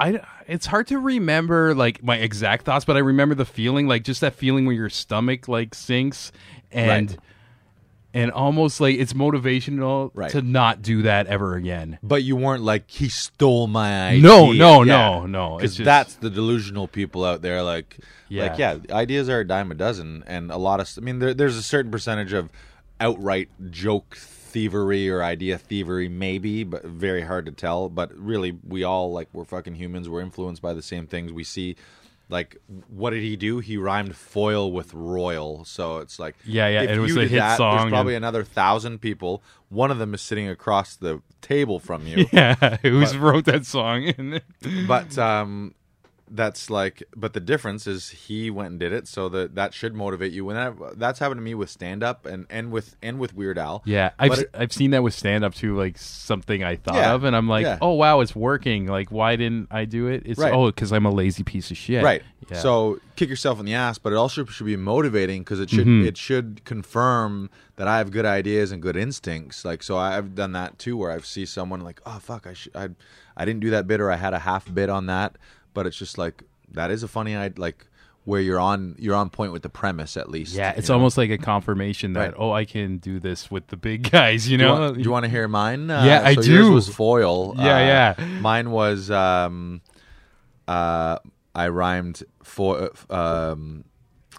[0.00, 4.04] I, it's hard to remember like my exact thoughts, but I remember the feeling, like
[4.04, 6.30] just that feeling where your stomach like sinks,
[6.70, 7.20] and Right.
[8.14, 10.30] And almost like it's motivational Right.
[10.30, 11.98] to not do that ever again.
[12.02, 14.22] But you weren't like he stole my idea.
[14.22, 15.58] No, no, no, no.
[15.58, 17.62] It's Because that's the delusional people out there.
[17.62, 17.98] Like,
[18.28, 18.44] Yeah.
[18.44, 20.90] like yeah, ideas are a dime a dozen, and a lot of.
[20.96, 22.50] I mean, there, there's a certain percentage of
[23.00, 27.88] outright joke thievery or idea thievery, maybe, but very hard to tell.
[27.88, 30.08] But really, we all like we're fucking humans.
[30.08, 31.76] We're influenced by the same things we see.
[32.30, 32.58] Like,
[32.88, 33.58] what did he do?
[33.60, 35.64] He rhymed foil with royal.
[35.64, 38.44] So it's like, Yeah, yeah, it was a hit that, song There's and- probably another
[38.44, 39.42] thousand people.
[39.70, 42.26] One of them is sitting across the table from you.
[42.32, 44.12] Yeah, who's But- wrote that song?
[44.86, 45.74] but um
[46.30, 49.94] that's like but the difference is he went and did it so that that should
[49.94, 53.18] motivate you when that, that's happened to me with stand up and and with and
[53.18, 56.62] with weird al yeah, I've it- I've seen that with stand up too, like something
[56.62, 57.78] I thought Yeah, of, and I'm like, yeah.
[57.80, 58.86] oh wow, it's working.
[58.86, 60.22] Like, why didn't I do it?
[60.26, 60.52] It's Right.
[60.52, 62.02] oh, because I'm a lazy piece of shit.
[62.04, 62.58] right Yeah.
[62.58, 65.86] so kick yourself in the ass but it also should be motivating because it should
[65.86, 66.06] Mhm.
[66.06, 70.52] it should confirm that i have good ideas and good instincts like so i've done
[70.52, 72.88] that too where i see someone like oh fuck i should i
[73.36, 75.36] i didn't do that bit or i had a half bit on that
[75.78, 77.86] but it's just like that is a funny idea like
[78.24, 80.96] where you're on you're on point with the premise at least Yeah, you it's know?
[80.96, 82.34] almost like a confirmation that Right.
[82.36, 84.48] oh, I can do this with the big guys.
[84.50, 84.92] You know?
[84.92, 85.88] do you want to hear mine?
[85.90, 86.52] Uh, Yeah, I so do.
[86.54, 87.54] Yours was foil.
[87.56, 87.78] Yeah, Uh,
[88.18, 88.40] yeah.
[88.40, 89.80] Mine was um,
[90.66, 91.18] uh,
[91.54, 93.84] I rhymed for um,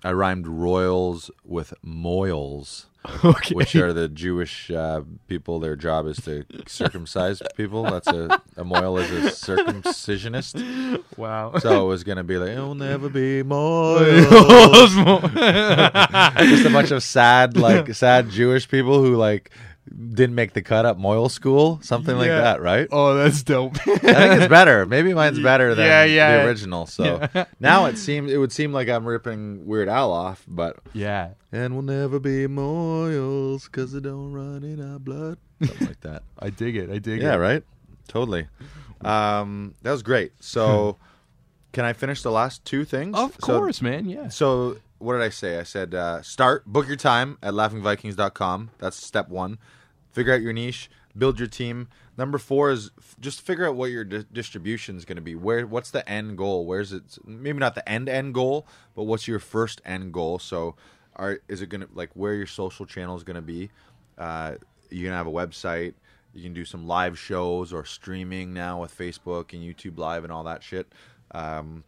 [0.04, 2.86] I rhymed royals with moils,
[3.24, 3.56] okay.
[3.56, 5.60] which are the Jewish uh, people.
[5.60, 7.84] Their job is to circumcise people.
[7.84, 11.02] That's a a moil is a circumcisionist.
[11.16, 11.58] wow.
[11.60, 14.20] So it was gonna be like, "It'll never be moils."
[16.40, 19.52] Just a bunch of sad, like sad Jewish people who like
[19.90, 22.42] didn't make the cut up Moyle school, something like Yeah.
[22.42, 22.88] that, right?
[22.92, 23.76] oh, that's dope.
[23.88, 24.06] I think
[24.42, 24.86] it's better.
[24.86, 26.38] Maybe mine's better than Yeah, yeah.
[26.38, 26.86] the original.
[26.86, 27.28] So
[27.60, 31.30] now it seems it would seem like I'm ripping Weird Al off, but yeah.
[31.52, 36.24] and we'll never be Moyles because it don't run in our blood, something like that.
[36.40, 36.90] I dig it.
[36.90, 37.24] I dig it.
[37.24, 37.38] yeah, it.
[37.38, 37.64] right.
[38.08, 38.48] Totally.
[39.02, 40.34] Um, that was great.
[40.40, 40.98] So,
[41.72, 43.16] can I finish the last two things?
[43.18, 44.06] Of So- course, man.
[44.10, 44.30] Yeah.
[44.30, 45.58] so what did I say?
[45.60, 48.72] I said uh, start, book your time at laughingvikings.com.
[48.80, 49.58] That's step one.
[50.12, 51.88] Figure out your niche, build your team.
[52.18, 55.36] Number four is f- just figure out what your di- distribution is going to be.
[55.36, 56.66] Where what's the end goal?
[56.66, 57.18] Where's it?
[57.26, 60.40] Maybe not the end end goal, but what's your first end goal?
[60.40, 60.76] So,
[61.16, 63.70] are is it going to like where your social channel is going to be?
[64.18, 64.56] Uh,
[64.90, 65.94] you're going to have a website.
[66.34, 70.34] You can do some live shows or streaming now with Facebook and YouTube Live and
[70.34, 70.92] all that shit.
[71.32, 71.84] Um,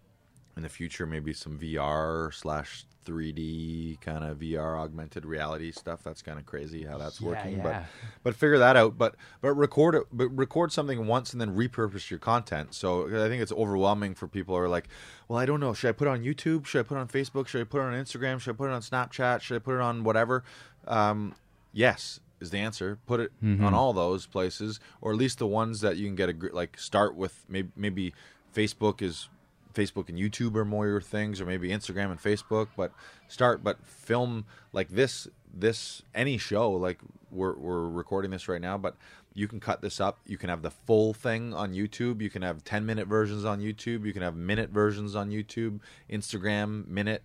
[0.56, 6.02] in the future maybe some VR slash 3D kind of VR augmented reality stuff.
[6.04, 7.58] That's kind of crazy how that's Yeah, working.
[7.58, 7.64] yeah.
[7.64, 7.84] But
[8.24, 8.98] but figure that out.
[8.98, 10.04] But but record it.
[10.12, 12.74] But record something once and then repurpose your content.
[12.74, 14.88] So I think it's overwhelming for people who are like,
[15.28, 15.74] well, I don't know.
[15.74, 16.66] Should I put it on YouTube?
[16.66, 17.48] Should I put it on Facebook?
[17.48, 18.40] Should I put it on Instagram?
[18.40, 19.42] Should I put it on Snapchat?
[19.42, 20.44] Should I put it on whatever?
[20.88, 21.36] Um,
[21.74, 22.98] yes is the answer.
[23.06, 26.30] Put it on all those places, or at least the ones that you can get
[26.30, 26.80] a like.
[26.80, 28.14] Start with maybe maybe
[28.56, 29.30] Facebook is
[29.74, 32.68] Facebook and YouTube are more your things, or maybe Instagram and Facebook.
[32.76, 32.92] But
[33.28, 37.00] start, but film like this, this any show like
[37.30, 38.78] we're we're recording this right now.
[38.78, 38.96] But
[39.34, 40.20] you can cut this up.
[40.26, 42.22] You can have the full thing on YouTube.
[42.22, 44.06] You can have 10 minute versions on YouTube.
[44.06, 45.80] You can have minute versions on YouTube,
[46.10, 47.24] Instagram, minute.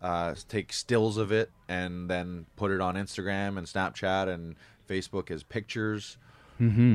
[0.00, 4.56] Uh, take stills of it and then put it on Instagram and Snapchat and
[4.88, 6.16] Facebook as pictures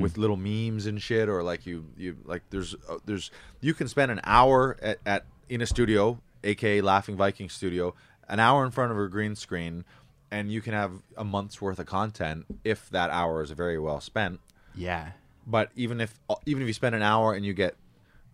[0.02, 1.28] with little memes and shit.
[1.30, 3.32] Or like you, you like there's uh, there's
[3.62, 7.94] you can spend an hour at, at in a studio, aka Laughing Viking Studio,
[8.30, 9.84] an hour in front of a green screen,
[10.32, 14.02] and you can have a month's worth of content if that hour is very well
[14.02, 14.40] spent
[14.76, 15.12] Yeah.
[15.46, 17.76] but even if even if you spend an hour and you get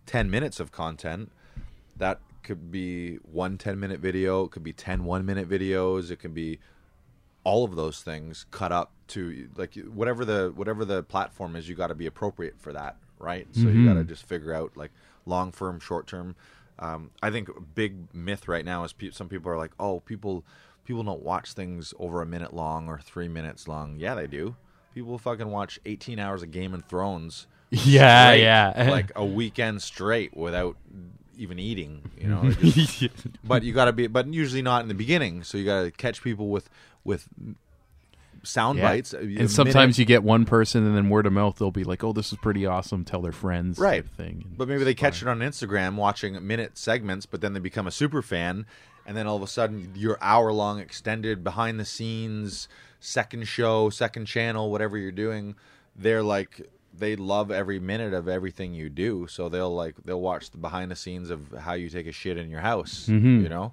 [0.06, 1.30] 10 minutes of content
[1.96, 6.18] that could be one 10 minute video it could be 10 one minute videos it
[6.18, 6.58] can be
[7.44, 11.74] all of those things cut up to like whatever the whatever the platform is you
[11.74, 13.46] got to be appropriate for that right?
[13.52, 14.90] So you got to just figure out like
[15.24, 16.34] long term short term.
[16.78, 20.00] Um, i think a big myth right now is pe- some people are like oh
[20.00, 20.44] people
[20.84, 23.96] people don't watch things over a minute long or three minutes long.
[23.98, 24.56] Yeah they do.
[24.94, 28.88] People fucking watch 18 hours of game of thrones Yeah, straight, yeah.
[28.90, 30.76] like a weekend straight without
[31.38, 32.50] even eating you know?
[32.60, 33.08] Just-
[33.44, 35.90] but you got to be but usually not in the beginning so you got to
[35.92, 36.68] catch people with
[37.04, 37.28] with
[38.42, 38.88] sound Yeah.
[38.90, 39.98] bites a And sometimes minute.
[39.98, 42.38] you get one person, and then word of mouth, they'll be like, "Oh, this is
[42.38, 44.52] pretty awesome." Tell their friends, right type thing.
[44.56, 45.28] But maybe they catch fine.
[45.28, 48.66] it on instagram watching minute segments but then they become a super fan
[49.06, 52.68] and then all of a sudden your hour long extended behind the scenes
[53.00, 55.54] second show second channel whatever you're doing
[55.96, 56.60] they're like
[56.96, 60.90] they love every minute of everything you do so they'll like they'll watch the behind
[60.90, 63.72] the scenes of how you take a shit in your house you know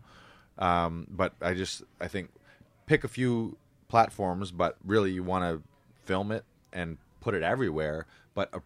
[0.60, 2.30] um, but i just i think
[2.92, 3.58] pick a few
[3.88, 5.64] platforms but really you want to
[6.04, 6.44] film it
[6.74, 8.60] and put it everywhere but uh,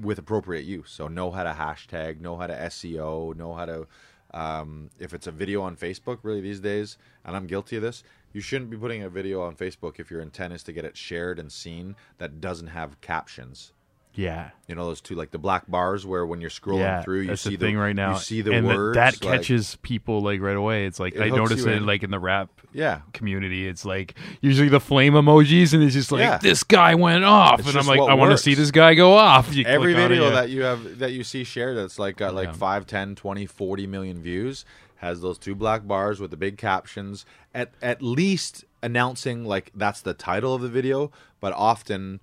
[0.00, 0.90] with appropriate use.
[0.90, 3.86] So know how to hashtag, know how to SEO, know how to
[4.32, 8.02] um, if it's a video on Facebook, really these days, and I'm guilty of this,
[8.32, 10.96] you shouldn't be putting a video on Facebook if your intent is to get it
[10.96, 13.72] shared and seen that doesn't have captions.
[14.16, 14.50] Yeah.
[14.68, 17.36] You know those two like the black bars where when you're scrolling yeah, through you
[17.36, 18.14] see the thing right now.
[18.14, 20.86] you see the and that- words that, like- catches people like right away.
[20.86, 21.86] It's like It I notice it in.
[21.86, 23.66] like in the rap yeah community.
[23.68, 26.38] It's like usually the flame emojis, and it's just like Yeah.
[26.38, 29.14] this guy went off, It's and I'm like, I want to see this guy go
[29.14, 29.52] off.
[29.54, 30.34] You every on it, video yeah.
[30.34, 32.52] that you have that you see shared that's like got like Yeah.
[32.52, 34.64] five, ten, twenty, forty million 5 10 20 40 million views
[34.96, 40.00] has those two black bars with the big captions at at least announcing like that's
[40.00, 41.10] the title of the video
[41.40, 42.20] but often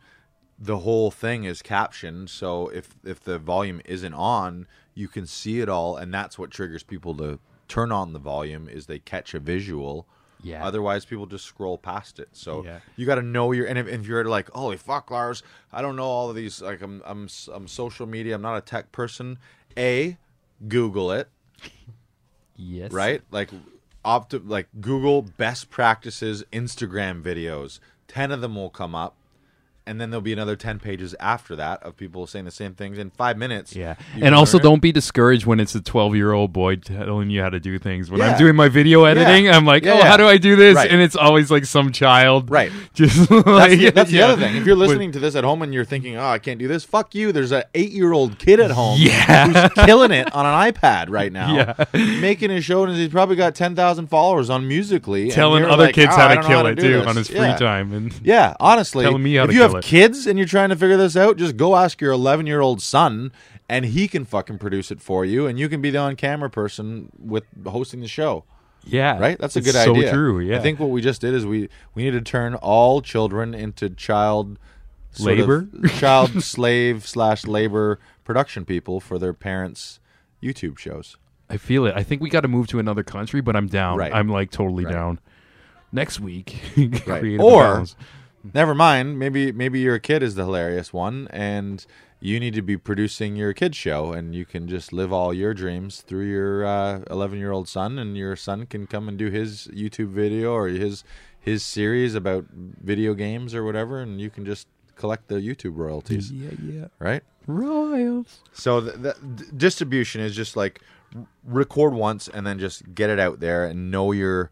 [0.64, 5.60] the whole thing is captioned so if if the volume isn't on you can see
[5.60, 9.34] it all and that's what triggers people to turn on the volume is they catch
[9.34, 10.06] a visual.
[10.44, 10.66] Yeah.
[10.66, 12.30] otherwise people just scroll past it.
[12.34, 12.80] So Yeah.
[12.96, 15.96] you got to know your and if, if you're like holy fuck lars i don't
[15.96, 19.38] know all of these like i'm i'm i'm social media i'm not a tech person.
[19.78, 20.18] A
[20.68, 21.30] google it.
[22.56, 23.22] Yes, right?
[23.32, 23.50] Like
[24.04, 27.80] opt like google best practices instagram videos.
[28.08, 29.16] 10 of them will come up
[29.88, 32.98] and then there'll be another 10 pages after that of people saying the same things
[32.98, 34.64] in five minutes Yeah, and also it.
[34.64, 37.78] don't be discouraged when it's a 12 year old boy telling you how to do
[37.80, 38.10] things.
[38.12, 38.32] When Yeah.
[38.34, 40.06] I'm doing my video editing, I'm like, Yeah, oh, yeah.
[40.08, 40.76] how do I do this?
[40.76, 40.90] Right.
[40.91, 42.72] And it's always like some child, Right.
[42.94, 44.56] Just That's, the, that's the other thing.
[44.58, 46.68] If you're But- listening to this at home and you're thinking, "Oh, I can't do
[46.68, 47.32] this," fuck you.
[47.32, 49.48] There's an eight-year-old kid at home Yeah.
[49.48, 51.86] who's killing it on an iPad right now, Yeah.
[52.20, 55.95] making his show, and he's probably got ten thousand followers on Musical.ly, telling other like,
[55.95, 57.58] kids "Oh, how to kill to it too this." on his free Yeah.
[57.58, 59.88] time, and Yeah, honestly, Telling me how to have it.
[59.88, 62.81] kids and you're trying to figure this out, just go ask your 11 year old
[62.81, 63.31] son,
[63.69, 66.49] and he can fucking produce it for you, and you can be the on camera
[66.49, 68.43] person with hosting the show.
[68.85, 69.38] yeah, Right?
[69.38, 70.07] That's a good so idea.
[70.10, 70.39] So true.
[70.39, 73.53] Yeah, I think what we just did is we we need to turn all children
[73.53, 74.57] into child
[75.19, 75.68] Labor?
[75.98, 79.99] child slave slash labor production people for their parents'
[80.41, 81.18] YouTube shows.
[81.49, 81.93] I feel it.
[81.98, 83.98] I think we got to move to another country, but I'm down.
[83.98, 84.14] Right.
[84.14, 84.93] I'm like totally Right.
[84.93, 85.19] down.
[85.91, 86.56] Next week,
[87.06, 87.38] Right.
[87.39, 87.85] Or-.
[88.53, 89.19] Never mind.
[89.19, 91.85] Maybe maybe your kid is the hilarious one, and
[92.19, 95.53] you need to be producing your kid's show, and you can just live all your
[95.53, 99.30] dreams through your uh, eleven year old son, and your son can come and do
[99.30, 101.03] his YouTube video or his
[101.39, 106.31] his series about video games or whatever, and you can just collect the YouTube royalties,
[106.31, 107.23] yeah, yeah, right?
[107.47, 108.41] Royals.
[108.53, 110.81] So the, the d- distribution is just like
[111.43, 114.51] record once and then just get it out there and know your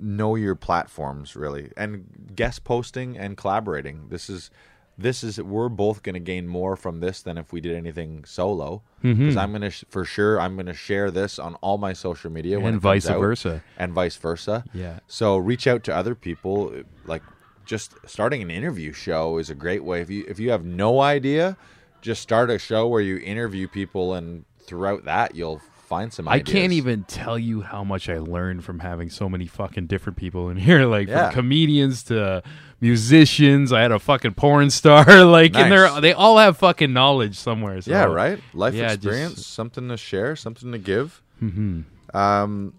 [0.00, 4.08] know your platforms really and guest posting and collaborating.
[4.08, 4.50] This is
[4.98, 8.22] this is we're both going to gain more from this than if we did anything
[8.24, 9.38] solo because Mm-hmm.
[9.38, 12.30] I'm going to sh- for sure I'm going to share this on all my social
[12.30, 13.62] media And vice out, versa.
[13.78, 14.62] and vice versa.
[14.74, 14.98] Yeah.
[15.06, 16.74] So reach out to other people.
[17.06, 17.22] Like
[17.64, 20.02] just starting an interview show is a great way.
[20.02, 21.56] If you if you have no idea,
[22.02, 26.26] just start a show where you interview people, and throughout that you'll find some.
[26.28, 30.16] I can't even tell you how much I learned from having so many fucking different
[30.16, 31.26] people in here, like Yeah.
[31.26, 32.42] from comedians to
[32.80, 33.72] musicians.
[33.72, 37.80] I had a fucking porn star, like, and they're they all have fucking knowledge somewhere.
[37.82, 37.90] So.
[37.90, 38.40] Yeah, right.
[38.54, 41.22] Life yeah, just- experience, something to share, something to give.
[41.42, 42.16] Mm-hmm.
[42.16, 42.74] Um,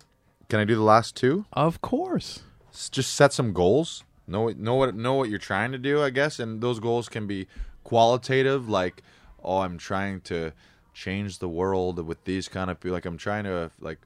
[0.49, 1.45] can I do the last two?
[1.53, 2.43] Of course.
[2.91, 4.03] Just set some goals.
[4.27, 7.27] Know know what know what you're trying to do, I guess, and those goals can
[7.27, 7.47] be
[7.83, 9.01] qualitative, like,
[9.43, 10.53] oh, I'm trying to
[10.93, 12.93] change the world with these kind of people.
[12.93, 13.99] Like, I'm trying to like.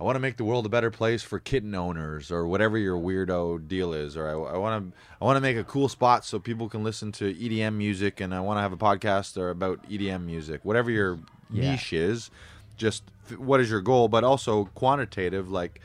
[0.00, 2.98] I want to make the world a better place for kitten owners, or whatever your
[2.98, 6.24] weirdo deal is, or I I want to I want to make a cool spot
[6.24, 9.50] so people can listen to EDM music, and I want to have a podcast or
[9.50, 11.18] about EDM music, whatever your
[11.50, 11.72] Yeah.
[11.72, 12.30] niche is.
[12.76, 13.04] Just
[13.36, 15.80] what is your goal, but also quantitative, like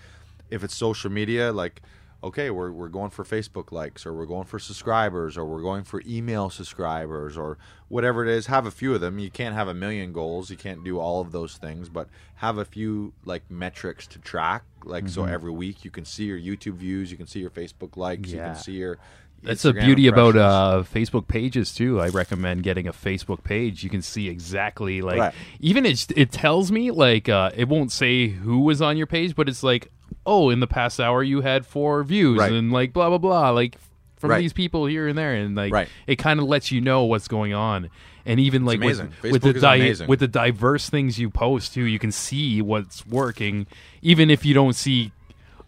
[0.49, 1.81] if it's social media, like
[2.27, 5.83] okay, we're we're going for Facebook likes, or we're going for subscribers, or we're going
[5.83, 7.57] for email subscribers, or
[7.89, 8.45] whatever it is.
[8.47, 9.19] Have a few of them.
[9.19, 10.49] You can't have a million goals.
[10.49, 14.63] You can't do all of those things, but have a few like metrics to track.
[14.83, 17.97] Like so, every week you can see your YouTube views, you can see your Facebook
[17.97, 18.97] likes, you can see your.
[19.43, 22.01] That's the beauty about uh, Facebook pages too.
[22.01, 23.83] I recommend getting a Facebook page.
[23.83, 25.33] You can see exactly like Right.
[25.59, 29.35] even it it tells me like uh, it won't say who was on your page,
[29.35, 29.91] but it's like
[30.27, 32.51] oh, in the past hour you had four views Right.
[32.51, 33.77] and like blah blah blah like
[34.17, 34.39] from Right.
[34.39, 35.87] these people here and there and like Right.
[36.05, 37.89] it kind of lets you know what's going on.
[38.25, 41.97] And even like with, with the di- with the diverse things you post too, you
[41.97, 43.67] can see what's working,
[44.01, 45.11] even if you don't see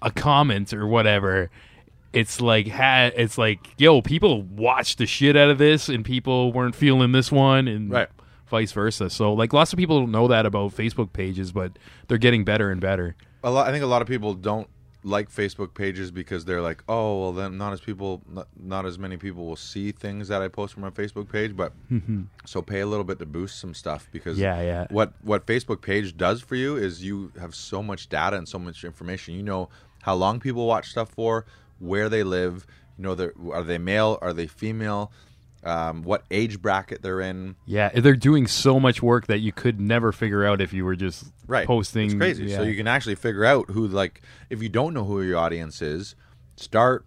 [0.01, 1.49] a comment or whatever
[2.11, 6.51] it's like ha- it's like yo people watched the shit out of this and people
[6.51, 8.07] weren't feeling this one and Right.
[8.47, 11.73] vice versa so like lots of people don't know that about facebook pages but
[12.07, 14.67] they're getting better and better a lot, I think a lot of people don't
[15.03, 18.99] like Facebook pages because they're like, oh, well, then not as people, not, not as
[18.99, 21.55] many people will see things that I post from my Facebook page.
[21.55, 22.23] But mm-hmm.
[22.45, 24.87] so pay a little bit to boost some stuff because Yeah, yeah.
[24.89, 28.59] What what Facebook page does for you is you have so much data and so
[28.59, 29.35] much information.
[29.35, 29.69] You know
[30.01, 31.45] how long people watch stuff for,
[31.79, 32.65] where they live.
[32.97, 34.17] You know, are they male?
[34.21, 35.11] Are they female?
[35.63, 37.55] Um, what age bracket they're in?
[37.65, 40.95] yeah they're doing so much work that you could never figure out if you were
[40.95, 41.67] just right.
[41.67, 42.05] Posting.
[42.05, 42.49] it's crazy.
[42.49, 45.81] So you can actually figure out who like if you don't know who your audience
[45.81, 46.15] is
[46.55, 47.05] start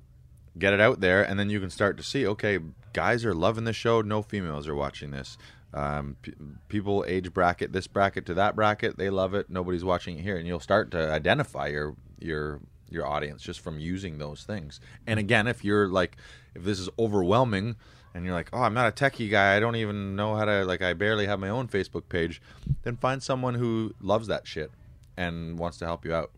[0.58, 2.58] get it out there and then you can start to see okay
[2.92, 4.00] guys are loving the show.
[4.00, 5.38] No females are watching this.
[5.74, 6.34] Um, p-
[6.68, 8.98] people age bracket this bracket to that bracket.
[8.98, 9.48] They love it.
[9.48, 10.36] Nobody's watching it here.
[10.36, 12.60] And you'll start to identify your your
[12.90, 14.80] your audience just from using those things.
[15.06, 16.16] And again if you're like
[16.54, 17.76] if this is overwhelming
[18.14, 19.56] and you're like, oh, I'm not a techie guy.
[19.56, 20.82] I don't even know how to like.
[20.82, 22.40] I barely have my own Facebook page.
[22.82, 24.70] Then find someone who loves that shit
[25.16, 26.30] and wants to help you out,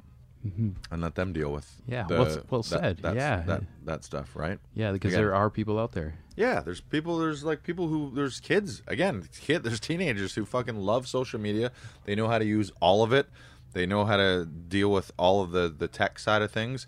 [0.46, 0.70] mm-hmm.
[0.90, 1.80] and let them deal with.
[1.86, 3.00] Yeah, the- well well that- said.
[3.02, 3.42] Yeah.
[3.46, 4.58] that that stuff, right?
[4.74, 5.22] yeah because Again.
[5.22, 7.18] there are people out there Yeah, there's people.
[7.18, 9.28] There's like people who there's kids again.
[9.40, 11.70] Kid, there's teenagers who fucking love social media.
[12.04, 13.28] They know how to use all of it.
[13.72, 16.86] They know how to deal with all of the the tech side of things,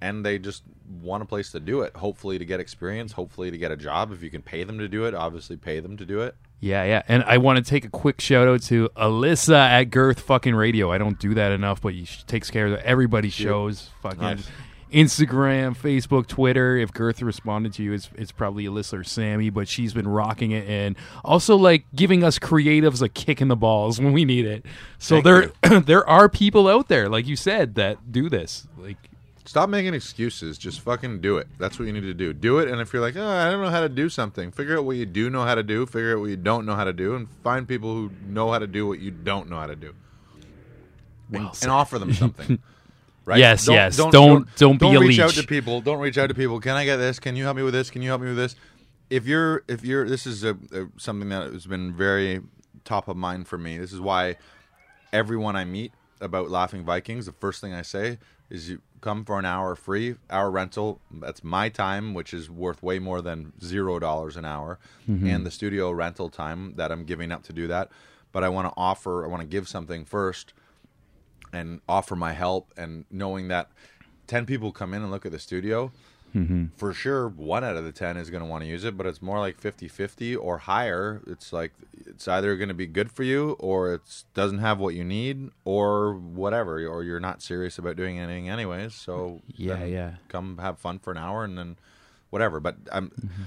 [0.00, 0.62] and they just
[1.02, 1.96] want a place to do it.
[1.96, 3.12] Hopefully, to get experience.
[3.12, 4.12] Hopefully, to get a job.
[4.12, 6.34] If you can pay them to do it, obviously pay them to do it.
[6.60, 7.02] Yeah, yeah.
[7.08, 10.92] And I want to take a quick shout out to Alyssa at Girth fucking Radio.
[10.92, 13.88] I don't do that enough, but she takes care of everybody's shows.
[14.02, 14.48] Fucking Nice.
[14.92, 16.76] Instagram, Facebook, Twitter.
[16.76, 20.50] If Girth responded to you, it's, it's probably Alyssa or Sammy, but she's been rocking
[20.50, 24.44] it and also like giving us creatives a kick in the balls when we need
[24.44, 24.66] it.
[24.98, 28.66] So Thank there there are people out there, like you said, that do this.
[28.76, 29.09] Like
[29.50, 30.56] Stop making excuses.
[30.56, 31.48] Just fucking do it.
[31.58, 32.32] That's what you need to do.
[32.32, 32.68] Do it.
[32.68, 34.94] And if you're like, oh, I don't know how to do something, figure out what
[34.94, 35.86] you do know how to do.
[35.86, 38.60] Figure out what you don't know how to do, and find people who know how
[38.60, 39.92] to do what you don't know how to do.
[41.32, 41.64] and, Well said.
[41.66, 42.60] and offer them something.
[43.26, 43.38] Right?
[43.38, 43.96] Yes, yes.
[43.96, 44.12] Don't-
[44.56, 45.80] don't be a reach out to people.
[45.80, 46.58] Don't reach out to people.
[46.58, 47.18] Can I get this?
[47.20, 47.90] Can you help me with this?
[47.90, 48.56] Can you help me with this?
[49.10, 52.40] If you're, if you're, this is a, a something that has been very
[52.84, 53.78] top of mind for me.
[53.78, 54.36] This is why
[55.12, 58.18] everyone I meet about Laughing Vikings, the first thing I say
[58.48, 61.00] is you come for an hour free, hour rental.
[61.10, 64.78] That's my time, which is worth way more than zero dollars an hour,
[65.08, 65.26] mm-hmm.
[65.26, 67.90] and the studio rental time that I'm giving up to do that.
[68.32, 70.52] But I want to offer, I want to give something first
[71.52, 73.70] and offer my help and knowing that
[74.28, 75.90] 10 people come in and look at the studio
[76.34, 76.66] Mm-hmm.
[76.76, 79.04] for sure one out of the 10 is going to want to use it but
[79.06, 81.22] it's more like 50-50 or higher.
[81.26, 81.72] It's like
[82.06, 84.02] it's either going to be good for you or it
[84.34, 88.94] doesn't have what you need or whatever or you're not serious about doing anything anyways
[88.94, 90.14] so Yeah, yeah.
[90.28, 91.76] come have fun for an hour and then
[92.30, 92.60] whatever.
[92.60, 93.42] But i'm mm-hmm.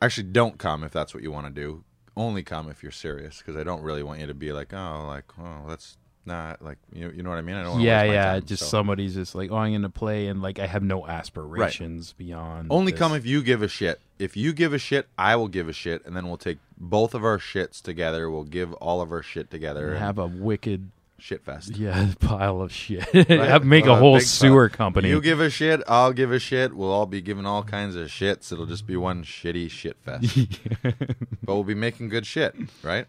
[0.00, 1.84] actually don't come if that's what you want to do.
[2.16, 5.04] Only come if you're serious because i don't really want you to be like oh
[5.06, 5.96] like oh that's
[6.28, 8.32] not like you, you know what i mean i don't yeah, yeah.
[8.34, 8.68] time, just so.
[8.68, 12.68] somebody's just like, oh, I'm gonna play, and like I have no aspirations beyond.
[12.70, 12.98] Only this.
[12.98, 14.00] come if you give a shit.
[14.18, 17.14] If you give a shit, I will give a shit, and then we'll take both
[17.14, 18.30] of our shits together.
[18.30, 19.90] We'll give all of our shit together.
[19.90, 21.76] and have a wicked shit fest.
[21.76, 23.06] Yeah, pile of shit.
[23.28, 23.62] Right?
[23.64, 24.76] Make a whole sewer pile.
[24.76, 25.08] company.
[25.08, 26.74] You give a shit, I'll give a shit.
[26.74, 28.52] We'll all be giving all kinds of shits.
[28.52, 30.36] It'll just be one shitty shit fest.
[30.82, 33.06] but we'll be making good shit, right?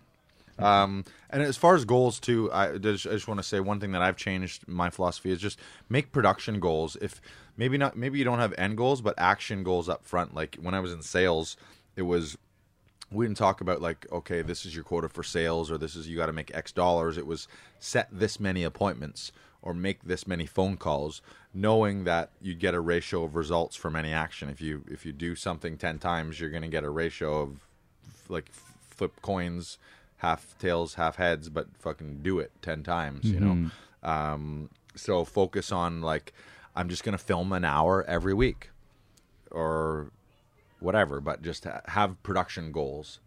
[0.63, 3.79] Um, and as far as goals too, I just, I just want to say one
[3.79, 5.59] thing that I've changed my philosophy is just
[5.89, 6.97] make production goals.
[7.01, 7.21] If
[7.57, 10.35] maybe not, maybe you don't have end goals, but action goals up front.
[10.35, 11.57] Like when I was in sales,
[11.95, 12.37] it was
[13.11, 16.07] we didn't talk about like okay this is your quota for sales or this is
[16.07, 17.47] you got to make x dollars it was
[17.79, 19.31] set this many appointments
[19.61, 21.21] or make this many phone calls
[21.53, 25.11] knowing that you get a ratio of results from any action if you if you
[25.11, 27.59] do something 10 times you're going to get a ratio of
[28.27, 29.77] like flip coins
[30.19, 33.69] half tails half heads but fucking do it 10 times you know
[34.03, 36.31] um, so focus on like
[36.75, 38.69] i'm just going to film an hour every week
[39.51, 40.11] or
[40.79, 43.19] whatever, but just ha- have production goals.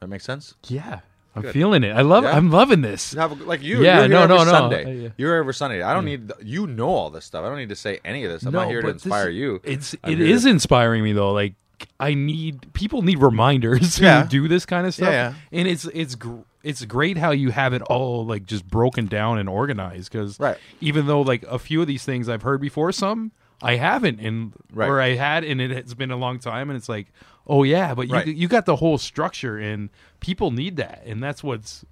[0.00, 0.54] That makes sense.
[0.68, 1.00] yeah,
[1.34, 1.52] I'm Good.
[1.52, 1.90] feeling it.
[1.90, 2.24] I love.
[2.24, 2.36] Yeah?
[2.36, 3.12] I'm loving this.
[3.14, 3.82] Have a- like you.
[3.82, 4.50] Yeah, no, every no, no.
[4.50, 4.84] Sunday.
[4.84, 5.08] Uh, yeah.
[5.16, 5.82] You're every Sunday.
[5.82, 6.30] I don't need.
[6.42, 7.44] You know all this stuff.
[7.44, 8.42] I don't need to say any of this.
[8.44, 9.60] I'm no, not here to but this- inspire you.
[9.64, 11.32] It's I'm it is to- inspiring me though.
[11.32, 11.54] Like
[12.00, 14.26] I need people need reminders to Yeah.
[14.28, 15.10] do this kind of stuff.
[15.12, 19.06] Yeah, And it's it's gr- it's great how you have it all like just broken
[19.06, 20.56] down and organized because Right.
[20.80, 23.32] even though like a few of these things I've heard before, some
[23.62, 24.88] I haven't, and Right.
[24.88, 27.12] or I had, and it has been a long time, and it's like,
[27.46, 28.26] oh yeah, but Right.
[28.26, 29.88] you you got the whole structure, and
[30.20, 31.84] people need that, and that's what's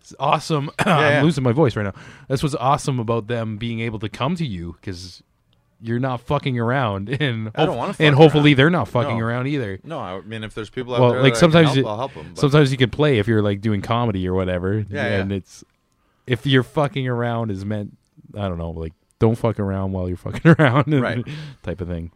[0.00, 0.70] it's awesome.
[0.86, 1.18] yeah.
[1.20, 1.94] I'm losing my voice right now.
[2.28, 5.22] That's what's awesome about them being able to come to you because
[5.84, 8.56] you're not fucking around, and I don't and hopefully around.
[8.56, 9.24] they're not fucking No.
[9.24, 9.78] around either.
[9.84, 11.76] No, I mean if there's people out Well, there like that I can sometimes help,
[11.76, 12.30] you, I'll help them.
[12.34, 14.84] But sometimes you can play if you're like doing comedy or whatever.
[14.88, 15.36] Yeah, and yeah.
[15.36, 15.62] it's
[16.26, 17.96] if you're fucking around is meant.
[18.36, 21.24] I don't know, like don't fuck around while you're fucking around, Right.
[21.62, 22.10] Type of thing.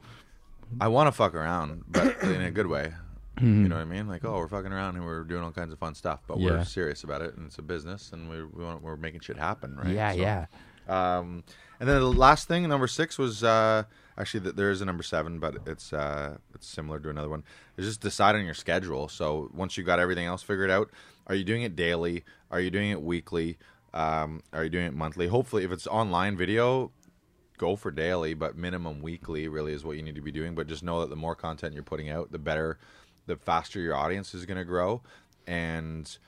[0.80, 2.92] I want to fuck around, but in a good way.
[3.38, 3.62] Mm-hmm.
[3.62, 4.08] You know what I mean?
[4.08, 6.50] Like, oh, we're fucking around and we're doing all kinds of fun stuff, but Yeah.
[6.50, 9.36] we're serious about it, and it's a business, and we, we want, we're making shit
[9.38, 9.94] happen, right?
[9.94, 10.46] Yeah, So- yeah.
[10.88, 11.44] Um,
[11.80, 13.84] and then the last thing, number six, was uh,
[14.16, 17.44] actually th- there is a number seven, but it's uh, it's similar to another one.
[17.76, 19.08] Is just decide on your schedule.
[19.08, 20.90] So once you got everything else figured out,
[21.26, 22.24] are you doing it daily?
[22.50, 23.58] Are you doing it weekly?
[23.94, 25.28] Um, are you doing it monthly?
[25.28, 26.90] Hopefully, if it's online video,
[27.58, 30.54] go for daily, but minimum weekly really is what you need to be doing.
[30.54, 32.78] But just know that the more content you're putting out, the better,
[33.26, 35.02] the faster your audience is going to grow,
[35.46, 36.18] and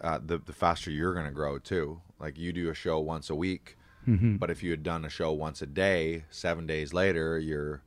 [0.00, 2.00] uh, the the faster you're going to grow too.
[2.20, 3.76] Like you do a show once a week,
[4.06, 4.36] Mm-hmm.
[4.36, 7.82] but if you had done a show once a day, seven days later, you're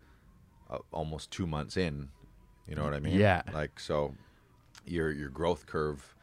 [0.70, 2.10] uh, almost two months in.
[2.68, 3.18] You know what I mean?
[3.18, 3.44] Yeah.
[3.54, 4.16] Like so,
[4.86, 6.16] your your growth curve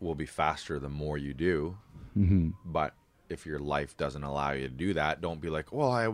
[0.00, 1.76] will be faster the more you do.
[2.16, 2.50] Mm-hmm.
[2.64, 2.94] But
[3.28, 6.08] if your life doesn't allow you to do that, don't be like, well, I,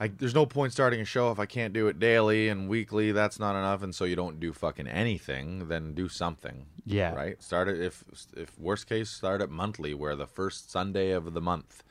[0.00, 3.12] I, there's no point starting a show if I can't do it daily and weekly.
[3.12, 5.68] That's not enough, and so you don't do fucking anything.
[5.68, 6.66] Then do something.
[6.86, 7.14] Yeah.
[7.14, 7.42] Right.
[7.42, 8.04] Start it if
[8.36, 11.84] if worst case, start it monthly, where the first Sunday of the month.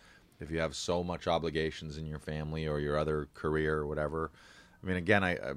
[0.43, 4.31] If you have so much obligations in your family or your other career or whatever,
[4.83, 5.53] I mean, again, I, I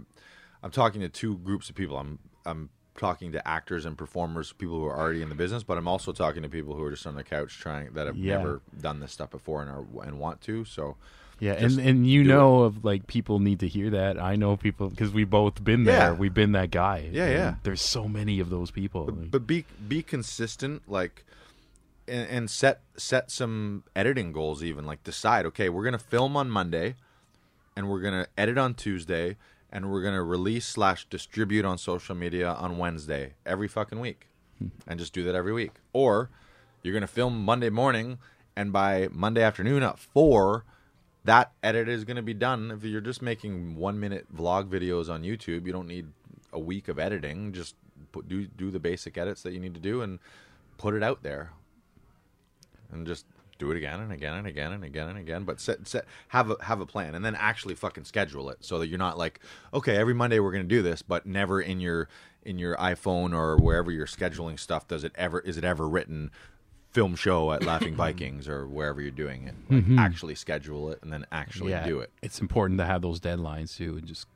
[0.63, 1.99] I'm talking to two groups of people.
[1.99, 5.77] I'm I'm talking to actors and performers, people who are already in the business, but
[5.77, 8.39] I'm also talking to people who are just on the couch trying that have Yeah.
[8.39, 10.65] never done this stuff before and are and want to.
[10.65, 10.97] So
[11.39, 14.19] Yeah, and and you know of like people need to hear that.
[14.19, 15.99] I know people because we've both been there.
[15.99, 16.13] Yeah.
[16.13, 17.11] We've been that guy.
[17.13, 17.55] Yeah, yeah.
[17.63, 19.05] There's so many of those people.
[19.05, 21.25] But, but be be consistent like
[22.09, 26.51] and, and set set some editing goals even like decide okay we're gonna film on
[26.51, 26.95] monday
[27.77, 29.37] and we're gonna edit on tuesday
[29.71, 34.29] and we're gonna release slash distribute on social media on wednesday every fucking week
[34.59, 34.69] hmm.
[34.87, 35.73] and just do that every week.
[35.93, 36.31] Or
[36.83, 38.19] you're gonna film monday morning
[38.55, 40.65] and by monday afternoon at four
[41.25, 42.71] that edit is going to be done.
[42.71, 46.07] If you're just making one minute vlog videos on youtube you don't need
[46.53, 47.53] a week of editing.
[47.53, 47.75] Just
[48.13, 50.21] put, do do the basic edits that you need to do and
[50.79, 51.51] put it out there
[52.93, 53.27] and just
[53.59, 56.51] do it again and again and again and again and again but set, set have
[56.51, 59.41] a have a plan and then actually fucking schedule it so that you're not like
[59.73, 62.09] okay every monday we're going to do this but never in your
[62.43, 66.31] in your iphone or wherever you're scheduling stuff does it ever is it ever written
[66.91, 69.99] film show at laughing vikings or wherever you're doing it like mm-hmm.
[69.99, 73.77] actually schedule it and then actually yeah, do it It's important to have those deadlines
[73.77, 74.27] too, and just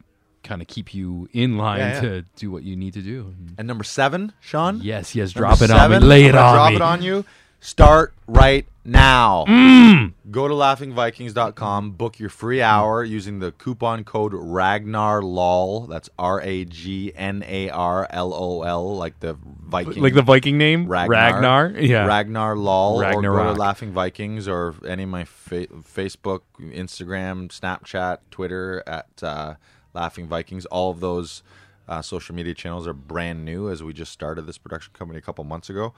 [0.43, 2.01] kind of keep you in line Yeah, yeah.
[2.01, 3.35] to do what you need to do.
[3.59, 5.35] and number seven sean Yes, yes.
[5.35, 5.99] Number Drop it on me.
[5.99, 6.77] Lay it gonna on drop me.
[6.77, 7.25] it on you.
[7.61, 9.45] Start right now.
[9.47, 10.15] Mm.
[10.31, 15.87] Go to laughingvikings.com, book your free hour using the coupon code Ragnar LOL.
[15.87, 20.03] That's R A G N A R L O L, like the Viking.
[20.03, 21.75] Like the Viking name Ragnar.
[21.79, 22.07] Yeah.
[22.07, 23.03] Ragnar LOL.
[23.03, 29.23] Or go to Laughing Vikings or any of my fa- Facebook, Instagram, Snapchat, Twitter at
[29.23, 29.55] uh,
[29.93, 30.65] Laughing Vikings.
[30.67, 31.43] All of those
[31.89, 35.23] uh, social media channels are brand new as we just started this production company a
[35.23, 35.93] couple months ago.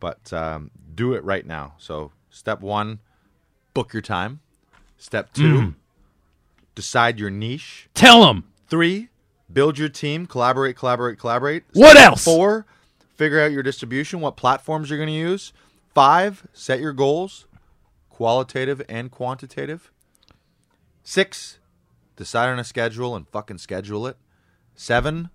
[0.00, 1.74] But um, do it right now.
[1.78, 3.00] So Step one,
[3.74, 4.40] book your time.
[4.96, 5.74] Step two,
[6.74, 7.88] decide your niche.
[7.94, 8.44] Tell them.
[8.68, 9.08] Three,
[9.52, 10.26] build your team.
[10.26, 11.64] Collaborate, collaborate, collaborate.
[11.72, 12.24] What else?
[12.24, 12.66] Four,
[13.14, 15.52] figure out your distribution, what platforms you're going to use.
[15.94, 17.46] Five, set your goals,
[18.08, 19.90] qualitative and quantitative.
[21.02, 21.58] Six,
[22.16, 24.16] decide on a schedule and fucking schedule it.
[24.74, 25.30] Seven,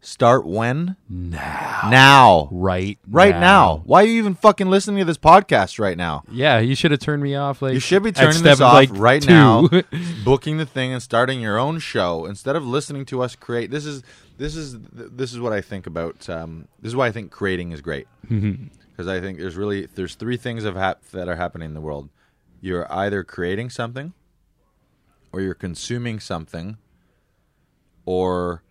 [0.00, 0.96] start when?
[1.08, 1.88] Now.
[1.90, 2.48] Now.
[2.50, 2.98] Right.
[3.08, 3.82] Right now.
[3.84, 6.22] Why are you even fucking listening to this podcast right now?
[6.30, 7.62] Yeah, you should have turned me off.
[7.62, 9.28] Like You should be turning this off like, right two.
[9.30, 9.68] now,
[10.24, 13.70] booking the thing and starting your own show instead of listening to us create.
[13.70, 14.02] This is
[14.38, 16.28] this is this is what I think about.
[16.28, 20.14] Um, this is why I think creating is great because I think there's really there's
[20.14, 22.08] three things of hap- that are happening in the world.
[22.62, 24.12] You're either creating something,
[25.32, 26.76] or you're consuming something,
[28.04, 28.62] or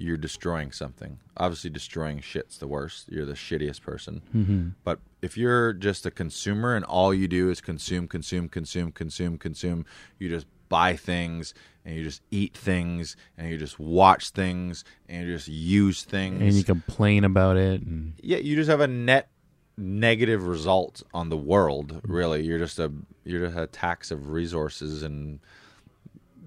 [0.00, 1.18] you're destroying something.
[1.36, 3.06] Obviously, destroying shit's the worst.
[3.10, 4.22] You're the shittiest person.
[4.34, 4.68] Mm-hmm.
[4.82, 9.36] But if you're just a consumer and all you do is consume, consume, consume, consume,
[9.36, 9.84] consume,
[10.18, 11.52] you just buy things
[11.84, 16.40] and you just eat things and you just watch things and you just use things.
[16.40, 17.82] and you complain about it.
[17.82, 19.28] And yeah, you just have a net
[19.76, 22.00] negative result on the world.
[22.04, 22.90] Really, you're just a
[23.24, 25.40] you're just a tax of resources and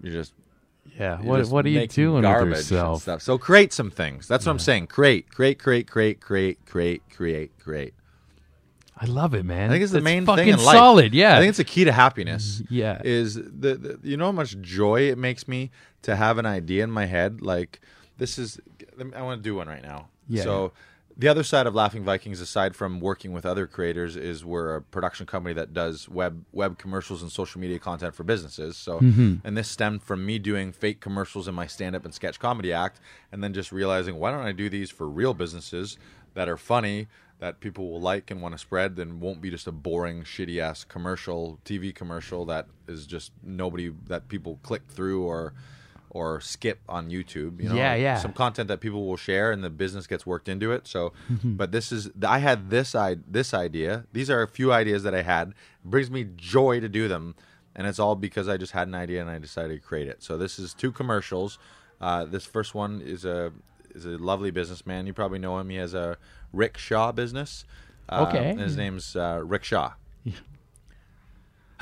[0.01, 0.34] you're just
[0.99, 3.01] yeah, you're what what are you doing with garbage and yourself?
[3.03, 3.21] Stuff.
[3.21, 4.27] So create some things.
[4.27, 4.87] That's what I'm saying.
[4.87, 7.93] Create, create, create, create, create, create, create, create.
[8.95, 9.69] I love it, man.
[9.69, 10.75] I think it's the That's main fucking thing in life.
[10.77, 11.13] solid.
[11.13, 12.61] Yeah, I think it's a key to happiness.
[12.61, 13.01] Mm-hmm, yeah.
[13.03, 15.71] is the, the you know how much joy it makes me
[16.03, 17.41] to have an idea in my head.
[17.41, 17.81] Like
[18.17, 18.59] this is,
[19.15, 20.09] I want to do one right now.
[20.29, 20.43] Yeah.
[20.43, 20.73] So
[21.18, 24.81] the other side of Laughing Vikings, aside from working with other creators, is we're a
[24.81, 28.77] production company that does web web commercials and social media content for businesses.
[28.77, 29.35] So, Mm-hmm.
[29.44, 32.73] and this stemmed from me doing fake commercials in my stand up and sketch comedy
[32.73, 32.99] act,
[33.31, 35.98] and then just realizing why don't I do these for real businesses
[36.34, 37.07] that are funny.
[37.40, 40.60] That people will like and want to spread, then won't be just a boring, shitty
[40.60, 45.53] ass commercial, TV commercial that is just nobody that people click through or
[46.14, 47.61] or skip on YouTube.
[47.61, 48.18] You know, Yeah, yeah.
[48.18, 50.88] Some content that people will share and the business gets worked into it.
[50.88, 51.11] So,
[51.44, 54.06] but this is I had this I this idea.
[54.14, 55.49] These are a few ideas that I had.
[55.49, 55.56] It
[55.90, 57.35] brings me joy to do them,
[57.76, 60.22] and it's all because I just had an idea and I decided to create it.
[60.23, 61.57] So this is two commercials.
[61.99, 63.52] Uh, this first one is a
[63.95, 65.06] is a lovely businessman.
[65.07, 65.69] You probably know him.
[65.69, 66.18] He has a
[66.52, 67.65] rickshaw business.
[68.10, 68.56] Uh, Okay.
[68.56, 69.94] his name's uh, Rick Shaw.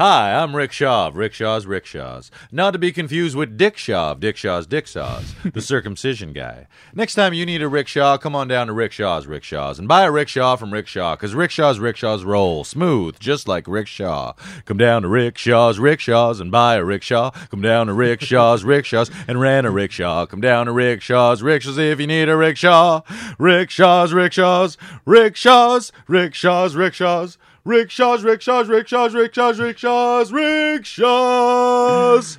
[0.03, 2.31] Hi, I'm Rick Shaw of Rick Shaw's Rickshaws.
[2.51, 6.65] Not to be confused with Dick Shaw of Dick Shaw's Dick Saws, the circumcision guy.
[6.95, 10.05] Next time you need a rickshaw, come on down to Rick Shaw's Rickshaws and buy
[10.05, 14.33] a rickshaw from Rick Shaw, because Rick Shaw's Rickshaws roll smooth, just like Rick Shaw.
[14.65, 17.29] Come down to Rick Shaw's Rickshaws and buy a rickshaw.
[17.51, 20.25] Come down to Rick Shaw's Rickshaws and rent a rickshaw.
[20.25, 23.01] Come down to Rick Shaw's Rickshaws if you need a rickshaw.
[23.37, 26.75] Rickshaws, rickshaws, rickshaws, rickshaws, rickshaws.
[26.75, 30.31] Rickshaws, rickshaws, rickshaws, rickshaws, rickshaws, rickshaws.
[30.31, 32.37] Rickshaws.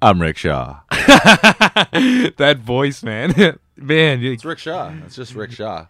[0.00, 0.80] I'm Rick Shaw.
[0.90, 3.58] that voice, man.
[3.76, 4.92] man, you- It's Rick Shaw.
[5.06, 5.86] It's just Rick Shaw.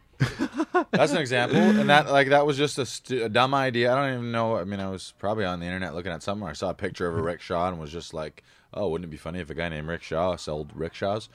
[0.90, 3.92] That's an example, and that like that was just a, stu- a dumb idea.
[3.92, 4.56] I don't even know.
[4.56, 6.50] I mean, I was probably on the internet looking at somewhere.
[6.50, 9.10] I saw a picture of a Rick Shaw and was just like, "Oh, wouldn't it
[9.10, 11.28] be funny if a guy named Rick Shaw sold rickshaws?"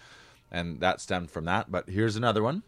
[0.52, 1.70] And that stemmed from that.
[1.70, 2.64] But here's another one.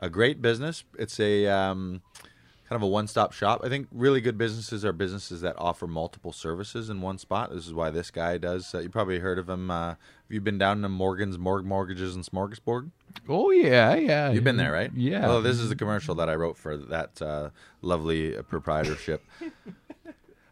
[0.00, 0.82] A great business.
[0.98, 2.02] It's a um,
[2.68, 3.60] kind of a one-stop shop.
[3.64, 7.52] I think really good businesses are businesses that offer multiple services in one spot.
[7.52, 8.74] This is why this guy does.
[8.74, 9.70] Uh, you probably heard of him.
[9.70, 9.96] Uh, have
[10.28, 12.90] you been down to Morgan's Morgue Mortgages and Smorgasbord?
[13.28, 14.30] oh yeah, yeah.
[14.30, 14.90] You've been there, right?
[14.94, 15.26] Yeah.
[15.26, 17.50] Well, this is the commercial that I wrote for that uh,
[17.82, 19.24] lovely proprietorship.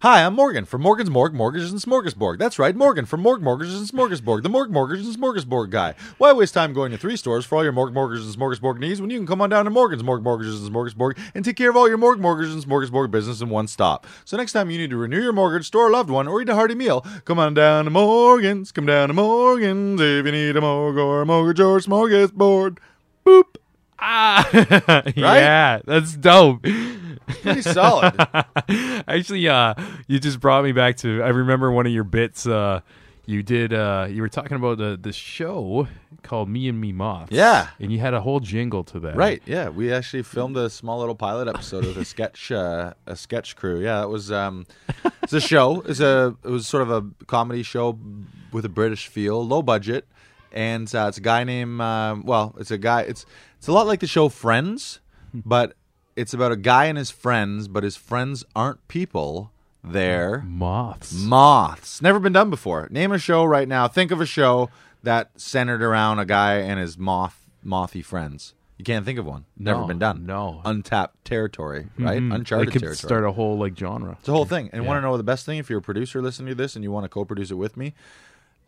[0.05, 2.36] Hi, I'm Morgan from Morgan's Morgue Mortgages and Smorgasbord.
[2.36, 5.94] That's right, Morgan from Morgue Mortgages and Smorgasbord, the Morgue Mortgages and Smorgasbord guy.
[6.18, 9.01] Why waste time going to three stores for all your Morgue Mortgages and Smorgasbord needs
[9.01, 11.70] when you can come on down to Morgan's Morgue Mortgages and Smorgasbord and take care
[11.70, 14.06] of all your Morgue Mortgages and Smorgasbord business in one stop.
[14.26, 16.51] So next time you need to renew your mortgage, store a loved one, or eat
[16.51, 18.72] a hearty meal, come on down to Morgan's.
[18.72, 22.76] Come down to Morgan's if you need a mortgage or a mortgage or a smorgasbord.
[23.24, 23.56] Boop.
[23.98, 25.16] Ah, right?
[25.16, 26.66] yeah, that's dope.
[27.42, 28.14] Pretty solid.
[29.09, 29.74] Actually, uh,
[30.06, 31.22] you just brought me back to.
[31.22, 32.46] I remember one of your bits.
[32.46, 32.80] Uh,
[33.26, 33.72] you did.
[33.72, 35.88] Uh, you were talking about the the show
[36.22, 37.30] called Me and Me Moths.
[37.32, 37.68] Yeah.
[37.78, 39.16] and you had a whole jingle to that.
[39.16, 39.42] Right.
[39.46, 43.56] Yeah, we actually filmed a small little pilot episode of a sketch uh, a sketch
[43.56, 43.80] crew.
[43.80, 44.66] Yeah, it was um,
[45.22, 45.82] it's a show.
[45.86, 47.98] It's a it was sort of a comedy show
[48.52, 50.06] with a British feel, low budget,
[50.52, 53.02] and uh, it's a guy named uh, well, it's a guy.
[53.02, 53.24] It's
[53.59, 55.01] it's a lot like the show Friends,
[55.32, 55.74] but
[56.16, 59.50] it's about a guy and his friends, but his friends aren't people.
[59.82, 61.12] They're Moths.
[61.12, 62.00] moths.
[62.00, 62.88] Never been done before.
[62.90, 63.86] Name a show right now.
[63.88, 64.70] Think of a show
[65.02, 68.54] that centered around a guy and his moth mothy friends.
[68.78, 69.44] You can't think of one.
[69.58, 70.24] Never No, been done.
[70.26, 70.62] no.
[70.64, 72.20] Untapped territory, right?
[72.20, 72.34] Mhm.
[72.34, 73.08] Uncharted It could territory.
[73.08, 74.16] start a whole like genre.
[74.18, 74.70] It's a whole thing.
[74.72, 75.58] And want to know the best thing?
[75.58, 77.92] If you're a producer listening to this and you want to co-produce it with me,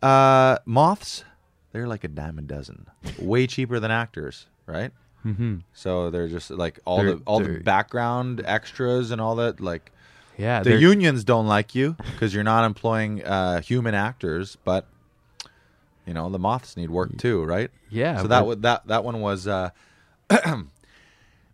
[0.01, 1.23] uh, moths,
[1.71, 2.85] they're like a dime a dozen,
[3.19, 4.91] way cheaper than actors, right?
[5.27, 5.55] Mm-hmm.
[5.73, 9.59] So they're just like all They're- the all the they're- background extras and all that.
[9.59, 9.91] Like
[10.37, 14.85] Yeah, the they're- unions don't like you because you're not employing uh, human actors, but
[16.05, 17.69] you know the moths need work too, right?
[17.89, 19.47] Yeah, So that but- that that one was.
[19.47, 19.69] Uh,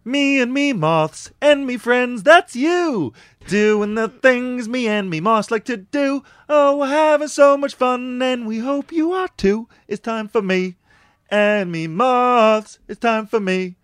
[0.05, 3.13] Me and me moths and me friends, that's you.
[3.47, 6.23] Doing the things me and me moths like to do.
[6.49, 9.69] Oh, we're having so much fun and we hope you are too.
[9.87, 10.75] It's time for me
[11.29, 12.79] and me moths.
[12.87, 13.75] It's time for me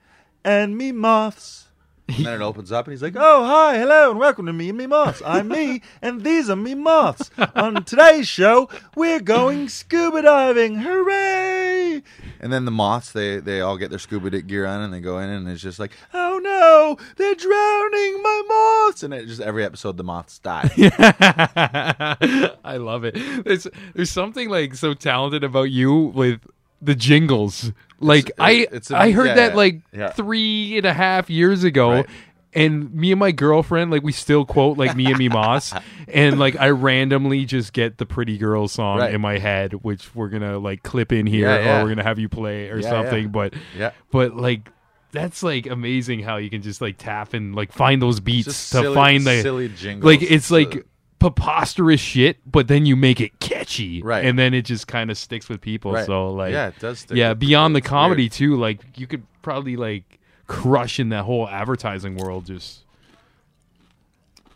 [0.43, 1.67] and me moths.
[2.07, 4.69] And then it opens up and he's like, Oh, hi, hello, and welcome to me
[4.69, 5.21] and me moths.
[5.23, 7.29] I'm me and these are me moths.
[7.55, 10.77] On today's show, we're going scuba diving.
[10.77, 12.01] Hooray!
[12.39, 15.19] And then the moths, they, they all get their scuba gear on and they go
[15.19, 19.03] in and it's just like, Oh no, they're drowning my moths.
[19.03, 20.69] And it just every episode the moths die.
[22.63, 23.43] I love it.
[23.43, 26.41] There's there's something like so talented about you with
[26.81, 27.71] the jingles.
[27.99, 30.09] Like It's- I it's a- I heard yeah, that yeah, like yeah.
[30.11, 31.91] three and a half years ago.
[31.91, 32.05] Right.
[32.51, 35.71] And me and my girlfriend, like we still quote like me and me Moss,
[36.07, 39.13] and like I randomly just get the Pretty Girl song Right.
[39.13, 42.27] in my head, which we're gonna like clip in here, or we're gonna have you
[42.27, 43.29] play or something.
[43.29, 43.91] But Yeah.
[44.11, 44.71] but like
[45.11, 48.71] that's like amazing how you can just like tap and like find those beats Just
[48.71, 50.05] to silly- find the silly jingles.
[50.05, 50.85] like it's like
[51.19, 54.25] preposterous shit, but then you make it catchy, Right.
[54.25, 55.91] And then it just kind of sticks with people.
[55.93, 56.05] Right.
[56.05, 57.89] So like, Yeah, it does stick yeah, beyond the people.
[57.97, 58.31] Comedy weird.
[58.31, 62.45] too, like you could probably like crush in that whole advertising world.
[62.45, 62.83] Just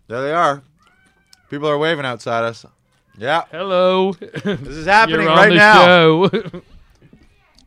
[0.07, 0.63] There they are.
[1.49, 2.65] People are waving outside us.
[3.17, 3.43] Yeah.
[3.51, 5.85] hello, This is happening you're on right the now.
[6.29, 6.61] show.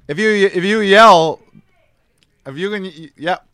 [0.08, 1.40] If you if you yell,
[2.46, 2.84] if you can,
[3.16, 3.44] yep.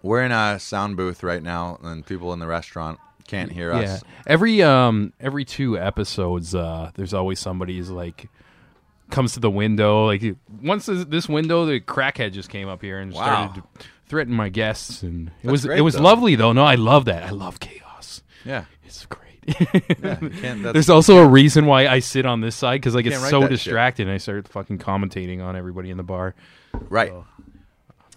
[0.00, 3.94] We're in a sound booth right now, and people in the restaurant can't hear yeah,
[3.94, 4.02] us.
[4.26, 8.28] every um every two episodes, uh, there's always somebody who's like
[9.10, 10.06] comes to the window.
[10.06, 10.22] Like
[10.62, 13.22] once this, this window, the crackhead just came up here and Wow.
[13.52, 16.02] started to threaten my guests, and it was great, it was though.
[16.02, 16.52] lovely though.
[16.52, 17.22] No, I love that.
[17.24, 18.22] I love chaos.
[18.44, 19.22] Yeah, It's great.
[20.00, 20.16] yeah.
[20.20, 23.40] That's, There's also a reason why I sit on this side because I get so
[23.40, 23.50] that shit.
[23.50, 26.34] distracted and I start fucking commentating on everybody in the bar.
[26.88, 27.08] right.
[27.10, 27.26] So-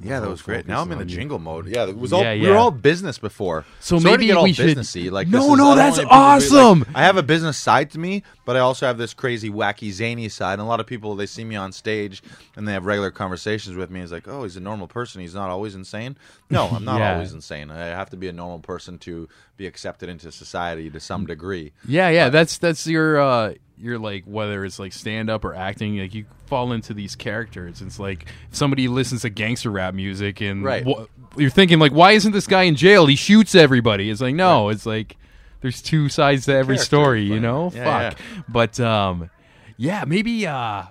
[0.02, 0.66] Yeah, that was great.
[0.68, 1.16] Now I'm in the you.
[1.16, 1.68] jingle mode.
[1.68, 3.66] Yeah, it was all Yeah, we were all business before.
[3.80, 5.12] So Sorry to maybe get all we should- businessy.
[5.12, 6.86] Like No, no, that's want people to be like- awesome.
[6.96, 10.30] I have a business side to me, but I also have this crazy, wacky, zany
[10.30, 10.54] side.
[10.54, 12.24] And a lot of people they see me on stage
[12.56, 14.00] and they have regular conversations with me.
[14.02, 15.22] It's like, oh, he's a normal person.
[15.22, 16.18] He's not always insane.
[16.50, 17.14] No, I'm not Yeah.
[17.16, 17.70] always insane.
[17.70, 19.28] I have to be a normal person to
[19.58, 21.74] be accepted into society to some degree.
[21.86, 25.98] Yeah, yeah, that's that's your uh your like whether it's like stand up or acting,
[25.98, 27.82] like you fall into these characters.
[27.82, 30.86] It's like if somebody listens to gangster rap music and Right.
[30.86, 31.06] wha-
[31.38, 33.06] you're thinking like, why isn't this guy in jail?
[33.06, 34.10] He shoots everybody.
[34.10, 35.16] It's like no, it's like
[35.62, 37.72] there's two sides to every character, story, you know?
[37.74, 38.20] Yeah, Fuck.
[38.50, 39.30] But um
[39.78, 40.84] yeah, maybe uh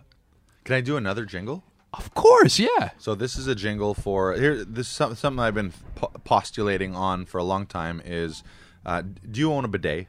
[0.64, 1.64] Can I do another jingle?
[1.94, 2.90] of course, yeah.
[2.98, 4.64] So this is a jingle for here.
[4.64, 8.00] This is something I've been po- postulating on for a long time.
[8.04, 8.42] Is
[8.86, 10.06] uh, do you own a bidet?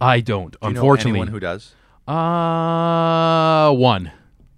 [0.00, 1.10] I don't, Do you know unfortunately.
[1.20, 1.74] anyone who does?
[2.08, 4.12] Uh one.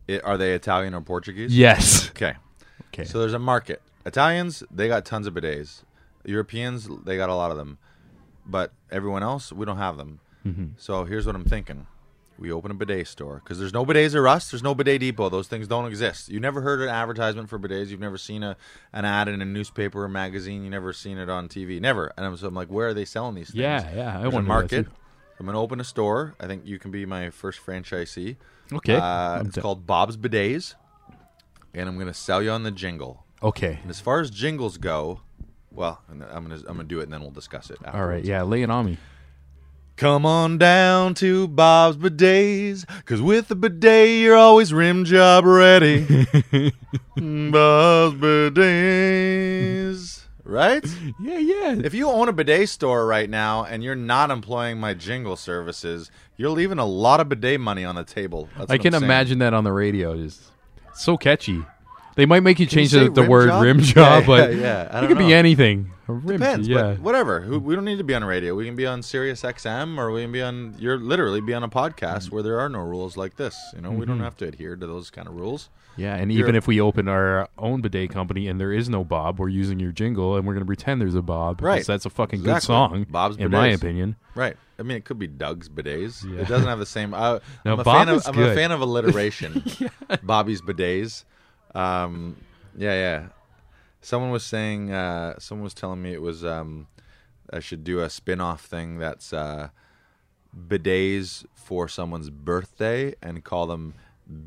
[0.08, 1.56] I- are they Italian or Portuguese?
[1.56, 2.10] Yes.
[2.10, 2.34] Okay.
[2.88, 3.04] Okay.
[3.04, 3.82] So there's a market.
[4.06, 5.82] Italians, they got tons of bidets.
[6.24, 7.78] Europeans, they got a lot of them.
[8.46, 10.20] But everyone else, we don't have them.
[10.46, 10.66] Mm-hmm.
[10.78, 11.86] So here's what I'm thinking.
[12.38, 14.50] We open a bidet store because there's no bidets or us.
[14.50, 15.28] There's no bidet depot.
[15.28, 16.28] Those things don't exist.
[16.28, 17.88] You never heard an advertisement for bidets.
[17.88, 18.56] You've never seen a
[18.92, 20.62] an ad in a newspaper or magazine.
[20.62, 21.80] You never seen it on TV.
[21.80, 22.12] Never.
[22.16, 23.58] And I'm, so I'm like, where are they selling these things?
[23.58, 24.86] Yeah, yeah, I There's a market.
[25.38, 26.34] I'm gonna open a store.
[26.40, 28.36] I think you can be my first franchisee.
[28.72, 28.96] Okay.
[28.96, 30.74] Uh, it's called Bob's Bidets,
[31.74, 33.24] and I'm gonna sell you on the jingle.
[33.42, 33.78] Okay.
[33.82, 35.20] And as far as jingles go,
[35.70, 37.78] well, I'm gonna I'm gonna do it and then we'll discuss it.
[37.86, 38.98] All right, yeah, lay it on me.
[39.96, 46.04] Come on down to Bob's Bidets, cause with the bidet you're always rim job ready.
[47.16, 50.84] Bob's Bidets, right?
[51.20, 51.76] Yeah, yeah.
[51.84, 56.10] If you own a bidet store right now and you're not employing my jingle services,
[56.36, 58.48] you're leaving a lot of bidet money on the table.
[58.56, 60.16] That's I can imagine that on the radio.
[60.16, 60.42] Just
[60.94, 61.62] so catchy.
[62.16, 63.62] They might make you Can you change say the, the rim word job?
[63.62, 64.88] rim job, yeah, but yeah.
[64.90, 65.92] I it could be anything.
[66.08, 66.94] A rim, Depends, yeah.
[66.96, 67.46] whatever.
[67.60, 68.54] We don't need to be on radio.
[68.56, 70.74] We can be on Sirius XM, or we can be on.
[70.78, 73.56] You're literally be on a podcast where there are no rules like this.
[73.74, 74.06] You know, we Mm-hmm.
[74.06, 75.68] don't have to adhere to those kind of rules.
[75.98, 79.38] Yeah, and even if we open our own bidet company and there is no Bob,
[79.38, 81.60] we're using your jingle and we're going to pretend there's a Bob.
[81.60, 81.84] Right.
[81.84, 82.66] That's a fucking good Exactly.
[82.74, 83.74] song, Bob's in my Bidets.
[83.76, 84.16] opinion.
[84.34, 84.56] Right.
[84.78, 86.24] I mean, it could be Doug's bidets.
[86.24, 86.42] Yeah.
[86.42, 87.12] It doesn't have the same.
[87.14, 88.26] I, No, I'm a Bob fan of.
[88.28, 88.52] I'm good.
[88.52, 89.64] a fan of alliteration.
[90.22, 91.24] Bobby's bidets.
[91.74, 92.36] Um,
[92.76, 93.26] Yeah, yeah.
[94.00, 96.86] Someone was saying, uh, someone was telling me it was, um,
[97.52, 99.70] I should do a spin off thing that's uh,
[100.56, 103.94] bidets for someone's birthday and call them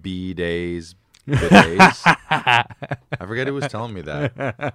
[0.02, 0.95] B days.
[1.27, 2.02] Bidets.
[2.30, 4.73] I forget who was telling me that, but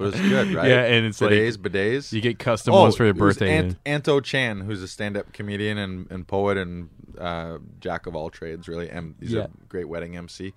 [0.00, 0.68] it's good, right?
[0.68, 2.12] Yeah, and it's like- bidets, bidets.
[2.12, 3.56] You get custom ones for your birthday.
[3.56, 6.88] Ant- Anto Chan, who's a stand-up comedian and, and poet and
[7.18, 9.44] uh, jack of all trades, really, and he's Yeah.
[9.44, 10.52] a great wedding MC.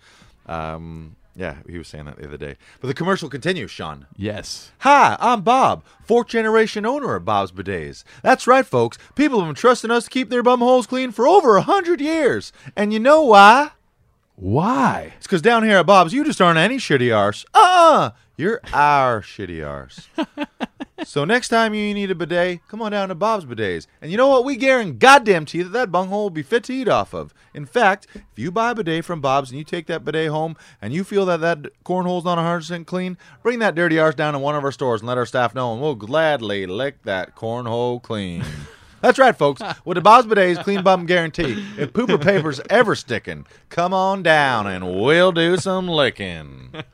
[0.48, 2.58] Um, yeah, he was saying that the other day.
[2.82, 4.06] But the commercial continues, Sean.
[4.18, 4.72] yes.
[4.80, 8.03] Hi, I'm Bob, fourth generation owner of Bob's Bidets.
[8.22, 8.98] That's right, folks.
[9.16, 12.02] People have been trusting us to keep their bum holes clean for over a hundred
[12.02, 12.52] years.
[12.76, 13.72] And you know why?
[14.42, 15.14] Why?
[15.18, 17.46] It's because down here at Bob's, you just aren't any shitty arse.
[17.54, 18.10] Uh-uh.
[18.38, 20.10] You're our shitty arse.
[21.06, 23.86] so next time you need a bidet, come on down to Bob's Bidets.
[24.02, 24.44] And you know what?
[24.44, 27.36] We guarantee goddamn to you that that bunghole will be fit to eat off of.
[27.54, 30.58] In fact, if you buy a bidet from Bob's and you take that bidet home
[30.82, 34.40] and you feel that that cornhole's not 100% clean, bring that dirty arse down to
[34.40, 38.02] one of our stores and let our staff know, and we'll gladly lick that cornhole
[38.02, 38.44] clean.
[39.02, 39.61] That's right, folks.
[39.86, 44.68] With the Bob's Bidets Clean Bum Guarantee, if pooper paper's ever sticking, come on down
[44.68, 46.72] and we'll do some licking.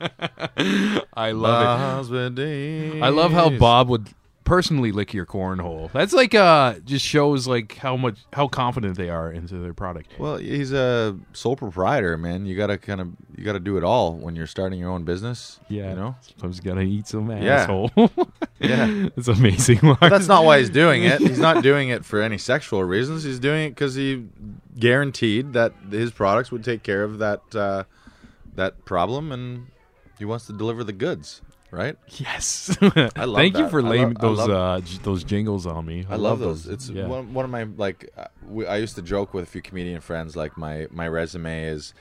[1.14, 2.34] I love it.
[2.34, 3.02] Bidets.
[3.02, 4.08] I love how Bob would
[4.48, 5.92] personally lick your cornhole.
[5.92, 10.10] That's like uh just shows like how much how confident they are into their product.
[10.18, 12.46] Well, he's a sole proprietor, man.
[12.46, 15.60] You gotta kind of you gotta do it all when you're starting your own business.
[15.68, 15.90] Yeah.
[15.90, 16.16] you know.
[16.22, 17.54] Sometimes you gotta eat some Yeah.
[17.62, 17.90] asshole.
[18.60, 19.08] Yeah.
[19.16, 19.78] It's amazing.
[20.00, 21.20] That's not why he's doing it.
[21.20, 23.22] He's not doing it for any sexual reasons.
[23.22, 24.24] He's doing it because he
[24.76, 27.84] guaranteed that his products would take care of that uh,
[28.56, 29.68] that problem, and
[30.18, 31.40] he wants to deliver the goods.
[31.70, 31.96] Right?
[32.16, 32.76] Yes.
[32.82, 33.70] I love Thank you that.
[33.70, 36.06] for I laying love- I those love- uh j- those jingles on me.
[36.08, 36.66] I love those.
[36.66, 37.06] It's yeah.
[37.06, 38.10] one, one of my like.
[38.16, 40.34] Uh, we, I used to joke with a few comedian friends.
[40.34, 41.92] Like my my resume is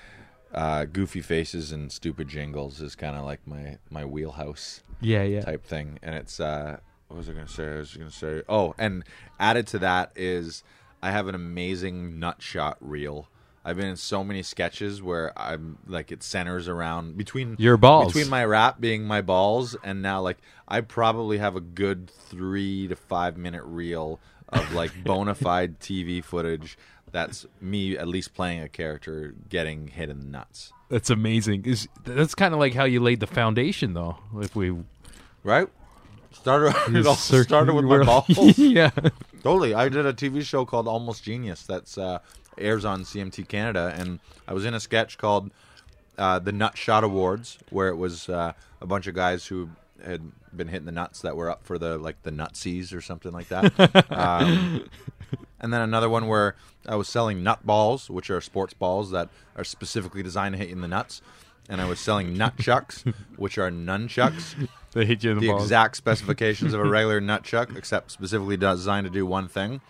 [0.53, 5.41] uh, goofy faces and stupid jingles is kind of like my my wheelhouse yeah, yeah.
[5.41, 5.99] type thing.
[6.02, 6.77] And it's uh,
[7.10, 7.68] what was I going to say?
[7.68, 9.03] I was going to say oh, and
[9.38, 10.64] added to that is
[11.03, 13.27] I have an amazing nut shot reel.
[13.68, 18.14] I've been in so many sketches where I'm like it centers around between Your balls.
[18.14, 20.38] between my rap being my balls and now like
[20.69, 26.23] I probably have a good three to five minute reel of like bona fide TV
[26.23, 26.77] footage
[27.11, 30.72] that's me at least playing a character getting hit in the nuts.
[30.88, 31.65] That's amazing.
[31.65, 34.18] Is that's kind of like how you laid the foundation though.
[34.39, 34.73] If we
[35.44, 35.68] Right?
[36.31, 38.57] Started it all started with my balls.
[38.57, 38.91] yeah.
[39.44, 39.73] Totally.
[39.73, 42.19] I did a TV show called Almost Genius that's uh,
[42.59, 45.51] airs on CMT Canada, and I was in a sketch called
[46.17, 49.69] uh, the Nut Shot Awards, where it was uh, a bunch of guys who
[50.03, 53.31] had been hitting the nuts that were up for the like the nutsies or something
[53.31, 54.11] like that.
[54.11, 54.88] um,
[55.59, 56.55] and then another one where
[56.88, 60.69] I was selling nut balls, which are sports balls that are specifically designed to hit
[60.69, 61.21] you in the nuts.
[61.69, 64.55] And I was selling nutchucks, which are nunchucks
[64.93, 65.63] They hit you in the, the balls.
[65.63, 69.81] exact specifications of a regular nutchuck, except specifically designed to do one thing: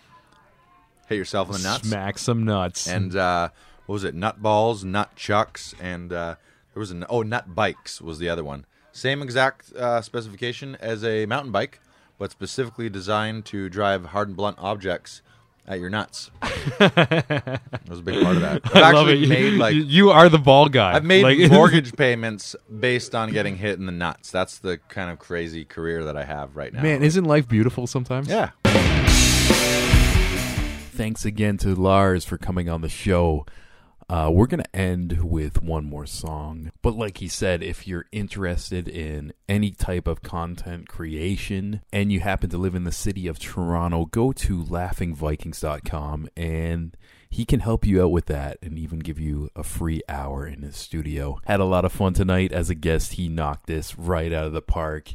[1.07, 1.87] hit yourself in the nuts.
[1.87, 2.87] Smack some nuts.
[2.87, 3.49] And uh,
[3.85, 4.13] what was it?
[4.15, 6.35] Nut balls, nut chucks, and uh,
[6.73, 8.65] there was an oh nut bikes was the other one.
[8.91, 11.79] Same exact uh, specification as a mountain bike,
[12.17, 15.21] but specifically designed to drive hard and blunt objects
[15.67, 16.31] at your nuts.
[16.79, 18.61] that was a big part of that.
[18.73, 19.29] I've I love actually it.
[19.29, 20.93] made like you, you are the ball guy.
[20.93, 24.31] I've made Like- mortgage payments based on getting hit in the nuts.
[24.31, 26.81] That's the kind of crazy career that I have right now.
[26.81, 28.27] Man, isn't life beautiful sometimes?
[28.29, 28.51] yeah.
[30.97, 33.45] Thanks again to Lars for coming on the show.
[34.09, 36.71] Uh, we're going to end with one more song.
[36.81, 42.21] But like he said, if you're interested in any type of content creation and you
[42.21, 46.97] happen to live in the city of Toronto, go to laughingvikings.com and
[47.29, 50.63] he can help you out with that and even give you a free hour in
[50.63, 51.37] his studio.
[51.45, 53.13] Had a lot of fun tonight as a guest.
[53.13, 55.13] He knocked this right out of the park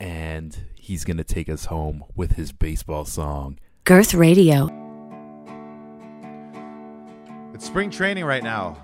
[0.00, 3.60] and he's going to take us home with his baseball song.
[3.84, 4.83] Girth Radio.
[7.54, 8.76] It's spring training right now.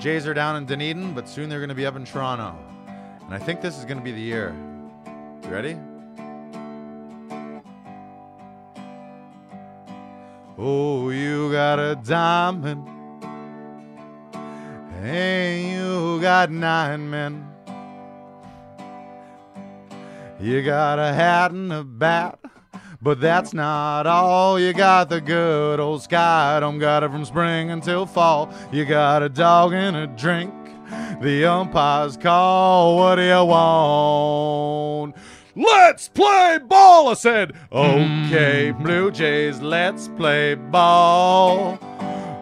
[0.00, 2.58] Jays are down in Dunedin, but soon they're going to be up in Toronto.
[3.24, 4.52] And I think this is going to be the year.
[5.44, 5.78] You ready?
[10.58, 12.88] Oh, you got a diamond.
[15.00, 17.48] Hey, you got nine men.
[20.40, 22.40] You got a hat and a bat.
[23.02, 24.60] But that's not all.
[24.60, 28.48] You got the good old sky dome, got it from spring until fall.
[28.70, 30.54] You got a dog and a drink.
[31.20, 32.96] The umpires call.
[32.96, 35.16] What do you want?
[35.56, 37.54] Let's play ball, I said.
[37.72, 41.80] Okay, Blue Jays, let's play ball.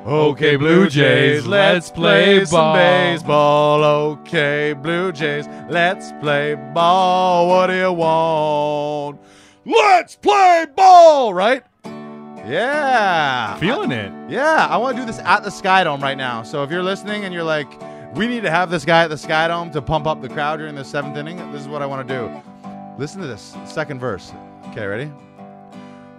[0.07, 3.83] Okay, Blue Jays, let's play some baseball.
[3.83, 7.49] Okay, Blue Jays, let's play ball.
[7.49, 9.21] What do you want?
[9.67, 11.63] Let's play ball, right?
[11.85, 13.57] Yeah.
[13.57, 14.13] Feeling it.
[14.31, 16.43] Yeah, I want to do this at the Sky Dome right now.
[16.43, 17.69] So if you're listening and you're like,
[18.17, 20.57] we need to have this guy at the Sky Dome to pump up the crowd
[20.59, 22.43] during the seventh inning, this is what I want to do.
[22.99, 24.33] Listen to this second verse.
[24.69, 25.13] Okay, ready?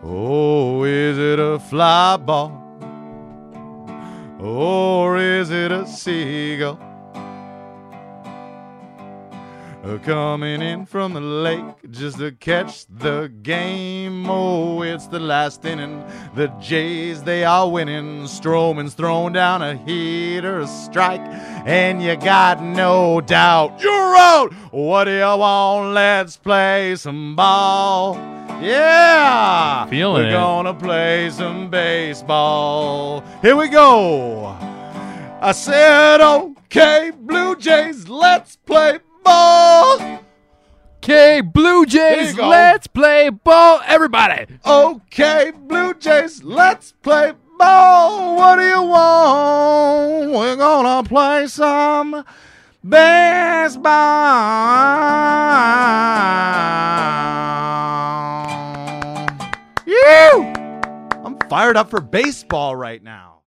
[0.03, 2.57] Oh, is it a fly ball?
[4.39, 6.79] Or is it a seagull?
[9.83, 14.29] Uh, Coming in from the lake just to catch the game.
[14.29, 16.03] Oh, it's the last inning.
[16.35, 18.23] The Jays, they are winning.
[18.25, 21.21] Stroman's thrown down a heater, a strike,
[21.65, 24.53] and you got no doubt you're out.
[24.71, 25.95] What do you want?
[25.95, 28.15] Let's play some ball.
[28.61, 30.33] Yeah, Feeling We're it.
[30.33, 33.23] gonna play some baseball.
[33.41, 34.45] Here we go.
[35.41, 40.19] I said, okay, Blue Jays, let's play ball.
[40.97, 42.47] Okay, Blue Jays, go.
[42.47, 43.81] let's play ball.
[43.85, 44.45] Everybody.
[44.65, 48.35] Okay, Blue Jays, let's play ball.
[48.35, 50.31] What do you want?
[50.31, 52.23] We're gonna play some
[52.87, 53.91] baseball.
[59.85, 60.53] You!
[61.23, 63.30] I'm fired up for baseball right now.